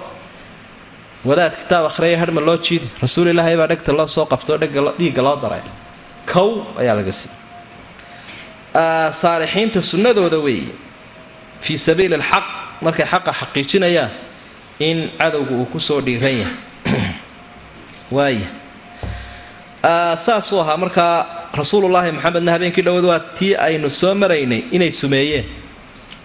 Wadaad 1.24 1.54
kitaab 1.54 1.86
akhriya 1.86 2.18
hadhma 2.18 2.42
loo 2.42 2.58
jiidi 2.58 2.88
rasuul 2.98 3.30
ilaahay 3.30 3.56
baa 3.56 3.70
dhegta 3.70 3.94
loo 3.94 4.06
soo 4.06 4.26
qabto 4.26 4.58
dhiigga 4.58 5.22
loo 5.22 5.36
daray. 5.38 5.62
Kow 6.26 6.66
ayaa 6.78 6.98
laga 6.98 7.12
siiyey. 7.14 7.36
Saalixiinta 9.14 9.80
sunnadooda 9.80 10.42
weeye. 10.42 10.74
Fii 11.60 11.78
sabiili 11.78 12.18
alxaq 12.18 12.44
markay 12.82 13.06
xaqa 13.06 13.32
xaqiijinayaan 13.32 14.10
in 14.80 15.10
cadowga 15.18 15.54
uu 15.54 15.66
ku 15.70 15.78
soo 15.78 16.00
dhiiran 16.02 16.42
yahay. 16.42 16.56
Waaya 18.16 18.50
saasuu 20.18 20.58
ahaa 20.58 20.76
markaa 20.76 21.48
rasuulullaahi 21.54 22.12
maxamedna 22.18 22.52
habeenkii 22.52 22.82
dhowad 22.82 23.04
waa 23.04 23.20
tii 23.38 23.54
aynu 23.54 23.90
soo 23.90 24.14
maraynay 24.14 24.66
inay 24.74 24.90
sumeeyeen. 24.90 25.46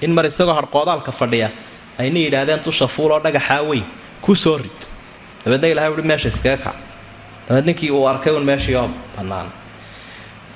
In 0.01 0.11
mar 0.13 0.25
isagoo 0.25 0.53
harqoodaalka 0.57 1.11
fadhiya 1.11 1.49
ayna 1.99 2.19
yidhaahdeen 2.19 2.59
dusha 2.65 2.87
fuuloo 2.87 3.19
dhagaxaa 3.19 3.61
weyn. 3.69 3.85
Ku 4.21 4.35
soo 4.35 4.57
rid. 4.57 4.79
Dabeedna 5.45 5.67
ilahay 5.67 5.89
uhi 5.93 6.01
meesha 6.01 6.27
iskaga 6.27 6.57
kac 6.57 6.75
dabeed 7.47 7.65
ninkii 7.65 7.91
uu 7.91 8.05
arkay 8.07 8.33
un 8.33 8.45
meeshii 8.45 8.75
oo 8.75 8.89
bannaan. 9.15 9.49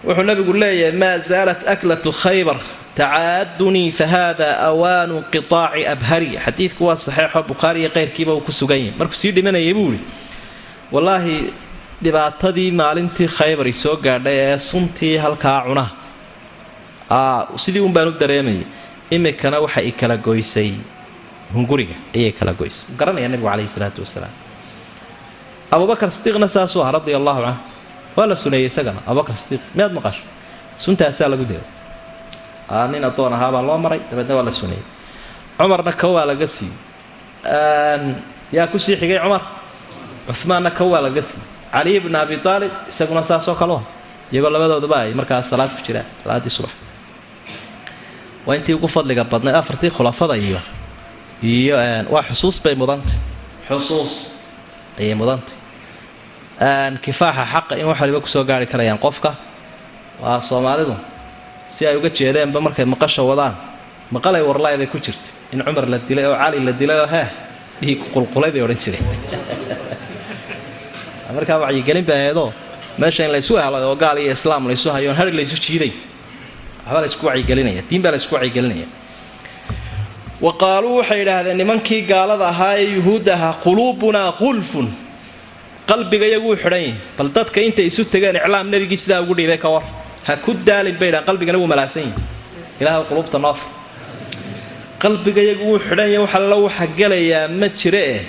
Wuxuu 0.05 0.23
nabigu 0.23 0.53
leeyahay 0.53 0.97
maa 0.97 1.17
zaalat 1.17 1.61
aklatu 1.67 2.11
khaybar 2.11 2.57
tacaadunii 2.95 3.91
fa 3.91 4.07
hada 4.07 4.59
awaanu 4.69 5.17
inqitaaci 5.21 5.87
abhari 5.87 6.37
xadiidku 6.45 6.85
waa 6.85 6.95
saxeexo 6.95 7.43
bukhaari 7.43 7.79
iyo 7.81 7.89
keyrkiiba 7.89 8.33
uu 8.33 8.41
ku 8.41 8.51
sugan 8.51 8.77
yahay. 8.77 8.97
Markuu 8.99 9.15
sii 9.15 9.31
dhimanayay 9.31 9.73
buu 9.73 9.93
ihi 9.93 10.03
wallaahi 10.91 11.53
dhibaatadii 12.03 12.71
maalintii 12.71 13.27
khaybar 13.27 13.67
i 13.67 13.73
gaadhay 14.03 14.37
ee 14.45 14.57
suntii 14.57 15.17
halkaa 15.17 15.63
cunaha 15.67 15.91
sidii 17.55 17.79
un 17.79 17.93
baan 17.93 18.07
u 18.07 18.11
dareemayay 18.19 18.65
imikana 19.11 19.59
waxa 19.59 19.81
i 19.81 19.91
kala 19.91 20.17
goysay 20.17 20.73
hunguriga 21.55 21.95
ayay 22.15 22.31
kala 22.39 22.53
goysay 22.59 22.83
garanaya 22.99 23.27
nabigu 23.29 23.47
caleyhi 23.49 23.69
salaatu 23.75 23.99
wasalaam. 24.05 24.33
Abubakar 25.71 26.09
sidiiqna 26.11 26.47
saasuu 26.55 26.81
ah 26.83 26.91
radia 26.95 27.17
allahu 27.19 27.41
canhu 27.45 27.59
waa 28.17 28.27
la 28.31 28.35
suneeyey 28.35 28.67
isagana 28.71 28.99
abubakar 29.07 29.35
sidiiq 29.41 29.61
miyaad 29.75 29.93
maqasho? 29.97 30.23
Suntaasaa 30.83 31.29
lagu 31.31 31.45
dila 31.49 31.63
nin 32.91 33.03
addoon 33.09 33.33
ahaabaa 33.37 33.61
loo 33.67 33.77
maray 33.85 33.99
dabeedna 34.09 34.35
waa 34.37 34.45
la 34.47 34.51
suneeyey. 34.51 34.83
Cumarna 35.57 35.91
ka 36.01 36.07
waa 36.15 36.25
laga 36.29 36.47
siiyey 36.47 36.75
yaa 38.55 38.67
ku 38.71 38.77
sii 38.79 38.95
xigay 39.01 39.19
cumar? 39.23 39.41
Cumaanna 40.39 40.71
ka 40.77 40.83
waa 40.91 41.01
laga 41.05 41.21
siiyey 41.21 41.45
caliy 41.73 41.99
bna 42.03 42.19
abi 42.25 42.35
aalib 42.45 42.71
isaguna 42.91 43.23
saasoo 43.23 43.55
kaleo 43.55 43.79
iyagoo 44.31 44.49
labadooduba 44.55 44.97
ay 45.07 45.13
markaas 45.19 45.49
salaad 45.51 45.71
ku 45.75 45.81
jiraan 45.85 46.05
salaaddii 46.23 46.49
subax. 46.57 46.71
Waa 48.45 48.55
intii 48.59 48.75
ugu 48.75 48.87
fadliga 48.87 49.23
badnayd 49.23 49.55
afartii 49.55 49.89
khulafada 49.95 50.35
iyo 50.37 50.59
iyo 51.41 51.75
waa 52.09 52.21
xusuus 52.21 52.61
bay 52.61 52.77
mudantay. 52.77 53.17
Xusuus. 53.65 54.37
Ayay 54.97 55.17
mudantay. 55.17 55.57
Kifaaxa 57.01 57.45
xaqa 57.45 57.73
in 57.81 57.85
wax 57.89 57.99
waliba 58.01 58.21
ku 58.21 58.29
soo 58.29 58.45
gaari 58.45 58.69
karayaan 58.69 59.01
qofka. 59.01 59.33
Waa 60.21 60.37
soomaalidu. 60.37 60.93
Si 61.67 61.85
ay 61.87 61.97
uga 61.97 62.09
jeedeenba 62.09 62.61
markay 62.61 62.85
maqasha 62.85 63.25
wadaan 63.25 63.57
maqalay 64.13 64.45
warlaay 64.45 64.77
bay 64.77 64.87
ku 64.87 65.01
jirtay. 65.01 65.33
In 65.51 65.65
cumar 65.65 65.89
la 65.89 65.97
dilay 65.97 66.25
oo 66.29 66.37
cali 66.37 66.59
la 66.61 66.71
dilay 66.71 66.99
oo 67.01 67.07
heh 67.09 67.27
dhiig 67.81 67.99
qulqulay 68.13 68.51
bay 68.51 68.61
odhan 68.61 68.77
jireen. 68.77 69.05
Markaa 71.35 71.57
wacyigelin 71.63 72.05
bay 72.05 72.29
ahaydoo 72.29 72.53
meesha 72.99 73.25
in 73.25 73.31
laysu 73.31 73.57
helay 73.57 73.81
oo 73.81 73.95
gaal 73.95 74.19
iyo 74.19 74.31
islaam 74.31 74.67
laysu 74.67 74.91
hayoon 74.93 75.15
hari 75.15 75.31
laysu 75.31 75.57
jiiday. 75.57 75.89
Waxbaa 76.85 77.01
laysku 77.01 77.25
wacyigelinaya 77.25 77.81
diin 77.89 78.01
baa 78.01 78.11
laysku 78.11 78.35
wacyigelinaya 78.35 79.00
wa 80.45 80.51
qaaluu 80.63 80.95
waxay 80.99 81.19
yidhaahdeen 81.21 81.57
nimankii 81.61 82.01
gaalada 82.11 82.45
ahaa 82.53 82.73
ee 82.81 82.87
yuhuudda 82.97 83.33
ahaa 83.37 83.53
quluubunaa 83.65 84.29
qulfun 84.41 84.87
qalbiga 85.91 86.25
iyaguu 86.31 86.55
xidhan 86.63 86.81
yahi 86.85 86.93
bal 87.17 87.29
dadka 87.37 87.59
intay 87.67 87.85
isu 87.91 88.03
tegeen 88.13 88.35
iclaam 88.41 88.65
nebigii 88.73 88.97
sidaa 89.03 89.21
ugu 89.23 89.33
dhiibay 89.39 89.59
ka 89.63 89.69
war. 89.75 89.83
Ha 90.27 90.33
ku 90.45 90.51
daalin 90.67 90.97
bay 91.01 91.09
dhahan 91.13 91.25
qalbigana 91.29 91.57
wuu 91.61 91.69
malaasan 91.73 92.03
yahi 92.09 92.13
ilaah 92.81 92.97
quluubta 93.09 93.37
noofa 93.45 93.65
qalbiga 95.03 95.41
iyagu 95.45 95.63
wuu 95.69 95.79
xidhan 95.87 96.07
yahi 96.13 96.21
wax 96.25 96.33
allo 96.41 96.57
waxa 96.65 96.85
gelayaa 96.99 97.47
ma 97.59 97.67
jire 97.79 98.01
eh 98.17 98.21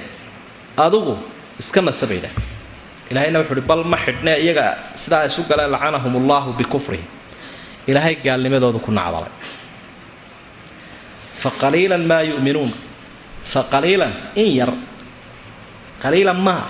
adugu 0.86 1.14
iska 1.62 1.80
nasa 1.88 2.04
bay 2.10 2.18
dhahan 2.24 2.38
ilaahayna 3.10 3.38
wuxuu 3.40 3.56
uhi 3.58 3.64
bal 3.70 3.82
ma 3.92 3.96
xidhne 4.04 4.32
iyaga 4.44 4.64
sidaa 5.02 5.24
isu 5.28 5.40
galeen 5.50 5.70
lacanahum 5.74 6.12
allaahu 6.22 6.48
bikufrihim 6.60 7.06
ilaahay 7.90 8.14
gaalnimadoodu 8.26 8.78
ku 8.86 8.90
nacdalay 8.98 9.32
fa 11.43 11.51
qaliilan 11.62 12.03
maa 12.11 12.22
yu'minuun 12.30 12.70
fa 13.53 13.61
qaliilan 13.72 14.12
in 14.43 14.49
yar. 14.61 14.72
Qaliilan 16.03 16.38
maa 16.47 16.62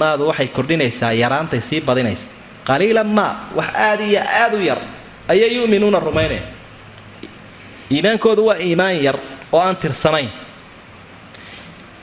maadu 0.00 0.22
waxay 0.30 0.48
kordhinaysaa 0.56 1.12
yaraantay 1.22 1.60
sii 1.68 1.80
badinaysa. 1.88 2.28
Qaliilan 2.68 3.06
maa 3.18 3.32
wax 3.56 3.68
aada 3.86 4.04
iyo 4.10 4.20
aada 4.40 4.56
u 4.56 4.60
yar. 4.70 4.78
Ayay 5.32 5.50
yu'minuuna 5.56 5.98
rumaynaya 6.06 6.42
iimaankoodu 7.90 8.42
waa 8.48 8.56
iimaan 8.66 8.96
yar 9.06 9.16
oo 9.52 9.60
aan 9.60 9.76
tirsanayn. 9.76 10.28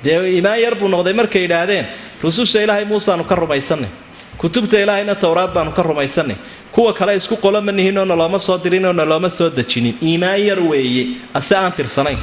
Dee 0.04 0.18
iimaan 0.38 0.62
yar 0.62 0.76
buu 0.76 0.88
noqday 0.90 1.14
markay 1.14 1.42
yidhaahdeen 1.46 1.86
rususha 2.24 2.62
ilaahay 2.64 2.86
muusaanu 2.86 3.24
ka 3.24 3.36
rumaysanay. 3.36 3.90
Kutubta 4.38 4.78
ilaahayna 4.80 5.16
towraad 5.16 5.54
baanu 5.54 5.72
ka 5.72 5.84
rumaysanay 5.84 6.36
kuwa 6.76 6.94
kale 6.94 7.16
isku 7.16 7.38
qolo 7.38 7.62
ma 7.62 7.72
nihinoo 7.72 8.06
nalooma 8.06 8.40
soo 8.40 8.58
dirinoo 8.58 8.92
nalooma 8.94 9.30
soo 9.30 9.50
dejinin. 9.50 9.96
Iimaan 10.04 10.40
yar 10.46 10.60
weeye 10.60 11.08
ase 11.34 11.56
aan 11.56 11.72
tirsanayn. 11.72 12.18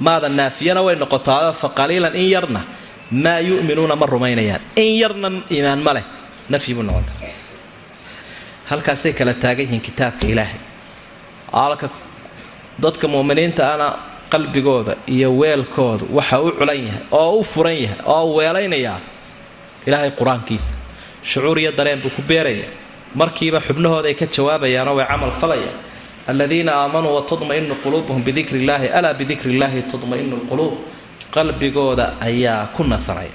Maada 0.00 0.28
naafiyana 0.28 0.80
way 0.82 0.96
noqotaa 0.96 1.52
fa 1.52 1.68
in 2.14 2.30
yarna 2.30 2.60
maa 3.10 3.40
yu'minuuna 3.40 3.96
ma 3.96 4.06
rumaynayaan. 4.06 4.60
In 4.76 4.98
yarna 5.00 5.28
iimaan 5.50 5.82
ma 5.82 5.92
leh 5.92 6.04
nafyi 6.48 6.74
buu 6.74 6.82
noqon 6.82 7.04
kara 7.04 7.32
halkaasay 8.70 9.12
kala 9.12 9.34
taagan 9.34 9.66
yihiin 9.66 9.80
kitaabka 9.80 10.26
ilaahay. 10.26 10.60
Alka 11.52 11.90
dadka 12.82 13.06
mu'miniinta 13.08 13.74
ana 13.74 13.98
qalbigooda 14.30 14.96
iyo 15.06 15.28
weelkooda 15.40 16.04
waxa 16.10 16.40
u 16.40 16.52
culan 16.52 16.86
yahay 16.86 17.02
oo 17.12 17.38
u 17.40 17.44
furan 17.44 17.76
yahay 17.82 17.98
oo 18.06 18.34
weelaynayaa 18.36 19.00
ilaahay 19.86 20.10
qur'aankiisa. 20.10 20.72
Shucuur 21.22 21.58
iyo 21.58 21.72
dareen 21.76 22.00
buu 22.00 22.10
ku 22.16 22.22
beeraya 22.22 22.64
markiiba 23.14 23.60
xubnahooda 23.60 24.08
ay 24.08 24.14
ka 24.14 24.26
jawaabayaanoo 24.26 24.96
way 24.98 25.06
camal 25.06 25.30
falayaan 25.30 25.78
aladiina 26.26 26.72
aamanuu 26.74 27.14
watadma'inu 27.14 27.74
quluubuhum 27.84 28.22
bidikri 28.24 28.58
illaahi 28.62 28.88
alaa 28.88 29.14
bidikri 29.14 29.54
illaahi 29.54 29.82
tadma'inu 29.92 30.36
lquluub. 30.42 30.74
Qalbigooda 31.34 32.14
ayaa 32.20 32.70
ku 32.76 32.84
nasanaya 32.84 33.34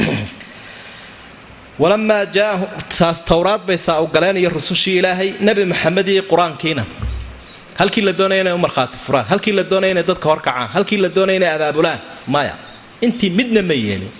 walamaa 1.82 2.24
jaaahum 2.36 2.68
saas 2.88 3.20
towraad 3.24 3.62
bay 3.68 3.78
saa 3.78 4.00
u 4.00 4.06
galeen 4.08 4.36
iyo 4.36 4.50
rusushii 4.50 4.98
ilaahay 5.00 5.34
nebi 5.40 5.64
maxamed 5.64 6.08
iyo 6.08 6.22
qur'aankiina. 6.30 6.84
Halkii 7.80 8.04
la 8.04 8.12
doonaya 8.12 8.40
inay 8.44 8.52
u 8.52 8.58
markhaati 8.58 8.96
furaan 8.96 9.26
halkii 9.32 9.52
la 9.52 9.64
doonaya 9.64 9.92
inay 9.92 10.04
dadka 10.04 10.28
horkacaan 10.28 10.68
halkii 10.76 10.98
la 11.04 11.08
doonaya 11.08 11.36
inay 11.40 11.52
abaabulaan 11.56 12.00
maya 12.26 12.54
intii 13.00 13.30
midna 13.30 13.62
ma 13.62 13.74
yeelin. 13.74 14.12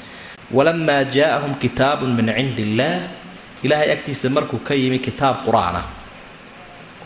Walamaa 0.53 1.05
jaaahum 1.17 1.55
kitaabun 1.63 2.15
min 2.19 2.29
cindi 2.37 2.63
illaah 2.63 3.20
ilaahay 3.65 3.91
agtiisa 3.93 4.29
markuu 4.37 4.59
ka 4.69 4.75
yimi 4.75 4.99
kitaab 4.99 5.37
qur'aanah 5.47 5.85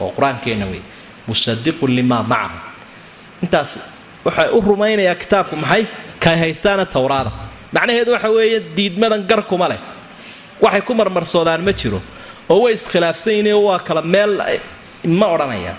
oo 0.01 0.11
qur'aankeenna 0.17 0.67
wey 0.73 0.83
musadiqun 1.29 1.91
limaa 1.99 2.23
macahu 2.23 2.59
intaas 3.45 3.71
waxay 4.27 4.49
u 4.53 4.61
rumaynayaa 4.61 5.15
kitaabku 5.23 5.57
maxay? 5.57 5.85
Kay 6.25 6.37
haystaana 6.43 6.85
towraada 6.95 7.31
macnaheedu 7.73 8.11
waxa 8.17 8.29
weeye 8.37 8.61
diidmadan 8.77 9.23
gar 9.31 9.43
kuma 9.51 9.69
leh. 9.69 9.79
Waxay 10.65 10.81
ku 10.89 10.93
marmarsoodaan 10.95 11.63
ma 11.67 11.73
jiro. 11.73 12.01
Oo 12.49 12.63
way 12.65 12.75
iskhilaafsan 12.75 13.33
yihiin 13.33 13.57
waa 13.67 13.79
kala 13.79 14.03
meel 14.03 14.33
ma 15.21 15.27
odhanayaan. 15.35 15.77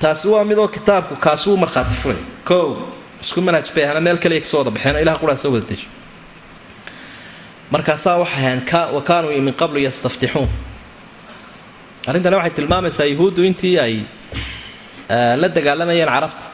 Taasi 0.00 0.28
waa 0.28 0.44
midoo 0.44 0.68
kitaabku 0.68 1.14
kaasi 1.16 1.50
uu 1.50 1.56
markhaati 1.56 1.96
furay 2.02 2.20
kow 2.44 2.76
isku 3.22 3.40
manhaj 3.40 3.68
bay 3.74 3.84
ahana 3.84 4.00
meel 4.00 4.18
kaliya 4.22 4.40
ka 4.40 4.46
soo 4.46 4.58
wada 4.58 4.70
baxeen. 4.70 4.96
Ilaha 5.02 5.18
qura 5.22 5.36
soo 5.36 5.50
wada 5.54 5.66
deji 5.70 5.86
markaasaa 7.70 8.18
waxay 8.22 8.44
ahayn 8.44 8.60
wa 8.96 9.00
kaanuu 9.08 9.40
min 9.46 9.54
qablu 9.60 9.78
yastaftixuun. 9.86 10.48
Arrintani 12.08 12.36
waxay 12.36 12.50
tilmaamaysaa 12.58 13.04
yuhuuddu 13.12 13.42
intii 13.48 13.78
ay 13.84 13.94
la 15.40 15.48
dagaalamayeen 15.56 16.08
carabta. 16.14 16.44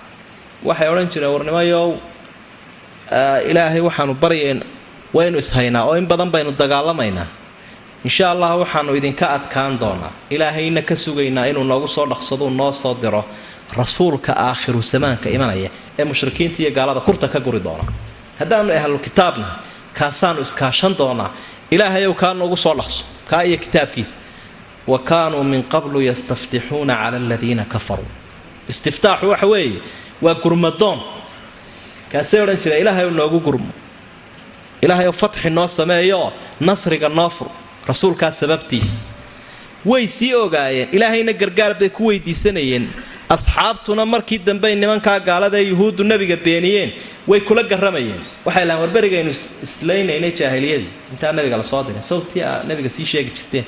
Waxay 0.69 0.89
odhan 0.93 1.09
jireen 1.13 1.33
warnimayow 1.35 1.89
ilaahay 3.51 3.81
waxaanu 3.89 4.15
baryayn 4.23 4.61
waynu 5.17 5.39
ishaynaa 5.39 5.85
oo 5.89 5.95
in 6.01 6.07
badan 6.07 6.31
baynu 6.35 6.51
dagaalamaynaa. 6.63 7.27
Insha 8.05 8.31
allah 8.33 8.51
waxaanu 8.63 8.91
idinka 8.99 9.27
adkaan 9.37 9.79
doonaa. 9.83 10.13
Ilaahayna 10.31 10.83
ka 10.83 10.95
sugaynaa 11.05 11.47
inuu 11.51 11.65
noogu 11.65 11.89
soo 11.89 12.07
dhaqsaduu 12.11 12.51
noo 12.51 12.73
soo 12.73 12.95
diro 13.03 13.25
rasuulka 13.79 14.33
aakhiru 14.47 14.83
zamaanka 14.83 15.29
imanaya 15.37 15.71
ee 15.99 16.05
mushrikiinta 16.11 16.59
iyo 16.63 16.71
gaalada 16.77 17.01
kurta 17.07 17.29
ka 17.29 17.39
guri 17.41 17.61
doona. 17.67 17.85
Haddaanu 18.41 18.71
ahlu 18.81 18.99
kitaabna 19.07 19.47
kaasaanu 19.99 20.41
iskaashan 20.47 20.95
doonaa. 20.99 21.31
Ilaahayow 21.71 22.15
kaa 22.15 22.35
noogu 22.35 22.57
soo 22.57 22.75
dhaqso 22.75 23.05
kaa 23.31 23.43
iyo 23.43 23.59
kitaabkiisa. 23.59 24.17
Wa 24.87 24.99
kaanuu 24.99 25.45
min 25.45 25.63
qablu 25.73 26.01
yastaftixuuna 26.01 26.95
cala 26.97 27.17
aladiina 27.17 27.65
kafaruu. 27.65 28.07
Istiftaaxu 28.69 29.29
waxa 29.31 29.47
weeye 29.47 29.81
waa 30.23 30.35
gurmadoon. 30.35 31.01
Kaasay 32.13 32.41
odhan 32.43 32.57
jireen 32.63 32.81
ilaahay 32.83 33.11
noogu 33.11 33.41
gurmo. 33.41 33.73
Ilaahay 34.83 35.13
fatxi 35.13 35.51
noo 35.51 35.69
sameeyooo 35.69 36.33
nasriga 36.61 37.09
noo 37.09 37.29
fur 37.29 37.49
rasuulkaa 37.89 38.33
sababtiisa. 38.33 38.97
Way 39.87 40.07
sii 40.07 40.35
ogaayeen 40.35 40.89
ilaahayna 40.93 41.33
gargaar 41.33 41.75
bay 41.75 41.89
ku 41.89 42.07
weydiisanayeen 42.09 42.89
asxaabtuna 43.37 44.05
markii 44.15 44.39
dambey 44.49 44.75
nimankaa 44.83 45.19
gaalada 45.29 45.57
ee 45.63 45.67
yuhuuddu 45.73 46.03
nebiga 46.11 46.37
beeniyeen 46.47 46.91
way 47.31 47.41
kula 47.49 47.63
garamayeen 47.73 48.21
waxay 48.47 48.65
lahaan 48.69 48.83
warberigaynu 48.85 49.31
islaynaynay 49.67 50.33
jaahiliyadii. 50.41 50.91
Intaa 51.13 51.33
nabiga 51.39 51.57
la 51.57 51.65
soo 51.73 51.83
diray 51.87 52.03
sawtii 52.11 52.43
nabiga 52.69 52.89
sii 52.97 53.07
sheegi 53.13 53.31
jirteen. 53.37 53.65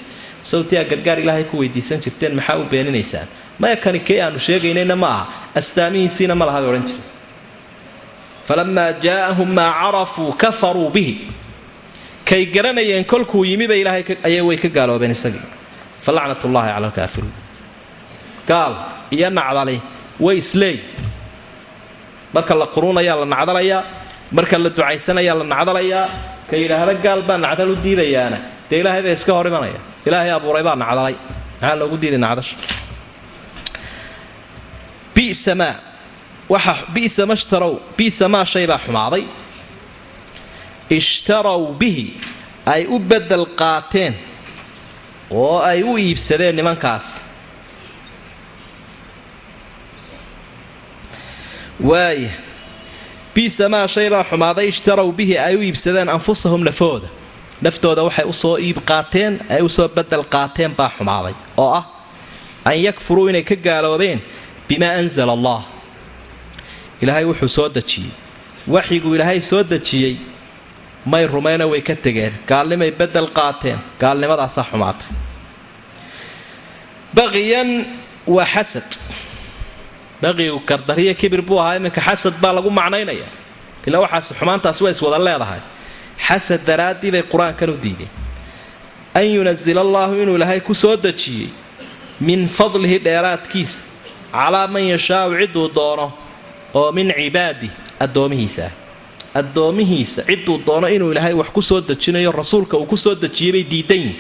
Sawtii 0.51 0.79
aa 0.79 0.85
gargaar 0.91 1.19
ilaahay 1.23 1.45
ku 1.51 1.57
weydiisan 1.63 2.01
jirteen. 2.05 2.33
Maxaa 2.39 2.57
u 2.59 2.65
beeninaysaan 2.73 3.27
maya 3.59 3.77
kani 3.85 4.01
kee 4.09 4.19
aanu 4.25 4.39
sheegaynayna 4.47 4.97
ma 5.03 5.09
aha. 5.15 5.25
Astaamihiisiina 5.61 6.35
ma 6.41 6.45
laha 6.49 6.61
bay 6.63 6.71
odhan 6.73 6.87
jireen 6.91 7.05
falamaa 8.49 8.91
jaaahum 9.05 9.51
maa 9.59 9.71
carafuu 9.81 10.33
kafaruu 10.43 10.91
bihi. 10.91 11.15
Kay 12.29 12.43
garanayeen 12.55 13.05
kolkuu 13.05 13.45
yimiba 13.45 13.75
ilaahay 13.75 14.05
ayay 14.27 14.41
way 14.49 14.57
ka 14.65 14.69
gaaloobeen 14.77 15.11
isagii. 15.17 15.47
Fa 16.05 16.11
lacnat 16.17 16.45
ullaahi 16.45 16.71
cala 16.75 16.87
alkaafiriin 16.91 17.33
gaal 18.51 18.73
iyo 19.17 19.29
nacdali 19.39 19.77
way 20.25 20.37
isleey 20.43 20.77
marka 22.35 22.55
la 22.61 22.67
quruunayaa 22.75 23.17
la 23.23 23.27
nacdalayaa 23.35 23.81
marka 24.37 24.57
la 24.65 24.71
ducaysanayaa 24.77 25.35
la 25.41 25.45
nacdalayaa 25.55 26.05
ka 26.51 26.55
yidhaahda 26.63 26.95
gaal 27.05 27.21
baa 27.29 27.39
nacdal 27.47 27.71
u 27.71 27.77
diidayaana. 27.85 28.39
Dee 28.71 28.79
ilaahay 28.83 29.03
baa 29.07 29.15
iska 29.19 29.33
hor 29.37 29.47
imanaya 29.51 29.81
ilaahay 30.07 30.31
abuuray 30.37 30.63
baa 30.69 30.77
nacdalay. 30.83 31.15
Maxaa 31.61 31.77
loogu 31.81 31.97
diiday 32.03 32.19
nacdasha? 32.27 32.55
Bi'samaa 35.15 35.75
waxa 36.53 36.75
bi'sa 36.95 37.23
ma 37.31 37.35
shtarow 37.43 37.75
bi'sa 37.99 38.27
maa 38.35 38.45
shay 38.53 38.67
baa 38.71 38.79
xumaaday. 38.85 39.25
Ishtarow 40.99 41.63
bihi. 41.81 42.07
Ay 42.67 42.83
u 42.87 42.97
beddel 43.11 43.45
qaateen. 43.61 44.15
Oo 45.31 45.59
ay 45.71 45.83
u 45.83 45.97
iibsadeen 45.99 46.55
nimankaas 46.59 47.07
waaya 51.81 52.31
bi'sa 53.35 53.69
maa 53.69 53.87
shay 53.95 54.09
baa 54.11 54.25
xumaaday 54.31 54.67
ishtarow 54.73 55.09
bihi 55.19 55.35
ay 55.39 55.55
u 55.57 55.63
iibsadeen 55.63 56.09
anfusahum 56.09 56.63
nafooda 56.69 57.09
naftooda 57.63 58.03
waxay 58.09 58.25
u 58.25 58.33
soo 58.33 58.57
iib 58.59 58.79
qaateen 58.91 59.33
ay 59.55 59.63
u 59.63 59.69
soo 59.69 59.89
beddel 59.97 60.25
qaateen 60.35 60.73
baa 60.79 60.91
xumaaday 60.97 61.35
oo 61.57 61.71
ah 61.81 61.85
an 62.65 62.77
yakfuruu 62.87 63.29
inay 63.29 63.43
ka 63.51 63.55
gaaloobeen 63.67 64.21
bimaa 64.69 64.95
anzala 65.01 65.33
allah. 65.33 65.63
Ilaahay 67.03 67.25
wuxuu 67.25 67.49
soo 67.49 67.69
dejiyey. 67.69 68.11
Waxyiguu 68.75 69.15
ilaahay 69.15 69.41
soo 69.41 69.63
dejiyey 69.63 70.17
may 71.07 71.27
rumayna 71.27 71.67
way 71.73 71.81
ka 71.89 71.95
tegeen 71.95 72.33
gaalnimay 72.51 72.91
beddel 72.91 73.29
qaateen 73.39 73.79
gaalnimadaasaa 74.01 74.65
xumaatay. 74.71 75.09
Baqiyan 77.15 77.69
waa 78.27 78.45
xasad 78.55 78.89
baqigu 80.23 80.61
kardariya 80.69 81.15
kibir 81.15 81.43
buu 81.43 81.59
ahaa 81.61 81.77
iminka 81.77 82.01
xasad 82.01 82.35
baa 82.43 82.53
lagu 82.57 82.71
macnaynaya. 82.71 83.29
Ilaa 83.87 84.01
waxaas 84.05 84.33
xumaantaas 84.39 84.81
waa 84.85 84.91
iswada 84.95 85.19
leedahay. 85.27 85.61
Xasad 86.27 86.61
daraaddii 86.69 87.11
bay 87.15 87.23
qur'aankan 87.33 87.71
u 87.71 87.77
diideen. 87.85 88.09
An 89.15 89.25
yunasila 89.25 89.81
allaahu 89.81 90.15
inuu 90.23 90.37
ilaahay 90.37 90.61
ku 90.61 90.75
soo 90.75 90.97
dejiyey 90.97 91.49
min 92.21 92.49
fadlihi 92.49 92.99
dheeraadkiisa 93.07 93.83
calaa 94.33 94.67
man 94.67 94.85
yashaau 94.93 95.31
cidduu 95.41 95.69
doono 95.77 96.13
oo 96.75 96.93
min 96.93 97.13
cibaadi 97.19 97.71
addoomihiisa. 98.01 98.71
Addoomihiisa 99.35 100.23
cidduu 100.29 100.59
doono 100.67 100.87
inuu 100.89 101.13
ilaahay 101.13 101.35
wax 101.35 101.49
ku 101.53 101.63
soo 101.63 101.81
dejinayo 101.81 102.33
rasuulka 102.33 102.77
uu 102.77 102.87
ku 102.87 102.97
soo 102.97 103.15
dejiyey 103.15 103.53
bay 103.53 103.65
diidan 103.71 103.99
yihiin 103.99 104.17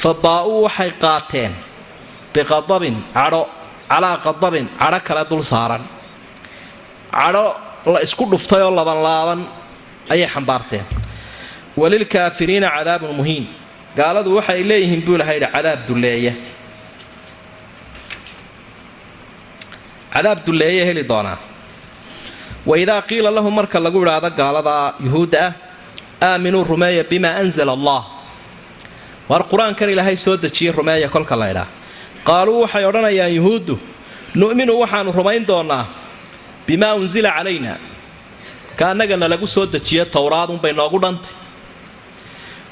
fa 0.00 0.14
baa-uu 0.14 0.62
waxay 0.66 0.90
qaateen 1.00 1.52
biqadabin 2.34 2.96
cadho 3.14 3.42
calaa 3.90 4.16
qadabin 4.26 4.66
cadho 4.80 5.00
kale 5.08 5.22
dul 5.30 5.42
saaran. 5.52 5.82
Cadho 7.12 7.44
la 7.92 8.00
isku 8.06 8.24
dhuftay 8.32 8.62
oo 8.66 8.70
labanlaaban 8.78 9.40
ayay 10.12 10.28
xambaarteen. 10.34 10.84
Walilkaafiriina 11.80 12.68
cadaabun 12.76 13.12
muhiin. 13.18 13.44
Gaaladu 13.98 14.30
waxay 14.38 14.60
leeyihiin 14.70 15.02
buu 15.06 15.14
ilahay 15.16 15.36
yidhi 15.40 15.48
cadaab 15.54 15.80
dulleeya 15.88 16.32
cadaab 20.14 20.38
dulleeya 20.46 20.84
heli 20.88 21.04
doonaa 21.10 21.38
wa 22.68 22.74
idaa 22.82 23.00
qiila 23.08 23.30
lahu 23.36 23.50
marka 23.58 23.78
lagu 23.80 23.98
idhaahdo 24.04 24.30
gaalada 24.40 24.76
yuhuudda 25.04 25.44
ah 25.46 25.52
aaminuu 26.28 26.64
rumeeya 26.70 27.04
bimaa 27.10 27.34
anzala 27.42 27.72
allah. 27.78 28.02
Waar 29.30 29.42
qur'aankan 29.50 29.88
ilaahay 29.94 30.16
soo 30.16 30.36
dejiyey 30.44 30.72
rumeeya 30.78 31.08
kolka 31.14 31.36
la 31.40 31.46
ydhaa 31.52 31.66
qaaluu 32.28 32.60
waxay 32.66 32.84
odhanayaan 32.90 33.32
yuhuuddu 33.38 33.74
nu'minu 34.34 34.72
waxaanu 34.82 35.10
rumayn 35.18 35.46
doonnaa 35.46 35.84
bimaa 36.66 36.94
unsila 37.00 37.30
calayna 37.38 37.78
ka 38.78 38.90
annagana 38.92 39.28
lagu 39.32 39.46
soo 39.46 39.66
dejiyo 39.66 40.04
towraadunbay 40.04 40.72
noogu 40.76 40.98
dhantay. 41.00 41.32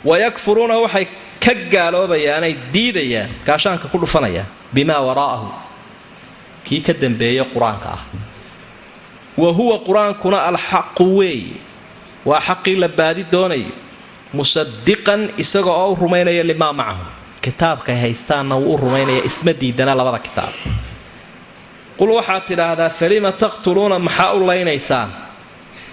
Wayakfuruuna 0.04 0.76
waxay 0.84 1.06
ka 1.40 1.54
gaaloobayaanay 1.72 2.52
diidayaan 2.72 3.30
gaashaanka 3.46 3.88
ku 3.88 3.96
dhufanayaan 4.02 4.48
bimaa 4.74 5.00
waraa'ahu 5.00 5.48
kii 6.66 6.80
ka 6.84 6.92
dambeeye 6.92 7.44
qur'aanka 7.54 7.88
ah. 7.88 8.02
Wa 9.36 9.50
huwa 9.52 9.80
qur'aankuna 9.80 10.44
alxaqu 10.50 11.04
weeye 11.18 11.56
waa 12.24 12.40
xaqii 12.40 12.76
la 12.76 12.88
baadi 12.88 13.24
doonayo 13.32 13.72
musadiqan 14.36 15.32
isaga 15.40 15.72
oo 15.72 15.92
u 15.92 15.96
rumaynaya 15.96 16.42
limaa 16.44 16.72
macahu 16.72 17.04
kitaabkay 17.44 17.96
haystaanna 18.04 18.56
wuu 18.56 18.74
u 18.74 18.76
rumaynaya 18.82 19.22
isma 19.28 19.52
diidana 19.60 19.94
labada 19.98 20.18
kitaab. 20.26 20.52
Qul 21.98 22.10
waxaad 22.18 22.42
tidhaahdaa 22.48 22.90
falima 23.00 23.30
taqtuluuna 23.42 23.98
maxaa 24.06 24.32
u 24.36 24.46
laynaysaan? 24.48 25.10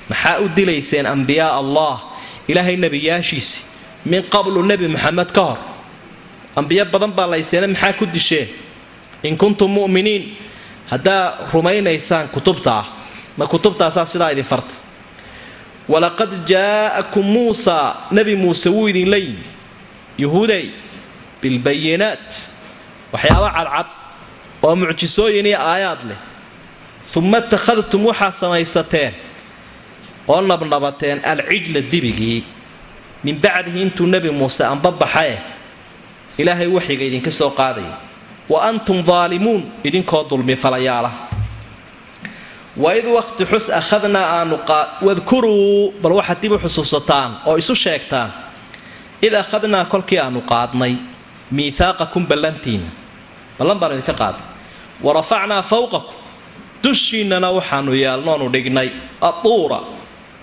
Maxaa 0.10 0.38
u 0.44 0.50
dilayseen 0.58 1.06
ambiyaa 1.16 1.52
allah 1.62 1.96
ilaahay 2.48 2.76
nebiyaashiisi 2.86 3.56
min 4.06 4.24
qablu 4.34 4.60
nebi 4.70 4.88
maxamed 4.96 5.30
ka 5.36 5.42
hor? 5.48 5.60
Ambiyo 6.60 6.86
badan 6.94 7.12
baa 7.18 7.28
layseena 7.34 7.68
maxaa 7.74 7.94
ku 8.00 8.06
disheen 8.16 8.48
in 9.24 9.38
kuntum 9.38 9.70
mu'miniin. 9.78 10.24
Haddaa 10.92 11.24
rumaynaysaan 11.54 12.28
kutubta 12.36 12.72
ah 12.80 12.86
ma 13.38 13.46
kutubtaasaa 13.48 14.06
sidaa 14.06 14.32
idin 14.36 14.44
farta 14.44 14.76
walaqad 15.88 16.32
jaa'akum 16.52 17.24
muusaa 17.36 18.08
nebi 18.12 18.36
muuse 18.36 18.68
wuu 18.70 18.88
idinla 18.92 19.18
yimi 19.18 19.44
yuhuuday 20.20 20.66
bilbayinaat 21.42 22.28
waxyaaba 23.14 23.50
cadcad 23.58 23.88
oo 24.66 24.76
mucjisooyin 24.76 25.46
iyo 25.46 25.60
aayaad 25.72 26.02
leh 26.10 26.20
uma 27.16 27.38
ittakhadtum 27.44 28.02
waxaa 28.10 28.32
samaysateen 28.42 29.14
oo 30.28 30.42
nabnabateen 30.42 31.20
alcijla 31.32 31.82
dibigii 31.92 32.44
min 33.24 33.36
bacdihi 33.44 33.82
intuu 33.82 34.06
nebi 34.14 34.30
muuse 34.40 34.64
anbabaxae 34.66 35.38
ilaahay 36.38 36.68
waxyiga 36.68 37.04
idinka 37.10 37.32
soo 37.32 37.50
qaadaya 37.60 37.96
wa 38.50 38.58
antum 38.70 38.98
daalimuun 39.10 39.64
idinkoo 39.84 40.24
dulmi 40.30 40.56
falayaala 40.56 41.12
waid 42.84 43.06
waqti 43.18 43.44
xus 43.52 43.66
akhadnaa 43.80 44.26
aanu 44.40 44.56
wadkuruu 45.08 45.92
bal 46.02 46.14
waxaad 46.20 46.40
dib 46.42 46.52
u 46.56 46.60
xusuusataan 46.64 47.32
oo 47.46 47.58
isu 47.62 47.76
sheegtaan 47.76 48.30
id 49.26 49.34
akhadnaa 49.44 49.86
kolkii 49.92 50.20
aanu 50.24 50.42
qaadnay 50.52 50.94
miihaaqakum 51.52 52.28
ballantiinna 52.28 52.90
ballan 53.60 53.80
baanu 53.80 53.96
idinka 53.96 54.14
qaadnay 54.14 54.48
wa 55.04 55.22
fawqakum. 55.64 56.22
Dushiinnana 56.84 57.52
waxaanu 57.54 57.94
yeelnoonu 57.94 58.50
dhignay. 58.54 58.90
Atuura. 59.22 59.80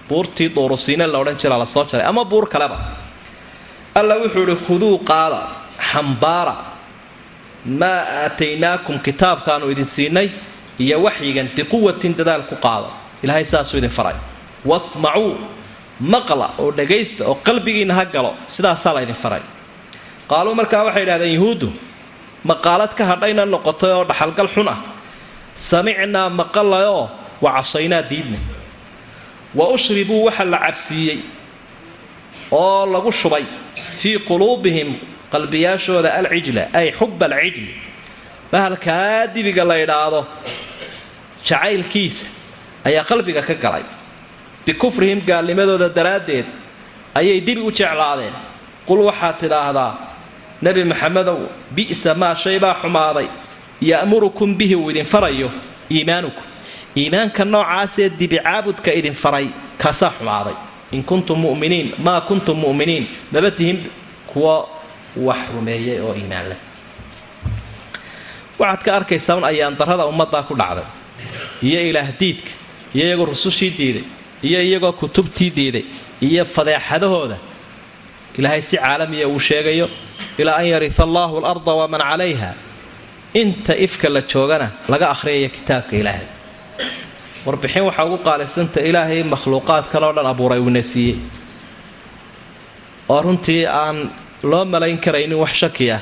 Buurtii 0.08 0.48
duurusiine 0.54 1.06
la 1.06 1.18
odhan 1.18 1.36
jira 1.36 1.58
la 1.58 1.66
soo 1.66 1.84
jaray. 1.84 2.06
Ama 2.06 2.24
buur 2.24 2.48
kaleba. 2.48 2.78
Alla 3.94 4.14
wuxuu 4.22 4.42
idhi 4.46 4.56
khuduu 4.66 4.98
qaada 5.04 5.40
xambaara. 5.90 6.56
Maa 7.66 8.02
aataynaakum 8.24 8.98
kitaabkaanu 9.00 9.70
idin 9.70 9.84
siinay 9.84 10.30
iyo 10.78 11.02
waxyigan 11.02 11.50
biquwatin 11.56 12.14
dadaal 12.16 12.46
ku 12.46 12.54
qaada. 12.56 12.88
Ilaahay 13.22 13.44
saasuu 13.44 13.78
idin 13.78 13.90
faray. 13.90 14.14
Wasmacuu. 14.64 15.36
Maqla 16.00 16.54
oo 16.58 16.70
dhagaysta 16.70 17.26
oo 17.26 17.34
qalbigiinna 17.34 17.94
ha 17.94 18.04
galo. 18.04 18.34
Sidaasaa 18.46 18.94
la 18.94 19.02
ydin 19.02 19.14
faray 19.14 19.42
qaaluu 20.30 20.54
markaa 20.60 20.84
waxay 20.86 21.02
idhahdeen 21.06 21.34
yuhuuddu 21.38 21.68
maqaalad 22.50 22.92
ka 22.98 23.04
hadhayna 23.10 23.44
noqotay 23.54 23.92
oo 23.96 24.04
dhaxalgal 24.10 24.48
xun 24.54 24.68
ah. 24.68 24.78
Samicnaa 25.54 26.28
maqalayoo 26.40 27.10
wa 27.42 27.50
casaynaa 27.56 28.02
diidna. 28.10 28.38
Wa 29.54 29.64
ushribuu 29.74 30.24
waxa 30.26 30.44
la 30.44 30.58
cabsiiyey 30.58 31.18
oo 32.52 32.86
lagu 32.86 33.10
shubay 33.12 33.44
fii 33.98 34.18
quluubihim 34.28 34.90
qalbiyaashooda 35.32 36.10
alcijla 36.20 36.62
ay 36.78 36.92
xuba 36.98 37.26
alcijli 37.26 37.74
bahalkaa 38.52 39.26
dibiga 39.34 39.64
la 39.64 39.76
idhaahdo 39.84 40.20
jacaylkiisa 41.44 42.26
ayaa 42.84 43.04
qalbiga 43.04 43.42
ka 43.42 43.54
galay. 43.54 43.82
Bikufrihim 44.66 45.20
gaalnimadooda 45.26 45.88
daraaddeed 45.88 46.46
ayay 47.14 47.40
dibi 47.40 47.60
u 47.60 47.70
jeclaadeen. 47.72 48.32
Qul 48.86 49.00
waxaad 49.08 49.36
tidhaahdaa 49.42 50.07
nebi 50.62 50.84
maxamedow 50.84 51.38
bi'sa 51.76 52.14
maa 52.14 52.34
shay 52.34 52.58
baa 52.58 52.74
xumaaday. 52.82 53.28
Ya'murukum 53.90 54.54
bihi 54.58 54.74
uu 54.76 54.90
idin 54.90 55.04
farayo 55.04 55.50
iimaanukum 55.90 56.42
iimaanka 56.96 57.44
noocaasee 57.44 58.08
dibi 58.18 58.38
caabudka 58.38 58.90
idin 58.98 59.12
faray 59.12 59.46
kaasaa 59.78 60.12
xumaaday. 60.18 60.54
In 60.92 61.02
kuntum 61.04 61.38
muminiin 61.44 61.88
maa 62.04 62.20
kuntum 62.20 62.56
mu'miniin. 62.64 63.04
Maba 63.32 63.50
tihin 63.50 63.78
kuwa 64.26 64.68
wax 65.16 65.38
rumeeyay 65.54 66.00
oo 66.00 66.14
iimaan 66.14 66.48
leh. 66.50 66.56
Waxaad 68.58 68.82
ka 68.84 68.96
arkaysaa 68.96 69.36
un 69.36 69.44
ayaandarrada 69.44 70.06
ummaddaa 70.06 70.42
ku 70.42 70.54
dhacday. 70.54 70.84
Iyo 71.62 71.80
ilaah 71.90 72.10
diidka 72.20 72.50
iyo 72.94 73.04
iyagoo 73.06 73.26
rusushii 73.30 73.70
diiday 73.78 74.04
iyo 74.42 74.60
iyagoo 74.62 74.92
kutubtii 74.92 75.50
diiday 75.50 75.84
iyo 76.20 76.44
fadeexadahooda. 76.44 77.36
Ilaahay 78.38 78.62
si 78.62 78.76
caalamiya 78.76 79.28
uu 79.28 79.38
sheegayo 79.40 79.88
ilaa 80.40 80.56
an 80.60 80.66
yarisa 80.72 81.02
allaahu 81.08 81.34
alarda 81.40 81.72
waman 81.80 82.00
calayha 82.10 82.50
inta 83.40 83.72
ifka 83.86 84.08
la 84.14 84.20
joogana 84.32 84.66
laga 84.92 85.06
akhriyaya 85.14 85.48
kitaabka 85.56 85.94
ilaahay 86.00 86.26
warbixin 87.46 87.82
waxaa 87.88 88.04
ugu 88.08 88.18
qaalisanta 88.28 88.78
ilaahay 88.88 89.20
makhluuqaad 89.32 89.84
kaleo 89.92 90.12
dhan 90.16 90.26
abuuray 90.32 90.60
uuna 90.66 90.82
siiyey 90.92 91.16
oo 93.12 93.20
runtii 93.26 93.62
aan 93.80 93.96
loo 94.50 94.64
malayn 94.72 94.98
karaynin 95.04 95.38
wax 95.42 95.52
shaki 95.62 95.86
ah 95.96 96.00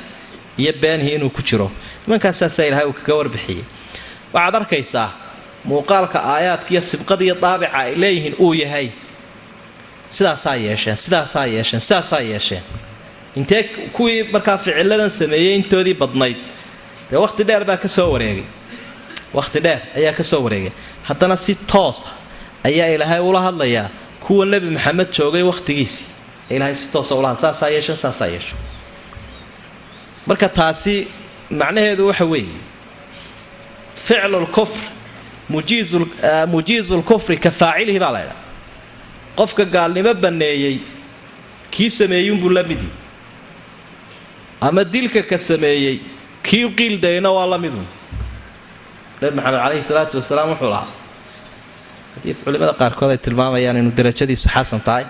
iyo 0.61 0.73
beenhii 0.81 1.13
inuu 1.17 1.29
ku 1.37 1.41
jiro 1.49 1.67
nimankaassaasaa 2.07 2.65
ilahay 2.69 2.85
uu 2.89 2.93
kaga 2.99 3.13
warbixiyey 3.19 3.63
waxaad 4.33 4.55
arkaysaa 4.61 5.09
muuqaalka 5.69 6.19
aayaadka 6.33 6.69
iyo 6.73 6.81
sibqada 6.89 7.23
iyo 7.27 7.35
daabica 7.43 7.73
ay 7.81 7.89
leeyihiin 8.01 8.35
uu 8.45 8.53
yahay 8.63 8.87
sidaasaa 10.15 10.55
yeesheen 10.65 10.97
sidaasaa 11.05 11.45
yeesheen 11.55 11.81
sidaasaa 11.87 12.19
yeesheen 12.31 12.63
intee 13.37 13.63
kuwii 13.95 14.23
markaa 14.33 14.57
ficiladan 14.57 15.09
sameeyey 15.19 15.55
intoodii 15.59 15.93
badnayd? 16.01 16.37
Dee 17.09 17.19
wakhti 17.25 17.43
dheer 17.47 17.63
baa 17.69 17.77
ka 17.83 17.87
soo 17.87 18.09
wareegay. 18.13 18.43
Wakhti 19.33 19.59
dheer 19.65 19.79
ayaa 19.95 20.13
ka 20.19 20.23
soo 20.23 20.41
wareegay. 20.45 20.71
Haddana 21.07 21.35
si 21.37 21.55
toosa 21.55 22.07
ayaa 22.63 22.87
ilaahay 22.95 23.19
ula 23.29 23.41
hadlayaa 23.47 23.89
kuwa 24.25 24.45
nebi 24.45 24.69
maxamed 24.75 25.09
joogay 25.17 25.43
wakhtigiisii 25.51 26.05
ilaahay 26.49 26.75
si 26.75 26.91
toosa 26.91 27.15
ula 27.15 27.27
hadla 27.29 27.41
saasaa 27.41 27.69
yeesheen 27.75 27.97
saasaa 27.97 28.27
yeesheen 28.27 28.59
marka 30.27 30.49
taasi 30.49 31.07
macnaheedu 31.49 32.07
waxa 32.07 32.25
weeye. 32.25 32.59
Ficlu 33.95 34.39
lkufr 34.41 34.83
lkufri 36.99 37.37
ka 37.37 37.51
faacilihi 37.51 37.99
baa 37.99 38.11
laydhaa 38.11 38.35
qofka 39.35 39.65
gaalnimo 39.65 40.13
banneeyey 40.13 40.79
kii 41.71 41.89
sameeyuunbuu 41.91 42.49
la 42.49 42.63
midi 42.63 42.87
ama 44.61 44.83
dilka 44.83 45.21
ka 45.29 45.37
sameeyey 45.37 46.01
kii 46.43 46.69
qiildayna 46.77 47.29
waa 47.37 47.47
la 47.53 47.57
midu. 47.57 47.81
Nabi 49.21 49.35
maxamed 49.35 49.59
caleyhi 49.63 49.83
salaatu 49.89 50.17
wasalaam 50.19 50.49
wuxuu 50.53 50.69
lahaa. 50.69 50.87
Haddii 52.15 52.33
culimada 52.43 52.73
qaarkood 52.81 53.09
ay 53.13 53.17
tilmaamayaan 53.17 53.77
inuu 53.81 53.93
darajadiisu 53.99 54.49
xasan 54.55 54.81
tahay 54.87 55.05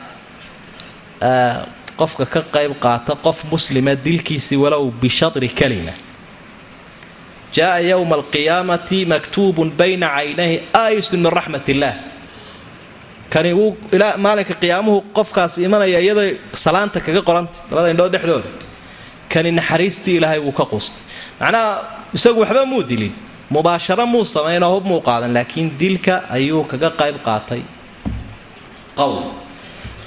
qofka 1.99 2.25
ka 2.33 2.41
qayb 2.55 2.73
qaata 2.85 3.15
qof 3.25 3.43
muslima 3.51 3.95
dilkiisii 3.95 4.57
walow 4.63 4.91
bishadri 5.01 5.49
kalima. 5.49 5.93
Jaaa 7.55 7.79
yowma 7.79 8.15
alqiyaamati 8.19 9.05
maktuubun 9.05 9.71
bayna 9.79 10.07
caynayhi 10.15 10.57
aayisun 10.73 11.19
min 11.23 11.31
raxmat 11.31 11.65
illaah 11.73 11.95
kani 13.33 13.51
wuu 13.59 13.69
maalinka 14.25 14.53
qiyaamuhu 14.61 14.97
qofkaas 15.17 15.53
imanaya 15.57 15.99
iyadoo 15.99 16.27
salaanta 16.63 16.99
kaga 17.05 17.21
qoranta 17.29 17.57
labada 17.71 17.89
indhood 17.93 18.11
dhexdooda 18.15 18.49
kani 19.37 19.51
naxariistii 19.59 20.15
ilaahay 20.19 20.39
wuu 20.45 20.51
ka 20.59 20.65
quustay 20.71 21.03
macnaha 21.39 21.71
isagu 22.17 22.39
waxba 22.43 22.65
muu 22.65 22.83
dilin. 22.89 23.13
Mubaasharo 23.55 24.05
muu 24.13 24.25
samaynoo 24.35 24.71
hub 24.75 24.85
muu 24.91 24.99
qaadan 25.07 25.31
laakiin 25.37 25.67
dilka 25.79 26.15
ayuu 26.35 26.63
kaga 26.71 26.89
qayb 26.99 27.15
qaatay. 27.27 27.61
Qowl 28.97 29.17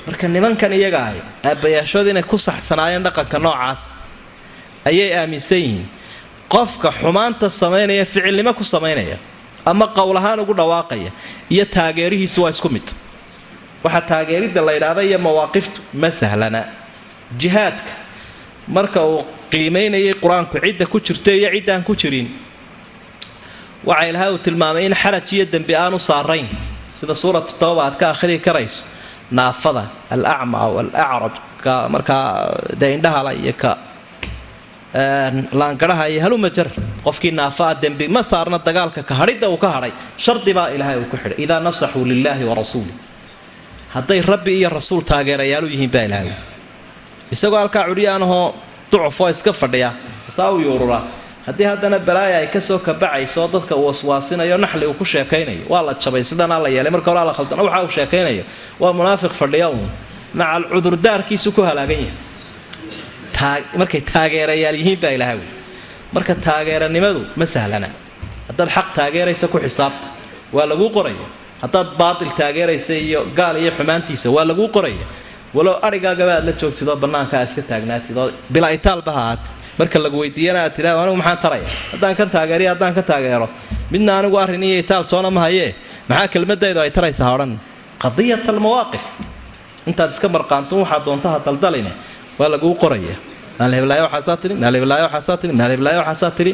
marka 0.07 0.27
nimankan 0.35 0.73
iyaga 0.79 1.01
ahy 1.09 1.21
aabbayaashood 1.51 2.07
inay 2.13 2.23
ku 2.31 2.37
saxsanaayeen 2.47 3.03
dhaqanka 3.07 3.39
noocaas 3.45 3.81
ayay 4.91 5.11
aaminsan 5.21 5.59
yihiin. 5.65 5.87
Qofka 6.53 6.89
xumaanta 7.01 7.47
samaynaya 7.61 8.05
ficilnimo 8.13 8.53
ku 8.59 8.65
samaynaya 8.75 9.17
ama 9.71 9.87
qowl 9.99 10.17
ahaan 10.21 10.41
ugu 10.45 10.55
dhawaaqaya 10.61 11.11
iyo 11.55 11.65
taageerihiisu 11.77 12.39
waa 12.45 12.51
isku 12.55 12.69
mid. 12.69 12.87
Waxaa 13.85 14.01
taageeridda 14.11 14.61
la 14.67 14.73
ydhaahda 14.79 15.03
iyo 15.09 15.19
mawaaqiftu 15.27 15.81
ma 16.01 16.11
sahlana. 16.21 16.63
Jihaadka 17.41 17.93
marka 18.77 19.01
uu 19.11 19.21
qiimaynayay 19.53 20.15
qur'aanku 20.23 20.57
cidda 20.65 20.87
ku 20.93 20.99
jirta 21.07 21.31
iyo 21.39 21.49
ciddaan 21.55 21.83
ku 21.89 21.95
jirin. 22.01 22.29
Waxa 23.85 24.05
ilaahay 24.11 24.31
uu 24.35 24.39
tilmaamay 24.47 24.85
in 24.87 24.95
xaraj 24.95 25.29
iyo 25.37 25.45
dembi 25.53 25.75
aanu 25.75 25.99
saarayn. 25.99 26.47
Sida 26.91 27.15
suuratu 27.15 27.53
tawba 27.63 27.83
aad 27.87 27.97
ka 28.01 28.07
akhriyi 28.15 28.39
karayso. 28.47 28.83
Naafada 29.31 29.85
al 30.11 30.25
acma 30.27 30.59
aw 30.67 30.73
al 30.83 30.91
acraj 31.05 31.35
ka 31.65 31.75
markaa 31.89 32.25
dee 32.81 32.99
iyo 33.43 33.55
ka 33.63 33.71
laangaraha 35.61 36.05
iyo 36.13 36.21
halumajar 36.25 36.67
qofkii 37.05 37.31
naafaa 37.31 37.75
dembi 37.83 38.09
ma 38.09 38.23
saarna 38.23 38.59
dagaalka 38.59 39.03
ka 39.03 39.15
hadhidda 39.15 39.47
uu 39.51 39.57
ka 39.57 39.69
hadhay. 39.75 39.93
Shardi 40.19 40.53
baa 40.53 40.69
ilaahay 40.75 40.97
uu 40.99 41.09
ku 41.11 41.17
xidhay. 41.17 41.39
Idaa 41.45 41.61
nasaxuu 41.61 42.05
lilaahi 42.05 42.45
wa 42.45 42.55
rasuuli 42.55 42.93
hadday 43.95 44.21
rabbi 44.33 44.53
iyo 44.59 44.69
rasuul 44.71 45.03
taageerayaalu 45.03 45.67
yihiin 45.75 45.91
baa 45.91 46.05
ilaahay 46.09 46.50
isagoo 47.35 47.59
halkaa 47.63 47.85
cudhiyaanahoo 47.91 48.47
ducufoo 48.93 49.29
iska 49.35 49.53
fadhiya. 49.53 49.91
Saa 50.37 50.51
u 50.55 50.59
yuururaa 50.67 51.03
haddii 51.47 51.65
haddana 51.71 51.99
balaaya 52.09 52.37
ay 52.43 52.47
ka 52.55 52.61
soo 52.61 52.79
kabacayso 52.79 53.43
dadka 53.53 53.75
uu 53.77 53.87
waswaasinayo 53.91 54.57
naxli 54.65 54.87
uu 54.87 54.95
ku 55.01 55.05
sheekaynayo. 55.13 55.63
Waa 55.73 55.83
la 55.87 55.93
jabay 56.03 56.25
sidanaa 56.31 56.59
la 56.65 56.69
yeelay. 56.75 56.91
Marka 56.95 57.11
hore 57.11 57.25
la 57.29 57.35
khaldana 57.39 57.63
waxa 57.67 57.83
uu 57.87 57.91
sheekaynayo. 57.97 58.45
Waa 58.83 58.93
munaafiq 58.99 59.33
fadhiya 59.41 59.69
uun. 59.75 59.89
Macal 60.39 60.63
cudurdaarkiisu 60.73 61.49
ku 61.57 61.63
halaagan 61.69 62.01
yahay. 63.41 63.63
Markay 63.81 64.01
taageerayaal 64.13 64.77
yihiin 64.81 65.01
baa 65.03 65.11
ilaahay 65.17 65.39
marka 66.15 66.35
taageeranimadu 66.47 67.21
ma 67.41 67.47
sahlana. 67.55 67.89
Haddaad 68.49 68.69
xaq 68.77 68.87
taageeraysa 68.97 69.47
ku 69.53 69.59
xisaabta 69.65 70.07
waa 70.57 70.67
laguu 70.71 70.89
qoraya 70.97 71.27
haddaad 71.63 71.89
baatil 72.01 72.31
taageeraysa 72.41 72.95
iyo 73.07 73.21
gaal 73.39 73.57
iyo 73.63 73.71
xumaantiisa 73.79 74.29
waa 74.37 74.45
laguu 74.51 74.69
qoraya 74.77 75.07
walow 75.57 75.75
adhigaagaba 75.87 76.33
aad 76.39 76.45
la 76.49 76.53
joogtid 76.61 76.89
oo 76.93 76.97
bannaanka 77.05 77.35
aad 77.39 77.49
iska 77.49 77.63
taagnaatid 77.71 78.17
oo 78.23 78.29
bilaa 78.55 78.71
itaalba 78.79 79.13
ha 79.17 79.21
ahaat. 79.25 79.45
Marka 79.79 79.99
lagu 80.05 80.17
weydiiyana 80.23 80.61
aad 80.67 80.75
tidhahdo 80.77 81.01
anigu 81.03 81.17
maxaan 81.23 81.39
taraya 81.45 81.69
haddaan 81.93 82.15
ka 82.19 82.25
taageeriyo 82.35 82.69
haddaan 82.73 82.95
ka 82.99 83.03
taageero. 83.11 83.49
Midna 83.93 84.13
anigu 84.19 84.37
arrin 84.43 84.63
iyo 84.69 84.79
itaal 84.85 85.05
toona 85.13 85.31
ma 85.31 85.41
hayee 85.47 85.75
maxaa 86.09 86.29
kelmadaydu 86.35 86.81
ay 86.85 86.91
taraysa 86.91 87.25
ha 87.29 87.47
qadiyat 88.05 88.49
almawaaqif 88.49 89.05
intaad 89.91 90.11
iska 90.15 90.29
marqaanto 90.37 90.75
waxaa 90.83 91.01
doontaha 91.07 91.39
daldaline 91.47 91.93
waa 92.39 92.49
laguu 92.55 92.75
qoraya. 92.83 93.15
Maalheblaayo 93.59 94.03
waxaasaa 94.09 94.37
tii 94.43 94.55
maalheblaayo 94.63 95.05
waxaasaa 95.09 95.37
tii 95.41 95.53
maalheblaayo 95.61 95.99
waxaasaa 96.03 96.31
tidhi 96.39 96.53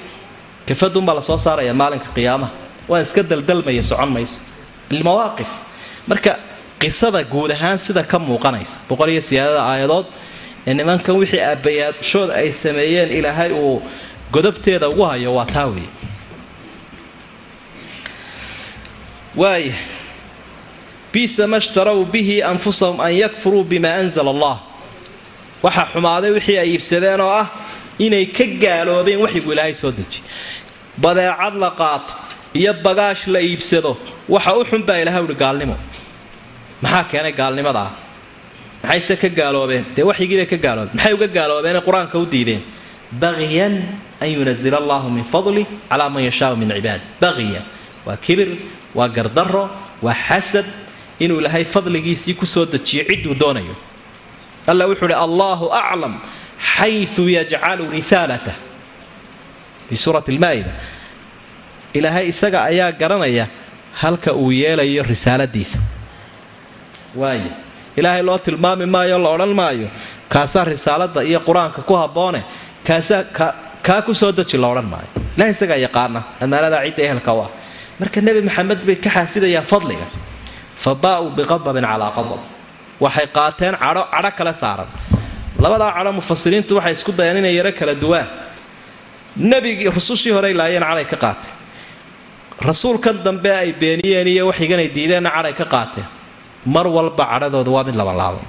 kafadunbaa 0.68 1.14
la 1.18 1.22
soo 1.22 1.38
saaraya 1.38 1.74
maalinka 1.74 2.08
qiyaamaha. 2.16 2.50
Waan 2.90 3.02
iska 3.06 3.22
daldalmaya 3.22 3.82
socon 3.90 4.10
mayso. 4.16 4.34
Almawaaqif 4.90 5.50
marka 6.10 6.32
qisada 6.80 7.22
guud 7.24 7.50
ahaan 7.50 7.78
sida 7.78 8.02
ka 8.04 8.18
muuqanaysa. 8.18 8.80
Boqol 8.88 9.10
iyo 9.14 9.20
siyaadada 9.28 9.62
aayadood 9.70 10.06
ee 10.66 10.74
nimankan 10.74 11.16
wixii 11.20 11.40
aabbayaashood 11.50 12.30
ay 12.30 12.52
sameeyeen 12.52 13.10
ilaahay 13.18 13.50
uu 13.52 13.82
godobteeda 14.32 14.88
ugu 14.88 15.02
hayo 15.10 15.34
waa 15.34 15.46
taa 15.46 15.66
weeye. 15.66 15.88
Waaya 19.36 19.74
bisa 21.12 21.46
ma 21.46 21.58
shtarow 21.60 22.04
bihi 22.04 22.42
anfusahum 22.42 23.00
an 23.00 23.12
yakfuruu 23.12 23.64
bima 23.64 23.88
anzala 24.00 24.30
allah. 24.30 24.56
Waxaa 25.62 25.86
xumaaday 25.92 26.30
wixii 26.36 26.58
ay 26.58 26.68
iibsadeen 26.74 27.20
oo 27.20 27.30
ah 27.42 27.48
inay 27.98 28.26
ka 28.26 28.44
gaaloobeen 28.62 29.20
waxyigu 29.24 29.52
ilaahay 29.52 29.74
soo 29.74 29.92
deji. 29.92 30.20
Badeecad 30.98 31.54
la 31.54 31.70
qaato 31.80 32.14
iyo 32.54 32.72
bagaash 32.84 33.26
la 33.28 33.40
iibsado 33.40 33.96
waxa 34.28 34.52
u 34.58 34.64
xun 34.64 34.82
baa 34.88 34.98
ilahay 35.02 35.22
uhi 35.24 35.34
gaalnimo 35.34 35.76
maxaa 36.82 37.04
keenay 37.10 37.32
gaalnimadaa 37.32 37.90
maxayse 38.82 39.16
ka 39.16 39.28
gaaloobeen? 39.28 39.84
Dee 39.94 40.02
waxyigiibay 40.04 40.46
ka 40.46 40.56
gaaloobeen. 40.56 40.94
Maxay 40.96 41.12
uga 41.14 41.26
gaaloobeen 41.26 41.80
qur'aanka 41.86 42.18
u 42.18 42.26
diideen? 42.26 42.62
Bagyan 43.12 43.74
an 44.20 44.28
yunazila 44.28 44.76
allahu 44.82 45.10
min 45.10 45.24
fadli 45.24 45.66
calaa 45.90 46.08
man 46.08 46.22
yashaau 46.24 46.56
min 46.56 46.68
cibaad. 46.70 47.00
Bagyan 47.20 47.64
waa 48.06 48.16
kibir 48.16 48.48
waa 48.94 49.08
gardaro 49.08 49.70
waa 50.02 50.14
xasad 50.14 50.66
inuu 51.20 51.40
ilaahay 51.40 51.64
fadligiisii 51.64 52.34
ku 52.34 52.46
soo 52.46 52.66
dejiyo 52.66 53.04
cidduu 53.04 53.34
doonayo. 53.34 53.74
Alla 54.66 54.86
wuxuu 54.86 55.06
uhi 55.06 55.14
allahu 55.14 55.70
aclam 55.72 56.20
xayu 56.58 57.28
yajcalu 57.28 57.90
risaalatah 57.90 58.54
fii 59.88 59.96
suurati 59.96 60.32
lmaa'ida 60.36 60.72
ilaahay 61.94 62.28
isaga 62.28 62.62
ayaa 62.64 62.92
garanaya 62.92 63.46
halka 64.02 64.32
uu 64.34 64.50
yeelayo 64.52 65.02
risaaladiisa 65.02 65.78
waaya 67.20 67.52
ilaahay 67.98 68.22
loo 68.28 68.38
tilmaami 68.38 68.86
maayo 68.94 69.18
la 69.24 69.28
odhan 69.36 69.52
maayo. 69.60 69.88
Kaasaa 70.32 70.64
risaalada 70.64 71.20
iyo 71.30 71.40
qur'aanka 71.48 71.80
ku 71.88 71.94
habboone 72.02 72.40
kaasaa 72.86 73.22
kaa 73.86 74.02
ku 74.06 74.12
soo 74.14 74.32
deji 74.32 74.56
la 74.62 74.68
odhan 74.72 74.88
maayo. 74.92 75.08
Ilahay 75.36 75.52
isagaa 75.56 75.78
yaqaana 75.86 76.20
ammaanadaa 76.42 76.82
cidda 76.86 77.02
ehelka 77.06 77.32
u 77.32 77.40
ah 77.46 77.50
marka 78.00 78.18
nebi 78.26 78.40
maxamed 78.48 78.80
bay 78.88 78.96
ka 79.04 79.10
xaasidayaan 79.16 79.64
fadliga. 79.72 80.06
Fa 80.82 80.90
baa-uu 81.02 81.30
biqadabin 81.38 81.84
calaa 81.90 82.10
qadab. 82.16 82.40
Waxay 83.04 83.26
qaateen 83.36 83.74
cadho 83.82 84.02
cadho 84.12 84.30
kale 84.38 84.52
saaran. 84.62 84.88
Labadaa 85.62 85.90
cadho 85.96 86.10
mufasiriintu 86.18 86.72
waxay 86.78 86.92
isku 86.98 87.10
dayaan 87.18 87.38
inay 87.40 87.54
yaro 87.58 87.72
kala 87.78 87.94
duwaan. 88.02 88.28
Nebigii 89.50 89.88
rusushii 89.96 90.32
horey 90.36 90.54
laayeen 90.60 90.82
cadhay 90.88 91.06
ka 91.12 91.16
qaatay. 91.24 91.50
Rasuulkan 92.68 93.16
dambe 93.24 93.50
ay 93.62 93.70
beeniyeen 93.80 94.26
iyo 94.32 94.42
waxyiganay 94.50 94.88
diideenna 94.96 95.30
cadhay 95.36 95.52
ka 95.60 95.64
qaateen 95.74 96.06
mar 96.74 96.86
walba 96.96 97.24
cadhadooda 97.32 97.70
waa 97.76 97.84
mid 97.88 97.94
labanlaabo 98.00 98.40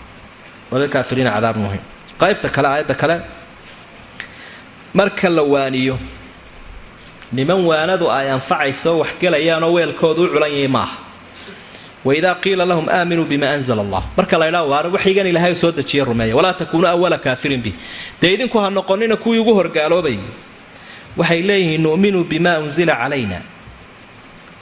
walilkaafiriina 0.72 1.32
cadaab 1.36 1.58
muhiim 1.64 1.84
qaybta 2.22 2.48
kale 2.56 2.68
aayadda 2.68 2.96
kale 3.02 3.16
marka 4.94 5.30
la 5.30 5.44
waaniyo 5.54 5.96
niman 7.32 7.60
waanadu 7.70 8.06
ay 8.12 8.28
anfacayso 8.32 8.92
waxgelayaanoo 9.02 9.72
weelkoodu 9.78 10.22
u 10.24 10.28
culan 10.34 10.52
yahay 10.52 10.68
maaha. 10.68 10.98
Waidaa 12.06 12.36
qiila 12.44 12.66
lahum 12.66 12.86
aaminuu 12.90 13.26
bima 13.32 13.48
anzala 13.56 13.82
allah 13.86 14.04
marka 14.18 14.36
laydhaa 14.42 14.64
waara 14.72 14.90
waxyigan 14.96 15.28
ilaahay 15.28 15.56
soo 15.56 15.72
dejiye 15.72 16.04
rumeeya. 16.08 16.36
Walaa 16.36 16.54
takuunuu 16.54 16.88
awala 16.88 17.18
kaafirin 17.18 17.62
bih 17.62 17.74
dee 18.22 18.34
idinku 18.34 18.58
ha 18.60 18.70
noqonina 18.70 19.16
kuwii 19.24 19.40
ugu 19.44 19.54
horgaaloobayay 19.60 20.20
waxay 21.18 21.42
leeyihiin 21.50 21.82
nu'minuu 21.86 22.24
bima 22.24 22.60
unzila 22.64 22.96
calayna 22.96 23.40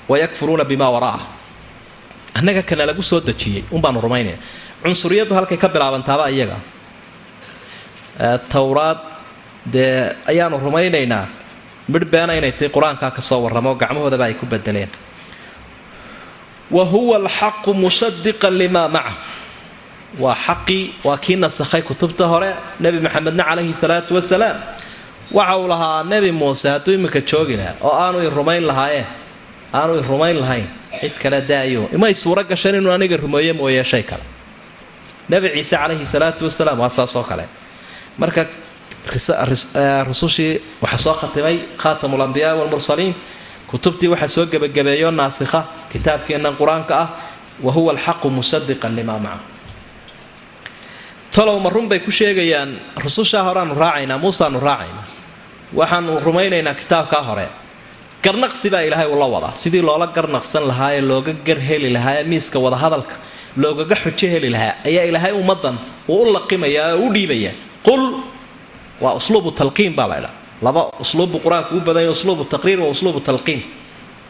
wayakfuruuna 0.09 0.63
bima 0.65 0.87
wara'ah 0.89 1.21
annaga 2.37 2.61
kana 2.69 2.83
lagu 2.89 3.01
soo 3.11 3.19
dejiyey 3.27 3.63
unbaanu 3.75 3.99
rumaynaya 4.05 4.37
cunsuriyaddu 4.83 5.33
halkay 5.37 5.57
ka 5.63 5.67
bilaabantaaba 5.73 6.25
iyaga. 6.35 6.57
Towraad 8.53 8.99
dee 9.65 10.13
ayaanu 10.31 10.57
rumaynaynaa. 10.65 11.25
Midh 11.91 12.05
beena 12.11 12.33
inay 12.39 12.51
tahay 12.51 12.69
qur'aankaa 12.75 13.11
ka 13.15 13.21
soo 13.21 13.39
warramo 13.45 13.75
gacmahoodaba 13.81 14.25
ay 14.25 14.33
ku 14.33 14.45
bedeleen 14.45 14.89
wa 16.71 16.83
huwa 16.91 17.15
alxaqu 17.21 17.73
mushadiqan 17.73 18.53
limaa 18.61 18.87
maca. 18.95 19.13
Waa 20.19 20.35
xaqii 20.45 20.83
waa 21.03 21.17
kii 21.17 21.35
nasakhay 21.35 21.81
kutubta 21.81 22.25
hore 22.31 22.51
nebi 22.79 22.99
maxamedna 23.05 23.43
calayhi 23.43 23.73
salaatu 23.73 24.11
wasalaam 24.17 24.57
waxa 25.31 25.57
uu 25.57 25.67
lahaa 25.67 26.03
nebi 26.11 26.31
muuse 26.31 26.69
hadduu 26.69 26.93
iminka 26.97 27.21
joogi 27.29 27.55
lahaa 27.59 27.75
oo 27.85 27.93
aanu 28.03 28.17
i 28.25 28.29
rumayn 28.37 28.63
lahaayeen 28.69 29.05
aanu 29.73 29.93
i 29.99 30.01
rumayn 30.09 30.37
lahayn 30.43 30.65
cid 31.01 31.13
kale 31.21 31.41
daayo. 31.41 31.89
Imay 31.93 32.13
suuro 32.13 32.43
gasheen 32.43 32.75
inuu 32.75 32.91
aniga 32.91 33.17
rumeeye 33.17 33.53
mooye 33.53 33.83
shay 33.83 34.03
kale. 34.03 34.23
Nebi 35.29 35.49
ciise 35.55 35.75
calayhi 35.77 36.05
salaatu 36.05 36.45
wasalaam 36.45 36.79
waa 36.79 36.89
saas 36.89 37.15
oo 37.15 37.23
kale. 37.23 37.45
Marka 38.17 38.45
rusushii 40.07 40.59
waxaa 40.81 40.97
soo 40.97 41.13
khatimay 41.13 41.57
khaatamul 41.77 42.21
ambiyaa 42.21 42.55
walmursaliin 42.59 43.13
kutubtii 43.67 44.07
waxaa 44.13 44.27
soo 44.27 44.45
gebagabeeyo 44.45 45.11
naasikha 45.11 45.59
kitaabkeennan 45.91 46.55
qur'aanka 46.59 46.93
ah 47.03 47.07
wa 47.65 47.71
huwa 47.75 47.91
alxaqu 47.93 48.29
musadiqan 48.29 48.95
limaa 48.95 49.19
maca 49.19 49.39
talow 51.31 51.59
ma 51.59 51.69
run 51.69 51.87
bay 51.89 51.99
ku 51.99 52.11
sheegayaan 52.11 52.71
rusushaa 53.03 53.43
horeaanu 53.47 53.73
raacaynaa 53.75 54.17
muuseaanu 54.17 54.59
raacaynaa. 54.59 55.05
Waxaanu 55.73 56.19
rumaynaynaa 56.25 56.73
kitaabkaa 56.73 57.21
hore 57.29 57.47
garnaqsi 58.25 58.67
baa 58.73 58.81
ilaahay 58.87 59.07
ula 59.15 59.25
wadaa 59.35 59.53
sidii 59.63 59.81
loola 59.89 60.07
garnaqsan 60.17 60.63
lahaa 60.71 60.91
ee 60.97 61.01
looga 61.11 61.33
gar 61.47 61.59
heli 61.69 61.89
lahaa 61.95 62.15
ee 62.19 62.23
miiska 62.31 62.57
wadahadalka 62.65 63.15
loogaga 63.63 63.95
xujo 64.03 64.27
heli 64.33 64.49
lahaa 64.55 64.73
ayaa 64.89 65.05
ilaahay 65.09 65.31
ummadan 65.41 65.75
uu 66.13 66.21
u 66.29 66.33
laqimayaa 66.35 66.89
oo 66.95 67.05
u 67.07 67.13
dhiibayaa. 67.15 67.53
Qul 67.87 68.01
waa 69.03 69.13
usluubu 69.19 69.49
talqiin 69.59 69.93
baa 69.99 70.07
laydhaa 70.11 70.33
laba 70.65 70.81
usluubbu 71.03 71.37
qur'aanku 71.45 71.71
u 71.77 71.81
badanya 71.87 72.09
usluubu 72.17 72.43
taqriir 72.53 72.79
wa 72.83 72.87
usluubu 72.95 73.19
talqiin. 73.29 73.61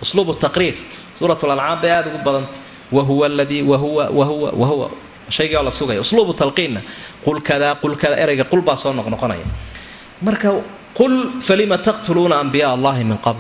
Usluubu 0.04 0.34
taqriir 0.44 0.76
suurat 1.20 1.40
lancaam 1.50 1.78
bay 1.82 1.92
aada 1.98 2.08
ugu 2.12 2.20
badanta 2.28 2.50
wahuwa 2.96 3.26
aladii 3.32 3.62
wahuwa 3.72 4.04
wahuwa 4.20 4.50
wahuwa 4.62 4.88
shaygii 5.36 5.56
oo 5.60 5.64
la 5.68 5.72
sugaya. 5.80 6.00
Usluubu 6.06 6.34
talqiinna 6.42 6.82
qul 7.26 7.38
kadaa 7.50 7.74
qul 7.82 7.94
kadaa 8.02 8.18
ereyga 8.24 8.44
qul 8.52 8.62
baa 8.68 8.76
soo 8.84 8.92
noqnoqonaya. 9.00 9.46
Marka 10.26 10.50
qul 11.00 11.14
falima 11.48 11.78
taqtuluuna 11.88 12.36
ambiyaa 12.44 12.72
allahi 12.78 13.04
min 13.12 13.18
qabl 13.28 13.40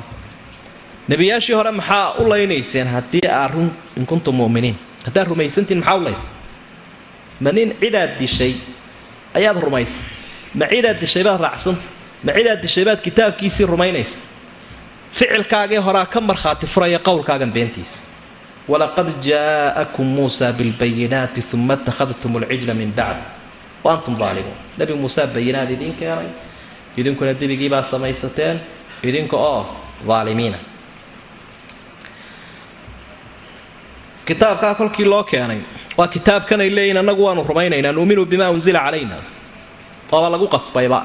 nebiyaashii 1.08 1.53
hore 1.56 1.72
maxaa 1.72 2.14
u 2.20 2.30
laynayseen 2.30 2.88
haddii 2.88 3.28
aad 3.30 3.51
run 3.53 3.72
in 3.97 4.06
kuntum 4.06 4.36
muminiin? 4.36 4.76
Haddaad 5.06 5.28
rumaysantiin 5.28 5.80
maxaa 5.80 5.95
u 5.97 6.03
laysa? 6.03 6.28
Ma 7.39 7.51
nin 7.51 7.76
cidaad 7.82 8.20
dishay 8.20 8.53
ayaad 9.34 9.58
rumaysa. 9.62 9.99
Ma 10.53 10.66
cidaad 10.72 10.97
dishay 11.01 11.24
baad 11.24 11.41
raacsanta 11.41 11.82
ma 12.24 12.32
cidaad 12.34 12.62
dishay 12.62 12.86
baad 12.86 12.99
kitaabkiisii 13.01 13.66
rumaynaysa. 13.66 14.18
Ficilkaagii 15.12 15.78
horaa 15.78 16.06
ka 16.06 16.22
markhaati 16.22 16.68
furaya 16.68 16.99
qowlkaagan 16.99 17.51
beentiisa 17.51 17.97
walaqad 18.68 19.08
jaa'akum 19.24 20.08
muusa 20.08 20.51
bilbayinaati 20.53 21.43
uma 21.53 21.74
attakhadtum 21.74 22.36
alcijla 22.38 22.74
min 22.74 22.91
bacd 22.91 23.22
wa 23.84 23.93
antum 23.93 24.18
daalimuun 24.20 24.58
nebi 24.78 24.93
muuse 24.93 25.22
bayinaad 25.34 25.70
idiin 25.72 25.93
keenay 25.95 26.28
idinkuna 26.97 27.34
debigiibaa 27.34 27.84
samaysateen 27.84 28.60
idinka 29.03 29.38
oo 29.38 29.62
daalimiina 30.08 30.58
kitaabkaa 34.26 34.76
kolkii 34.80 35.05
loo 35.05 35.23
keenay 35.23 35.59
waa 35.97 36.07
kitaabkanay 36.07 36.69
leeyihiin 36.76 36.97
annagu 37.01 37.23
waanu 37.28 37.43
rumaynaynaa 37.49 37.91
nuuminu 37.97 38.26
bimaa 38.26 38.49
unzila 38.55 38.80
calayna. 38.86 39.15
Ooba 40.11 40.30
lagu 40.34 40.47
qasbayba 40.55 40.99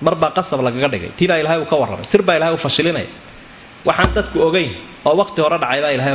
marbaa 0.00 0.30
qasab 0.36 0.60
lagaga 0.66 0.88
dhigay. 0.92 1.10
Tii 1.16 1.28
baa 1.28 1.36
ilahay 1.42 1.58
uu 1.62 1.64
ka 1.72 1.76
warramay. 1.76 2.04
Sir 2.12 2.22
baa 2.22 2.36
ilahay 2.38 2.54
u 2.54 2.56
fashilinaya 2.66 3.06
waxaan 3.88 4.14
dadku 4.16 4.38
ogeyn 4.48 4.70
oo 5.08 5.14
waqti 5.20 5.40
hore 5.44 5.58
dhacay 5.62 5.80
baa 5.84 5.90
ilahay 5.96 6.14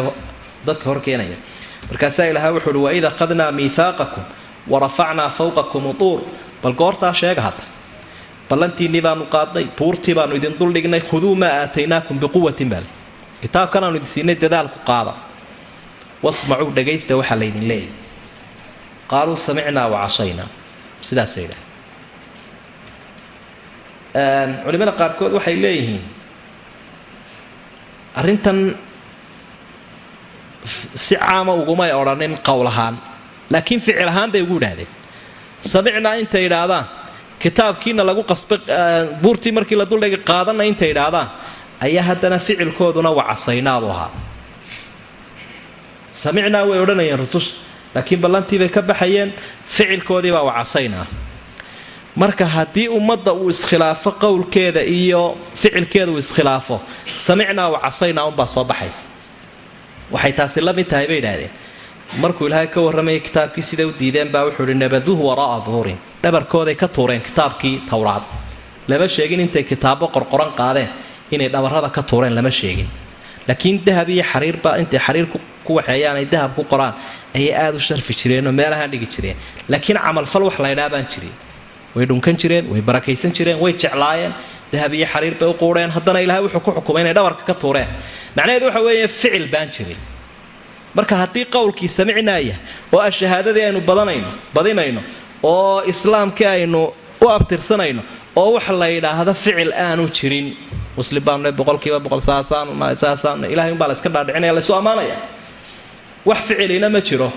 dadka 0.68 0.86
hor 0.90 1.00
keenaya. 1.06 1.38
Markaasaa 1.90 2.26
ilahay 2.32 2.52
wuxuu 2.56 2.72
uhi 2.72 2.84
waid 2.86 3.04
akhadnaa 3.12 3.52
miihaaqakum 3.58 4.24
warafacnaa 4.72 5.30
fawqakum 5.38 5.84
utuur. 5.92 6.20
Bal 6.64 6.74
goortaa 6.82 7.14
sheega 7.14 7.42
hadda 7.48 7.64
ballantiinnii 8.50 9.02
baanu 9.08 9.24
qaadnay 9.36 9.66
buurtii 9.78 10.16
baanu 10.18 10.34
idin 10.40 10.54
duldhignay 10.60 11.02
khuduu 11.10 11.36
maa 11.42 11.54
aataynaakum 11.64 12.16
biquwatin 12.24 12.70
baal 12.74 12.86
kitaabkan 13.42 13.84
aanu 13.86 13.96
idin 14.00 14.08
siinay 14.14 14.36
dadaalku 14.44 14.80
qaada 14.90 15.14
wasmacuu 16.24 16.72
dhagaysta 16.78 17.18
waxaa 17.20 17.40
laydin 17.40 17.68
leeyahy. 17.68 17.92
Qaaluu 19.12 19.36
samicnaa 19.36 19.88
wa 19.94 20.08
sidaasay 21.08 21.44
idhaah 21.48 21.62
culimada 24.66 24.92
qaarkood 25.02 25.32
waxay 25.38 25.56
leeyihiin 25.64 26.04
arrintan 28.16 28.58
si 30.96 31.16
caama 31.16 31.54
ugumay 31.62 31.92
odhanin 31.92 32.38
qowl 32.48 32.68
ahaan 32.72 32.96
laakiin 33.54 33.82
ficil 33.82 34.08
ahaan 34.08 34.32
bay 34.32 34.42
ugu 34.42 34.56
yidhaahdeen. 34.60 34.88
Samicnaa 35.60 36.14
intay 36.22 36.46
idhaahdaan 36.48 36.86
kitaabkiina 37.40 38.04
lagu 38.10 38.24
qasbay 38.24 38.60
buurtii 39.22 39.52
markii 39.52 39.78
la 39.78 39.86
duldhigay 39.90 40.22
qaadanna 40.30 40.64
intay 40.64 40.92
idhaahdaan 40.96 41.28
ayaa 41.86 42.06
haddana 42.10 42.40
ficilkooduna 42.40 43.10
wacasaynaabuu 43.20 43.92
ahaa 43.96 44.12
samicnaa 46.22 46.64
way 46.70 46.80
odhanayeen 46.84 47.20
rususha 47.24 47.54
laakiin 47.96 48.20
ballantiibay 48.24 48.70
ka 48.76 48.82
baxayeen 48.90 49.30
ficilkoodiibaa 49.76 50.44
wacasaynaa 50.50 51.06
marka 52.22 52.46
haddii 52.56 52.88
ummadda 52.98 53.32
uu 53.34 53.50
iskhilaafo 53.56 54.10
qowlkeeda 54.24 54.82
iyo 55.00 55.22
ficilkeeda 55.62 56.12
uu 56.12 56.18
iskhilaafo 56.26 56.76
samicnaa 57.26 57.70
wacasaynaa 57.76 58.26
unbaa 58.32 58.46
soo 58.56 58.64
baxaysa. 58.72 59.02
Waxay 60.14 60.34
taasi 60.38 60.62
la 60.62 60.74
mid 60.78 60.88
tahay 60.92 61.08
bay 61.08 61.18
idhaahdeen 61.22 61.52
markuu 62.22 62.48
ilaahay 62.48 62.68
ka 62.68 62.80
warramayay 62.86 63.20
kitaabkii 63.20 63.64
siday 63.70 63.86
u 63.86 63.94
diideen 64.00 64.30
baa 64.34 64.44
wuxuu 64.46 64.66
ihi 64.70 64.74
nabaduuhu 64.84 65.24
waraa'a 65.30 65.58
duhuurin 65.66 65.98
dhabarkooday 66.24 66.76
ka 66.76 66.88
tuureen 66.88 67.22
kitaabkii 67.28 67.76
towraad 67.90 68.24
lama 68.88 69.08
sheegin 69.16 69.40
intay 69.46 69.64
kitaabo 69.64 70.06
qorqoran 70.16 70.52
qaadeen 70.60 70.90
inay 71.32 71.50
dhabarada 71.56 71.90
ka 71.96 72.02
tuureen 72.10 72.36
lama 72.36 72.52
sheegin 72.60 72.88
laakiin 73.48 73.78
dahab 73.86 74.10
iyo 74.10 74.24
xariirba 74.32 74.78
intay 74.82 75.00
xariir 75.00 75.28
ku 75.66 75.72
waxeeyaan 75.78 76.18
ay 76.22 76.26
dahab 76.34 76.56
ku 76.56 76.64
qoraan 76.72 76.94
ayay 77.36 77.54
aada 77.64 77.78
u 77.78 77.80
sharfi 77.80 78.14
jireenoo 78.14 78.52
meelaha 78.52 78.88
dhigi 78.88 79.08
jireen. 79.14 79.38
Laakiin 79.70 79.98
camalfal 80.06 80.44
wax 80.48 80.60
laydhaa 80.60 80.90
baan 80.94 81.06
way 81.96 82.06
dhunkan 82.10 82.36
jireen 82.42 82.66
way 82.72 82.82
barakaysan 82.82 83.32
jireen 83.38 83.60
way 83.64 83.74
jeclaayeen. 83.74 84.34
Dahab 84.72 84.94
iyo 84.94 85.08
xariir 85.14 85.36
bay 85.40 85.48
u 85.50 85.54
quudheen 85.54 85.92
haddana 85.96 86.20
ilaahay 86.26 86.44
wuxuu 86.46 86.60
ku 86.66 86.72
xukumay 86.72 87.02
inay 87.04 87.14
dhabarka 87.14 87.44
ka 87.50 87.54
tuureen. 87.54 87.88
Macnaheedu 88.36 88.66
waxa 88.66 88.82
weeye 88.82 89.08
ficil 89.08 89.48
baan 89.54 89.70
jirin 89.76 89.98
marka 90.96 91.16
haddii 91.22 91.46
qowlkii 91.56 91.90
samicnaaya 91.98 92.56
oo 92.94 93.00
ah 93.00 93.10
aynu 93.68 93.82
badanayno 93.82 94.30
badinayno 94.56 95.02
oo 95.44 95.82
islaamkii 95.92 96.46
aynu 96.46 96.82
u 97.22 97.30
abtirsanayno 97.30 98.02
oo 98.36 98.54
wax 98.56 98.70
la 98.70 98.88
yidhaahdo 98.88 99.34
ficil 99.34 99.72
aanu 99.74 100.04
jirin 100.18 100.48
muslim 100.98 101.24
baanu 101.24 101.52
boqolkiiba 101.52 102.00
boqol 102.00 102.22
saasaan 102.22 103.46
ilahay 103.50 103.72
umbaa 103.72 103.88
la 103.88 103.96
dhaadhicinaya 103.96 104.54
laysu 104.54 104.74
ammaanaya 104.76 105.18
wax 106.26 106.48
ficilina 106.48 106.90
ma 106.90 107.02
jiro. 107.02 107.32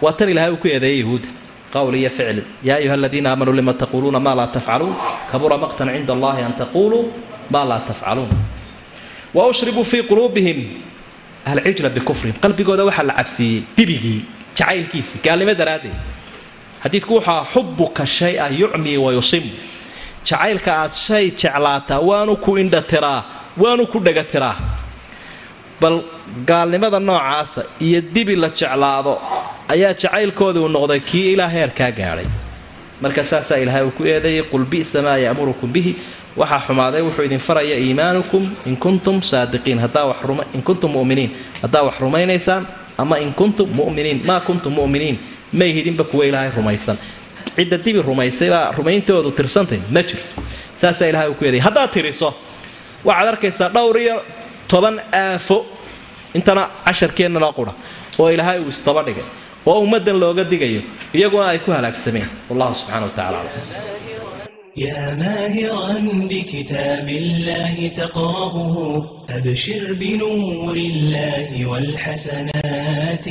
Waa 0.00 0.12
tan 0.12 0.28
ilahay 0.28 0.50
uu 0.52 0.56
ku 0.56 0.68
eedeeyay 0.68 1.00
yahuudda 1.02 1.28
qowl 1.72 1.94
iyo 1.94 2.10
ficil. 2.10 2.44
Yaa 2.62 2.76
ayuha 2.76 2.94
aladiina 2.94 3.30
aamanuu 3.30 3.52
lima 3.52 3.74
taquuluuna 3.74 4.20
maa 4.20 4.34
laa 4.34 4.46
tafcaluun 4.46 4.94
kabura 5.32 5.58
maqtan 5.58 5.90
cinda 5.90 6.12
allahi 6.12 6.42
an 6.42 6.52
taquluu 6.54 7.10
maa 7.50 7.64
laa 7.64 7.80
tafcaluun 7.80 8.30
wa 9.34 9.46
ushribuu 9.48 9.84
fii 9.84 10.02
quluubihim 10.02 10.80
alcijla 11.44 11.90
bikufrihim 11.90 12.38
qalbigooda 12.40 12.84
waxaa 12.84 13.10
la 13.10 13.14
cabsiiyey 13.18 13.62
dibigii 13.76 14.24
jacaylkiisii 14.54 15.20
gaalnimo 15.24 15.54
daraaddeed. 15.54 15.96
Xadiidku 16.82 17.18
wuxua 17.18 17.46
xubuka 17.52 18.06
shay-a 18.06 18.48
yucmii 18.48 18.96
wa 18.96 19.12
yusimu 19.12 19.50
jacaylka 20.28 20.70
aad 20.82 20.92
shay 20.92 21.24
jeclaataa 21.40 22.00
waanu 22.08 22.36
ku 22.44 22.50
indhatiraa 22.62 23.20
waanu 23.62 23.86
ku 23.92 23.98
dhegatiraa 24.06 24.56
bal 25.80 25.96
gaalnimada 26.46 26.98
noocaasa 27.00 27.62
iyo 27.86 28.00
dibi 28.14 28.36
la 28.36 28.48
jeclaado 28.48 29.12
ayaa 29.74 29.92
jacaylkoodii 30.02 30.60
uu 30.64 30.68
noqday 30.76 31.00
kii 31.00 31.32
ilaa 31.32 31.48
heerkaa 31.48 31.90
gaadhay. 31.98 32.26
Marka 33.02 33.24
saasaa 33.24 33.56
ilaahay 33.62 33.84
uu 33.86 33.90
ku 33.98 34.02
eedeeyay 34.04 34.42
qul 34.50 34.64
bi'sa 34.72 35.02
maa 35.06 35.16
ya'murukum 35.26 35.70
bihi. 35.72 35.92
Waxaa 36.36 36.60
xumaaday 36.66 37.02
wuxuu 37.06 37.24
idin 37.28 37.38
faraya 37.38 37.76
iimaanukum 37.84 38.42
in 38.66 38.76
kuntum 38.76 39.22
saadiqiin. 39.22 39.78
In 40.54 40.62
kuntum 40.62 40.90
muminiin. 40.92 41.30
Haddaa 41.62 41.82
wax 41.86 41.94
rumaynaysaan 42.00 42.66
ama 42.98 43.18
in 43.18 43.32
kuntum 43.32 43.68
muminiin 43.78 44.18
maa 44.26 44.40
kuntum 44.40 44.72
muminiin. 44.72 45.18
May 45.52 45.72
hidinba 45.76 46.04
kuwa 46.04 46.26
ilaahay 46.26 46.50
rumaysan 46.56 46.96
cidda 47.58 47.76
dibi 47.84 48.00
rumaysaybaa 48.10 48.64
rumayntoodu 48.78 49.30
tirsantay 49.38 49.80
ma 49.94 50.00
jirto 50.08 50.28
saasaa 50.80 51.08
ilahay 51.12 51.28
uu 51.30 51.34
ku 51.38 51.44
eedeeyay 51.46 51.64
haddaad 51.68 51.90
tiriso 51.96 52.28
waxaad 53.08 53.28
arkaysaa 53.34 53.68
dhowr 53.76 53.96
iyo 54.04 54.16
toban 54.72 54.94
aafo 55.22 55.58
intana 56.38 56.62
casharkeennana 56.86 57.48
qura 57.58 57.72
oo 58.20 58.28
ilaahay 58.34 58.58
uu 58.64 58.70
isdaba 58.74 59.00
dhigay 59.08 59.26
oo 59.70 59.76
ummaddan 59.84 60.16
looga 60.22 60.44
digayo 60.52 60.82
iyaguna 61.18 61.44
ay 61.52 61.58
ku 61.64 61.70
halaagsameen 61.76 62.28
wallahu 62.50 62.74
subxana 62.80 63.04
wa 63.08 63.12
tacala 63.18 63.38
aclam 63.42 63.97
يا 64.78 65.14
ماهرا 65.14 65.92
بكتاب 66.30 67.08
الله 67.08 67.88
تقرأه 67.96 68.56
أبشر 69.30 69.92
بنور 69.92 70.76
الله 70.76 71.66
والحسنات 71.66 73.26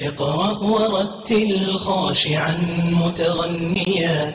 اقرأ 0.00 0.58
ورتل 0.58 1.72
خاشعا 1.72 2.56
متغنيا 2.92 4.34